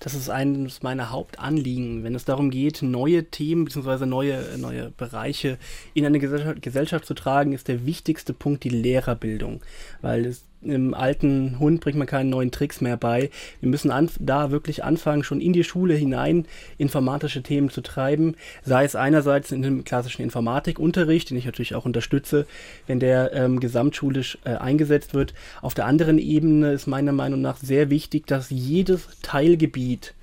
Das 0.00 0.14
ist 0.14 0.28
eines 0.28 0.82
meiner 0.82 1.10
Hauptanliegen, 1.10 2.04
wenn 2.04 2.14
es 2.14 2.24
darum 2.24 2.50
geht, 2.50 2.82
neue 2.82 3.24
Themen 3.24 3.64
bzw. 3.64 4.06
Neue, 4.06 4.58
neue 4.58 4.90
Bereiche 4.90 5.58
in 5.94 6.04
eine 6.04 6.18
Gesellschaft, 6.18 6.62
Gesellschaft 6.62 7.06
zu 7.06 7.14
tragen, 7.14 7.52
ist 7.52 7.68
der 7.68 7.86
wichtigste 7.86 8.32
Punkt 8.32 8.64
die 8.64 8.70
Lehrerbildung. 8.70 9.60
Weil 10.02 10.26
es 10.26 10.44
im 10.64 10.94
alten 10.94 11.58
Hund 11.58 11.80
bringt 11.80 11.98
man 11.98 12.06
keinen 12.06 12.30
neuen 12.30 12.50
Tricks 12.50 12.80
mehr 12.80 12.96
bei. 12.96 13.30
Wir 13.60 13.68
müssen 13.68 13.92
da 14.20 14.50
wirklich 14.50 14.84
anfangen, 14.84 15.24
schon 15.24 15.40
in 15.40 15.52
die 15.52 15.64
Schule 15.64 15.94
hinein 15.94 16.46
informatische 16.78 17.42
Themen 17.42 17.70
zu 17.70 17.80
treiben. 17.80 18.36
Sei 18.62 18.84
es 18.84 18.96
einerseits 18.96 19.52
in 19.52 19.62
dem 19.62 19.84
klassischen 19.84 20.22
Informatikunterricht, 20.22 21.30
den 21.30 21.38
ich 21.38 21.46
natürlich 21.46 21.74
auch 21.74 21.84
unterstütze, 21.84 22.46
wenn 22.86 23.00
der 23.00 23.32
ähm, 23.32 23.60
gesamtschulisch 23.60 24.38
äh, 24.44 24.50
eingesetzt 24.50 25.14
wird. 25.14 25.34
Auf 25.62 25.74
der 25.74 25.86
anderen 25.86 26.18
Ebene 26.18 26.72
ist 26.72 26.86
meiner 26.86 27.12
Meinung 27.12 27.40
nach 27.40 27.56
sehr 27.56 27.90
wichtig, 27.90 28.26
dass 28.26 28.50
jedes 28.50 29.08
Teilgebiet 29.22 30.14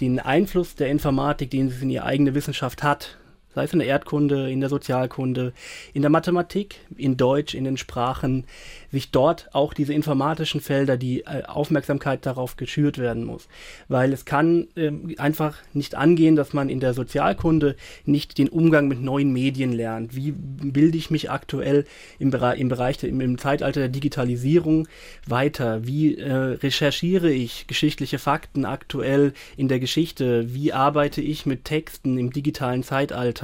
den 0.00 0.18
Einfluss 0.18 0.74
der 0.74 0.88
Informatik, 0.88 1.50
den 1.50 1.68
es 1.68 1.82
in 1.82 1.90
ihre 1.90 2.04
eigene 2.04 2.34
Wissenschaft 2.34 2.82
hat, 2.82 3.18
sei 3.54 3.64
es 3.64 3.72
in 3.72 3.80
der 3.80 3.88
Erdkunde, 3.88 4.50
in 4.50 4.60
der 4.60 4.68
Sozialkunde, 4.68 5.52
in 5.92 6.02
der 6.02 6.10
Mathematik, 6.10 6.76
in 6.96 7.16
Deutsch, 7.16 7.54
in 7.54 7.64
den 7.64 7.76
Sprachen, 7.76 8.44
sich 8.92 9.10
dort 9.10 9.48
auch 9.52 9.74
diese 9.74 9.92
informatischen 9.92 10.60
Felder, 10.60 10.96
die 10.96 11.22
äh, 11.22 11.42
Aufmerksamkeit 11.46 12.26
darauf 12.26 12.56
geschürt 12.56 12.98
werden 12.98 13.24
muss. 13.24 13.48
Weil 13.88 14.12
es 14.12 14.24
kann 14.24 14.68
äh, 14.76 14.92
einfach 15.18 15.56
nicht 15.72 15.96
angehen, 15.96 16.36
dass 16.36 16.52
man 16.52 16.68
in 16.68 16.80
der 16.80 16.94
Sozialkunde 16.94 17.76
nicht 18.04 18.38
den 18.38 18.48
Umgang 18.48 18.86
mit 18.86 19.00
neuen 19.00 19.32
Medien 19.32 19.72
lernt. 19.72 20.14
Wie 20.14 20.32
bilde 20.32 20.98
ich 20.98 21.10
mich 21.10 21.30
aktuell 21.30 21.86
im, 22.18 22.30
Bere 22.30 22.56
im 22.56 22.68
Bereich, 22.68 22.98
der, 22.98 23.08
im, 23.08 23.20
im, 23.20 23.38
Zeitalter 23.38 23.80
der 23.80 23.88
Digitalisierung 23.88 24.86
weiter? 25.26 25.86
Wie 25.86 26.16
äh, 26.16 26.32
recherchiere 26.32 27.30
ich 27.30 27.66
geschichtliche 27.66 28.18
Fakten 28.18 28.64
aktuell 28.64 29.32
in 29.56 29.68
der 29.68 29.80
Geschichte? 29.80 30.54
Wie 30.54 30.72
arbeite 30.72 31.20
ich 31.20 31.46
mit 31.46 31.64
Texten 31.64 32.16
im 32.16 32.32
digitalen 32.32 32.82
Zeitalter? 32.84 33.39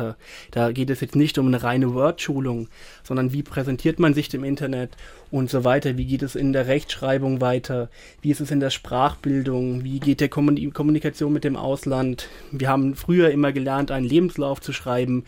Da 0.51 0.73
geht 0.73 0.91
es 0.91 1.01
jetzt 1.01 1.17
nicht 1.17 1.39
um 1.39 1.47
eine 1.47 1.63
reine 1.63 1.95
Word-Schulung, 1.95 2.69
sondern 3.03 3.33
wie 3.33 3.43
präsentiert 3.43 3.99
man 3.99 4.15
sich 4.15 4.29
dem 4.29 4.45
Internet 4.45 4.97
und 5.31 5.51
so 5.51 5.65
weiter. 5.65 5.97
Wie 5.97 6.07
geht 6.07 6.23
es 6.23 6.35
in 6.35 6.53
der 6.53 6.67
Rechtschreibung 6.67 7.41
weiter? 7.41 7.89
Wie 8.23 8.31
ist 8.31 8.41
es 8.41 8.51
in 8.51 8.61
der 8.61 8.71
Sprachbildung? 8.71 9.85
Wie 9.85 10.01
geht 10.01 10.21
der 10.21 10.29
Kommunikation 10.29 11.33
mit 11.33 11.45
dem 11.45 11.57
Ausland? 11.57 12.29
Wir 12.53 12.69
haben 12.69 12.95
früher 12.95 13.31
immer 13.31 13.53
gelernt, 13.53 13.91
einen 13.91 14.07
Lebenslauf 14.07 14.61
zu 14.61 14.73
schreiben. 14.73 15.25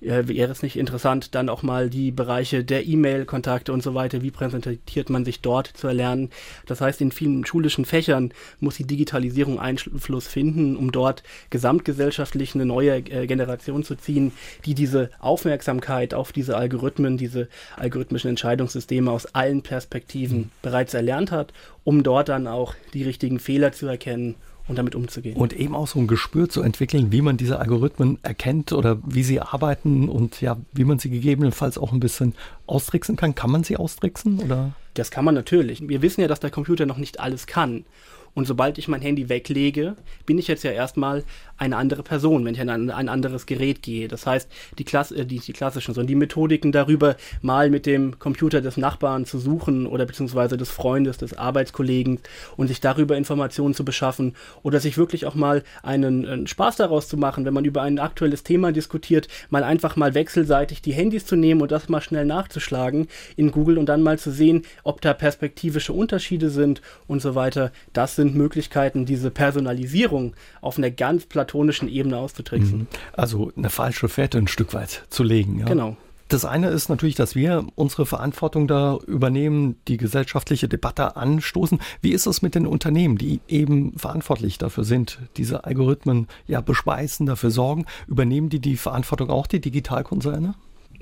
Äh, 0.00 0.28
wäre 0.28 0.52
es 0.52 0.62
nicht 0.62 0.76
interessant, 0.76 1.34
dann 1.34 1.48
auch 1.48 1.62
mal 1.62 1.90
die 1.90 2.10
Bereiche 2.10 2.64
der 2.64 2.86
E-Mail-Kontakte 2.86 3.72
und 3.72 3.82
so 3.82 3.94
weiter, 3.94 4.22
wie 4.22 4.30
präsentiert 4.30 5.10
man 5.10 5.24
sich 5.24 5.40
dort 5.40 5.66
zu 5.66 5.88
erlernen? 5.88 6.30
Das 6.66 6.80
heißt, 6.80 7.00
in 7.00 7.12
vielen 7.12 7.44
schulischen 7.44 7.84
Fächern 7.84 8.32
muss 8.60 8.76
die 8.76 8.86
Digitalisierung 8.86 9.58
Einfluss 9.58 10.26
finden, 10.26 10.76
um 10.76 10.92
dort 10.92 11.22
gesamtgesellschaftlich 11.50 12.54
eine 12.54 12.66
neue 12.66 12.96
äh, 12.96 13.26
Generation 13.26 13.84
zu 13.84 13.94
ziehen, 13.94 14.32
die 14.64 14.74
diese 14.74 15.10
Aufmerksamkeit 15.18 16.14
auf 16.14 16.32
diese 16.32 16.56
Algorithmen, 16.56 17.16
diese 17.16 17.48
algorithmischen 17.76 18.30
Entscheidungssysteme 18.30 19.10
aus 19.10 19.34
allen 19.40 19.62
Perspektiven 19.62 20.50
bereits 20.60 20.92
erlernt 20.92 21.30
hat, 21.30 21.54
um 21.82 22.02
dort 22.02 22.28
dann 22.28 22.46
auch 22.46 22.74
die 22.92 23.04
richtigen 23.04 23.38
Fehler 23.38 23.72
zu 23.72 23.86
erkennen 23.86 24.34
und 24.68 24.76
damit 24.76 24.94
umzugehen. 24.94 25.36
Und 25.36 25.54
eben 25.54 25.74
auch 25.74 25.86
so 25.86 25.98
ein 25.98 26.06
Gespür 26.06 26.50
zu 26.50 26.60
entwickeln, 26.60 27.10
wie 27.10 27.22
man 27.22 27.38
diese 27.38 27.58
Algorithmen 27.58 28.18
erkennt 28.22 28.72
oder 28.72 28.98
wie 29.02 29.22
sie 29.22 29.40
arbeiten 29.40 30.10
und 30.10 30.42
ja, 30.42 30.58
wie 30.74 30.84
man 30.84 30.98
sie 30.98 31.08
gegebenenfalls 31.08 31.78
auch 31.78 31.92
ein 31.92 32.00
bisschen 32.00 32.34
austricksen 32.66 33.16
kann. 33.16 33.34
Kann 33.34 33.50
man 33.50 33.64
sie 33.64 33.78
austricksen 33.78 34.40
oder? 34.40 34.72
Das 34.92 35.10
kann 35.10 35.24
man 35.24 35.34
natürlich. 35.34 35.88
Wir 35.88 36.02
wissen 36.02 36.20
ja, 36.20 36.28
dass 36.28 36.40
der 36.40 36.50
Computer 36.50 36.84
noch 36.84 36.98
nicht 36.98 37.18
alles 37.18 37.46
kann. 37.46 37.84
Und 38.34 38.46
sobald 38.46 38.78
ich 38.78 38.88
mein 38.88 39.02
Handy 39.02 39.28
weglege, 39.28 39.96
bin 40.26 40.38
ich 40.38 40.48
jetzt 40.48 40.62
ja 40.62 40.70
erstmal 40.70 41.24
eine 41.60 41.76
andere 41.76 42.02
Person, 42.02 42.44
wenn 42.44 42.54
ich 42.54 42.60
an 42.60 42.70
ein, 42.70 42.90
ein 42.90 43.08
anderes 43.08 43.44
Gerät 43.44 43.82
gehe. 43.82 44.08
Das 44.08 44.26
heißt, 44.26 44.50
die, 44.78 44.84
Klasse, 44.84 45.16
äh, 45.16 45.26
die, 45.26 45.40
die 45.40 45.52
klassischen, 45.52 45.94
sondern 45.94 46.08
die 46.08 46.14
Methodiken 46.14 46.72
darüber, 46.72 47.16
mal 47.42 47.70
mit 47.70 47.86
dem 47.86 48.18
Computer 48.18 48.60
des 48.60 48.76
Nachbarn 48.76 49.26
zu 49.26 49.38
suchen 49.38 49.86
oder 49.86 50.06
beziehungsweise 50.06 50.56
des 50.56 50.70
Freundes, 50.70 51.18
des 51.18 51.36
Arbeitskollegen 51.36 52.20
und 52.56 52.68
sich 52.68 52.80
darüber 52.80 53.16
Informationen 53.16 53.74
zu 53.74 53.84
beschaffen 53.84 54.36
oder 54.62 54.80
sich 54.80 54.96
wirklich 54.96 55.26
auch 55.26 55.34
mal 55.34 55.62
einen, 55.82 56.26
einen 56.26 56.46
Spaß 56.46 56.76
daraus 56.76 57.08
zu 57.08 57.16
machen, 57.16 57.44
wenn 57.44 57.54
man 57.54 57.64
über 57.64 57.82
ein 57.82 57.98
aktuelles 57.98 58.42
Thema 58.42 58.72
diskutiert, 58.72 59.28
mal 59.50 59.64
einfach 59.64 59.96
mal 59.96 60.14
wechselseitig 60.14 60.80
die 60.80 60.92
Handys 60.92 61.26
zu 61.26 61.36
nehmen 61.36 61.60
und 61.60 61.70
das 61.70 61.88
mal 61.88 62.00
schnell 62.00 62.24
nachzuschlagen 62.24 63.08
in 63.36 63.50
Google 63.50 63.76
und 63.76 63.86
dann 63.86 64.02
mal 64.02 64.18
zu 64.18 64.30
sehen, 64.30 64.62
ob 64.82 65.00
da 65.00 65.12
perspektivische 65.12 65.92
Unterschiede 65.92 66.48
sind 66.48 66.80
und 67.06 67.20
so 67.20 67.34
weiter. 67.34 67.70
Das 67.92 68.16
sind 68.20 68.36
Möglichkeiten, 68.36 69.06
diese 69.06 69.30
Personalisierung 69.30 70.34
auf 70.60 70.76
einer 70.78 70.90
ganz 70.90 71.26
platonischen 71.26 71.88
Ebene 71.88 72.18
auszutricksen. 72.18 72.80
Mhm. 72.80 72.86
Also 73.12 73.50
eine 73.56 73.70
falsche 73.70 74.08
Fährte 74.08 74.38
ein 74.38 74.48
Stück 74.48 74.74
weit 74.74 75.04
zu 75.08 75.22
legen. 75.22 75.58
Ja? 75.60 75.66
Genau. 75.66 75.96
Das 76.28 76.44
eine 76.44 76.68
ist 76.68 76.88
natürlich, 76.88 77.16
dass 77.16 77.34
wir 77.34 77.66
unsere 77.74 78.06
Verantwortung 78.06 78.68
da 78.68 78.98
übernehmen, 79.04 79.76
die 79.88 79.96
gesellschaftliche 79.96 80.68
Debatte 80.68 81.16
anstoßen. 81.16 81.80
Wie 82.02 82.12
ist 82.12 82.26
es 82.26 82.40
mit 82.40 82.54
den 82.54 82.68
Unternehmen, 82.68 83.18
die 83.18 83.40
eben 83.48 83.98
verantwortlich 83.98 84.56
dafür 84.56 84.84
sind, 84.84 85.18
diese 85.36 85.64
Algorithmen 85.64 86.28
ja 86.46 86.60
bespeisen, 86.60 87.26
dafür 87.26 87.50
sorgen? 87.50 87.86
Übernehmen 88.06 88.48
die 88.48 88.60
die 88.60 88.76
Verantwortung 88.76 89.28
auch, 89.28 89.48
die 89.48 89.60
Digitalkonzerne? 89.60 90.54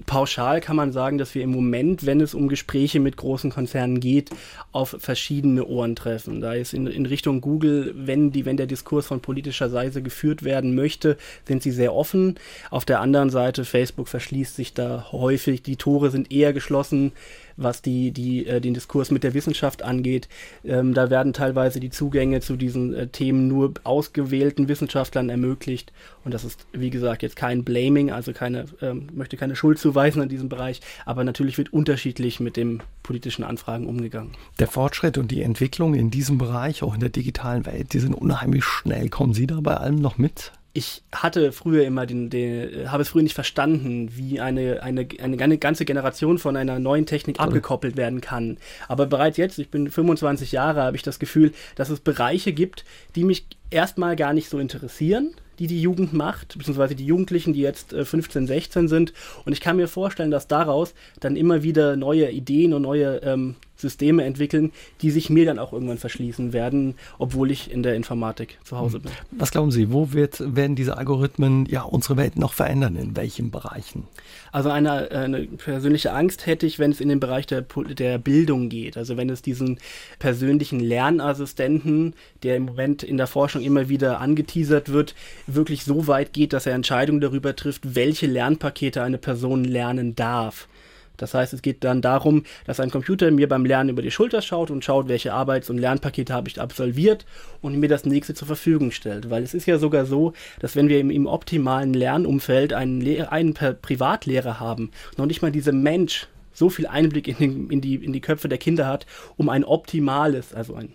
Pauschal 0.07 0.61
kann 0.61 0.77
man 0.77 0.93
sagen, 0.93 1.19
dass 1.19 1.35
wir 1.35 1.43
im 1.43 1.51
Moment, 1.51 2.07
wenn 2.07 2.21
es 2.21 2.35
um 2.35 2.49
Gespräche 2.49 3.01
mit 3.01 3.17
großen 3.17 3.51
Konzernen 3.51 4.01
geht, 4.01 4.31
auf 4.73 4.97
verschiedene 4.99 5.67
Ohren 5.67 5.97
treffen. 5.97 6.41
Da 6.41 6.55
ist 6.55 6.73
in, 6.73 6.87
in 6.87 7.07
Richtung 7.07 7.41
Google, 7.41 7.93
wenn, 7.97 8.33
die, 8.33 8.45
wenn 8.45 8.57
der 8.57 8.67
Diskurs 8.67 9.07
von 9.07 9.21
politischer 9.21 9.71
Seite 9.71 10.03
geführt 10.03 10.43
werden 10.43 10.75
möchte, 10.75 11.17
sind 11.47 11.63
sie 11.63 11.73
sehr 11.73 11.95
offen. 11.95 12.37
Auf 12.71 12.85
der 12.85 13.01
anderen 13.01 13.31
Seite, 13.31 13.65
Facebook 13.65 14.09
verschließt 14.09 14.57
sich 14.57 14.75
da 14.75 15.09
häufig, 15.13 15.63
die 15.63 15.77
Tore 15.77 16.11
sind 16.11 16.33
eher 16.33 16.53
geschlossen 16.53 17.13
was 17.59 17.83
die, 17.83 18.13
die, 18.13 18.47
äh, 18.47 18.61
den 18.61 18.73
Diskurs 18.73 19.11
mit 19.11 19.25
der 19.25 19.35
Wissenschaft 19.35 19.83
angeht. 19.83 20.29
Ähm, 20.65 20.95
da 20.95 21.11
werden 21.11 21.33
teilweise 21.33 21.81
die 21.81 21.91
Zugänge 21.91 22.41
zu 22.41 22.57
diesen 22.57 22.95
äh, 22.95 23.09
Themen 23.09 23.49
nur 23.49 23.75
ausgewählten 23.85 24.69
Wissenschaftlern 24.69 25.29
ermöglicht. 25.29 25.93
Und 26.25 26.33
das 26.33 26.45
ist, 26.45 26.67
wie 26.73 26.91
gesagt, 26.91 27.23
jetzt 27.23 27.37
kein 27.37 27.65
Blaming, 27.65 28.11
also 28.11 28.33
keine, 28.33 28.67
ähm, 28.81 29.09
möchte 29.13 29.37
keine 29.37 29.57
Schuld 29.57 29.79
zuweisen 29.79 30.23
in 30.23 30.29
diesem 30.29 30.49
Bereich, 30.49 30.81
aber 31.05 31.25
natürlich 31.25 31.59
wird 31.59 31.73
unterschiedlich 31.73 32.41
mit 32.41 32.57
den 32.57 32.83
politischen 33.03 33.45
Anfragen 33.45 33.87
umgegangen. 33.87 34.33
Der 34.59 34.69
Fortschritt 34.69 35.19
und 35.19 35.31
die 35.31 35.43
Entwicklung 35.43 35.95
in 35.95 36.11
diesem 36.11 36.39
Bereich, 36.39 36.83
auch 36.83 36.95
in 36.95 37.01
der 37.01 37.09
digitalen 37.09 37.67
Welt, 37.67 37.93
die 37.93 37.99
sind 37.99 38.15
unheimlich 38.15 38.65
schnell. 38.65 39.09
Kommen 39.09 39.35
Sie 39.35 39.47
da 39.47 39.61
bei 39.61 39.77
allem 39.77 39.97
noch 39.97 40.19
mit? 40.19 40.53
Ich 40.79 41.03
hatte 41.11 41.51
früher 41.51 41.85
immer 41.85 42.07
den, 42.07 42.31
den 42.31 42.91
habe 42.91 43.03
es 43.03 43.09
früher 43.09 43.25
nicht 43.25 43.35
verstanden, 43.35 44.11
wie 44.15 44.39
eine, 44.39 44.81
eine, 44.81 45.09
eine 45.19 45.59
ganze 45.59 45.85
Generation 45.85 46.39
von 46.39 46.57
einer 46.57 46.79
neuen 46.79 47.05
Technik 47.05 47.41
abgekoppelt 47.41 47.97
werden 47.97 48.21
kann. 48.21 48.59
Aber 48.87 49.07
bereits 49.07 49.39
jetzt, 49.39 49.59
ich 49.59 49.71
bin 49.71 49.91
25 49.91 50.53
Jahre, 50.53 50.83
habe 50.83 50.97
ich 50.97 51.03
das 51.03 51.19
Gefühl, 51.19 51.51
dass 51.75 51.91
es 51.91 51.99
Bereiche 51.99 52.53
gibt, 52.53 52.85
die 53.17 53.25
mich 53.25 53.47
erstmal 53.71 54.15
gar 54.15 54.33
nicht 54.33 54.49
so 54.49 54.61
interessieren, 54.61 55.35
die 55.59 55.67
die 55.67 55.83
Jugend 55.83 56.13
macht, 56.13 56.57
beziehungsweise 56.57 56.95
die 56.95 57.07
Jugendlichen, 57.07 57.55
die 57.55 57.61
jetzt 57.61 57.93
15, 57.93 58.45
äh, 58.45 58.47
16 58.47 58.87
sind. 58.87 59.13
Und 59.45 59.53
ich 59.53 59.61
kann 59.61 59.77
mir 59.77 59.89
vorstellen, 59.89 60.31
dass 60.31 60.47
daraus 60.47 60.95
dann 61.19 61.35
immer 61.35 61.65
wieder 61.65 61.97
neue 61.97 62.31
Ideen 62.31 62.73
und 62.73 62.83
neue 62.83 63.17
ähm, 63.25 63.57
Systeme 63.79 64.25
entwickeln, 64.25 64.73
die 65.03 65.11
sich 65.11 65.31
mir 65.31 65.47
dann 65.47 65.59
auch 65.59 65.73
irgendwann 65.73 65.99
verschließen 65.99 66.53
werden, 66.53 66.95
obwohl 67.19 67.51
ich 67.51 67.71
in 67.71 67.83
der 67.83 67.95
Informatik 67.95 68.59
zu 68.65 68.77
Hause 68.77 68.99
bin. 68.99 69.13
Was 69.31 69.53
glauben 69.53 69.71
Sie, 69.71 69.93
wo 69.93 70.13
wird, 70.13 70.43
werden 70.55 70.75
diese 70.75 70.97
Algorithmen 70.97 71.65
ja 71.67 71.83
unsere 71.83 72.17
Welt 72.17 72.37
noch 72.37 72.53
verändern? 72.53 72.97
In 72.97 73.17
welchen 73.17 73.51
Bereichen? 73.51 74.05
Also 74.51 74.71
eine, 74.71 75.11
eine 75.13 75.47
persönliche 75.47 76.13
Angst 76.13 76.47
hätte 76.47 76.67
ich, 76.67 76.79
wenn 76.79 76.91
es 76.91 77.01
in 77.01 77.09
den 77.09 77.21
Bereich 77.21 77.47
der, 77.47 77.63
der 77.63 78.19
Bildung 78.19 78.69
geht. 78.69 78.97
Also 78.97 79.17
wenn 79.17 79.31
es 79.31 79.43
diesen 79.43 79.79
persönlichen 80.19 80.81
Lernassistenten, 80.81 82.15
der 82.43 82.57
im 82.57 82.65
Moment 82.65 83.05
in 83.05 83.17
der 83.17 83.29
Forschung 83.29 83.63
immer 83.63 83.89
wieder 83.89 84.21
angeteasert 84.21 84.91
wird, 84.91 85.15
wirklich 85.47 85.85
so 85.85 86.09
weit 86.09 86.33
geht, 86.33 86.53
dass 86.53 86.67
er 86.67 86.75
Entscheidungen 86.75 87.21
darüber 87.21 87.55
trifft, 87.55 87.95
welche 87.95 88.27
Lernpakete 88.27 89.03
eine 89.03 89.19
Person 89.19 89.65
lernen 89.65 90.17
darf. 90.17 90.67
Das 91.19 91.35
heißt, 91.35 91.53
es 91.53 91.61
geht 91.61 91.85
dann 91.85 92.01
darum, 92.01 92.45
dass 92.65 92.81
ein 92.81 92.91
Computer 92.91 93.31
mir 93.31 93.49
beim 93.49 93.67
Lernen 93.67 93.91
über 93.91 94.01
die 94.01 94.11
Schulter 94.11 94.41
schaut 94.41 94.71
und 94.71 94.85
schaut, 94.85 95.09
welche 95.09 95.35
Arbeits- 95.35 95.69
und 95.69 95.77
Lernpakete 95.77 96.33
habe 96.33 96.49
ich 96.49 96.61
absolviert 96.61 97.27
und 97.61 97.79
mir 97.79 97.89
das 97.89 98.07
nächste 98.07 98.33
zur 98.33 98.47
Verfügung 98.47 98.91
stellt. 98.91 99.29
Weil 99.29 99.43
es 99.43 99.53
ist 99.53 99.67
ja 99.67 99.79
sogar 99.79 100.07
so, 100.07 100.33
dass 100.61 100.77
wenn 100.77 100.89
wir 100.89 101.01
im, 101.01 101.11
im 101.11 101.27
optimalen 101.27 101.93
Lernumfeld 101.93 102.73
einen, 102.73 103.01
Lehr 103.01 103.31
einen 103.33 103.55
Privatlehrer 103.55 104.59
haben, 104.61 104.91
noch 105.17 105.27
nicht 105.27 105.43
mal 105.43 105.53
dieser 105.53 105.73
Mensch 105.73 106.29
so 106.53 106.71
viel 106.71 106.87
Einblick 106.87 107.29
in, 107.29 107.37
den, 107.37 107.71
in, 107.71 107.81
die, 107.81 107.97
in 107.97 108.13
die 108.13 108.21
Köpfe 108.21 108.49
der 108.49 108.59
Kinder 108.59 108.87
hat, 108.87 109.07
um 109.37 109.49
ein 109.49 109.65
optimales, 109.65 110.55
also 110.55 110.75
ein 110.75 110.93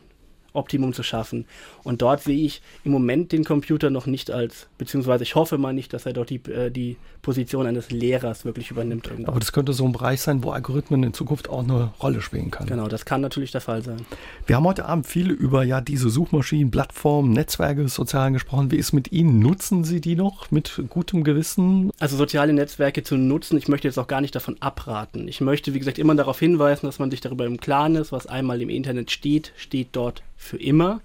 Optimum 0.54 0.94
zu 0.94 1.04
schaffen. 1.04 1.46
Und 1.84 2.02
dort 2.02 2.22
sehe 2.22 2.46
ich 2.46 2.62
im 2.84 2.92
Moment 2.92 3.32
den 3.32 3.44
Computer 3.44 3.90
noch 3.90 4.06
nicht 4.06 4.32
als, 4.32 4.68
beziehungsweise 4.78 5.24
ich 5.24 5.36
hoffe 5.36 5.58
mal 5.58 5.74
nicht, 5.74 5.94
dass 5.94 6.06
er 6.06 6.14
dort 6.14 6.30
die, 6.30 6.42
äh, 6.50 6.70
die 6.70 6.98
Position 7.22 7.66
eines 7.66 7.92
Lehrers 7.92 8.46
wirklich 8.46 8.72
übernimmt. 8.72 9.08
Irgendwann. 9.08 9.30
Aber 9.30 9.40
das 9.40 9.52
könnte 9.52 9.74
so 9.74 9.86
ein 9.86 9.92
Bereich 9.92 10.22
sein, 10.22 10.44
wo 10.44 10.52
Algorithmen 10.52 11.04
in 11.04 11.14
Zukunft 11.14 11.50
auch 11.50 11.64
eine 11.64 11.94
Rolle 12.02 12.22
spielen 12.22 12.52
können. 12.52 12.70
Genau, 12.70 12.88
das 12.88 13.06
kann 13.06 13.22
natürlich 13.22 13.52
der 13.52 13.62
Fall 13.62 13.82
sein. 13.82 14.06
Wir 14.46 14.58
haben 14.58 14.66
heute 14.66 14.86
Abend 14.86 15.08
viel 15.08 15.32
über 15.32 15.64
ja 15.64 15.82
diese 15.82 16.10
Suchmaschinen, 16.10 16.70
Plattformen, 16.70 17.32
Netzwerke, 17.32 17.88
sozialen 17.88 18.34
gesprochen. 18.34 18.72
Wie 18.72 18.78
ist 18.78 18.94
mit 18.94 19.12
Ihnen? 19.12 19.40
Nutzen 19.40 19.84
Sie 19.84 20.02
die 20.02 20.16
noch 20.16 20.52
mit 20.52 20.84
gutem 20.90 21.24
Gewissen? 21.24 21.92
Also 22.00 22.18
soziale 22.18 22.54
Netzwerke 22.54 23.04
zu 23.04 23.16
nutzen, 23.16 23.58
ich 23.58 23.68
möchte 23.68 23.88
jetzt 23.88 23.98
auch 23.98 24.08
gar 24.08 24.22
nicht 24.22 24.36
davon 24.36 24.58
abraten. 24.62 25.28
Ich 25.28 25.42
möchte, 25.42 25.74
wie 25.74 25.80
gesagt, 25.80 26.00
immer 26.00 26.16
darauf 26.16 26.40
hinweisen, 26.40 26.86
dass 26.86 27.00
man 27.00 27.10
sich 27.10 27.22
darüber 27.22 27.46
im 27.46 27.60
Klaren 27.60 27.96
ist, 27.96 28.12
was 28.12 28.28
einmal 28.28 28.62
im 28.62 28.70
Internet 28.70 29.12
steht, 29.12 29.54
steht 29.56 29.90
dort 29.94 30.24
für 30.44 30.58
immer. 30.58 31.02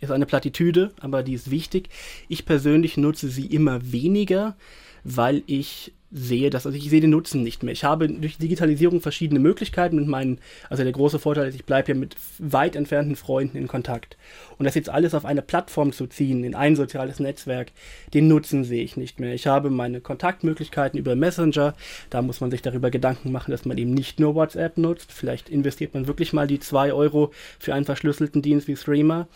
Ist 0.00 0.10
eine 0.10 0.26
Plattitüde, 0.26 0.92
aber 1.00 1.22
die 1.22 1.32
ist 1.32 1.50
wichtig. 1.50 1.88
Ich 2.28 2.44
persönlich 2.44 2.96
nutze 2.96 3.28
sie 3.28 3.46
immer 3.46 3.92
weniger, 3.92 4.56
weil 5.06 5.42
ich 5.46 5.92
sehe 6.12 6.50
das, 6.50 6.66
also 6.66 6.76
ich 6.76 6.88
sehe 6.88 7.00
den 7.00 7.10
Nutzen 7.10 7.42
nicht 7.42 7.62
mehr. 7.62 7.72
Ich 7.72 7.84
habe 7.84 8.08
durch 8.08 8.38
Digitalisierung 8.38 9.00
verschiedene 9.00 9.40
Möglichkeiten 9.40 9.96
mit 9.96 10.06
meinen, 10.06 10.38
also 10.70 10.82
der 10.82 10.92
große 10.92 11.18
Vorteil 11.18 11.48
ist, 11.48 11.54
ich 11.54 11.64
bleibe 11.64 11.92
ja 11.92 11.98
mit 11.98 12.16
weit 12.38 12.74
entfernten 12.74 13.16
Freunden 13.16 13.56
in 13.56 13.68
Kontakt. 13.68 14.16
Und 14.58 14.64
das 14.64 14.74
jetzt 14.74 14.88
alles 14.88 15.14
auf 15.14 15.24
eine 15.24 15.42
Plattform 15.42 15.92
zu 15.92 16.06
ziehen, 16.06 16.44
in 16.44 16.54
ein 16.54 16.76
soziales 16.76 17.20
Netzwerk, 17.20 17.72
den 18.14 18.28
Nutzen 18.28 18.64
sehe 18.64 18.82
ich 18.82 18.96
nicht 18.96 19.20
mehr. 19.20 19.34
Ich 19.34 19.46
habe 19.46 19.68
meine 19.68 20.00
Kontaktmöglichkeiten 20.00 20.98
über 20.98 21.16
Messenger, 21.16 21.74
da 22.10 22.22
muss 22.22 22.40
man 22.40 22.50
sich 22.50 22.62
darüber 22.62 22.90
Gedanken 22.90 23.30
machen, 23.30 23.50
dass 23.50 23.64
man 23.64 23.78
eben 23.78 23.92
nicht 23.92 24.18
nur 24.18 24.34
WhatsApp 24.34 24.78
nutzt. 24.78 25.12
Vielleicht 25.12 25.48
investiert 25.48 25.94
man 25.94 26.06
wirklich 26.06 26.32
mal 26.32 26.46
die 26.46 26.60
zwei 26.60 26.92
Euro 26.92 27.32
für 27.58 27.74
einen 27.74 27.84
verschlüsselten 27.84 28.42
Dienst 28.42 28.68
wie 28.68 28.76
Streamer 28.76 29.28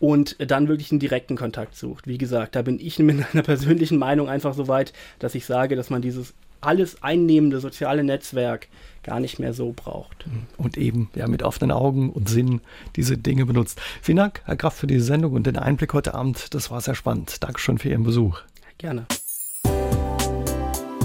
und 0.00 0.36
dann 0.38 0.68
wirklich 0.68 0.90
einen 0.90 1.00
direkten 1.00 1.36
Kontakt 1.36 1.76
sucht. 1.76 2.06
Wie 2.06 2.18
gesagt, 2.18 2.54
da 2.54 2.62
bin 2.62 2.78
ich 2.80 2.98
mit 3.00 3.18
meiner 3.18 3.42
persönlichen 3.42 3.98
Meinung 3.98 4.28
einfach 4.28 4.54
so 4.54 4.68
weit, 4.68 4.92
dass 5.18 5.34
ich 5.34 5.46
sage, 5.46 5.76
dass 5.76 5.90
man 5.90 6.02
dieses 6.02 6.34
alles 6.60 7.02
einnehmende 7.02 7.60
soziale 7.60 8.02
Netzwerk 8.02 8.68
gar 9.02 9.20
nicht 9.20 9.38
mehr 9.38 9.52
so 9.52 9.72
braucht. 9.74 10.26
Und 10.56 10.76
eben 10.76 11.10
ja, 11.14 11.28
mit 11.28 11.42
offenen 11.42 11.70
Augen 11.70 12.10
und 12.10 12.28
Sinn 12.28 12.60
diese 12.96 13.16
Dinge 13.16 13.46
benutzt. 13.46 13.80
Vielen 14.02 14.16
Dank, 14.16 14.42
Herr 14.46 14.56
Kraft, 14.56 14.78
für 14.78 14.86
diese 14.86 15.04
Sendung 15.04 15.34
und 15.34 15.46
den 15.46 15.56
Einblick 15.56 15.92
heute 15.92 16.14
Abend. 16.14 16.54
Das 16.54 16.70
war 16.70 16.80
sehr 16.80 16.94
spannend. 16.96 17.42
Dankeschön 17.44 17.78
für 17.78 17.88
Ihren 17.88 18.02
Besuch. 18.02 18.40
Gerne. 18.78 19.06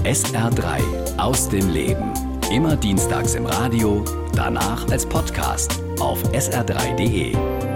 SR3 0.04 1.18
aus 1.18 1.48
dem 1.48 1.70
Leben. 1.70 2.12
Immer 2.52 2.76
dienstags 2.76 3.34
im 3.34 3.46
Radio, 3.46 4.04
danach 4.34 4.88
als 4.90 5.06
Podcast 5.06 5.80
auf 6.00 6.20
sr3.de. 6.32 7.71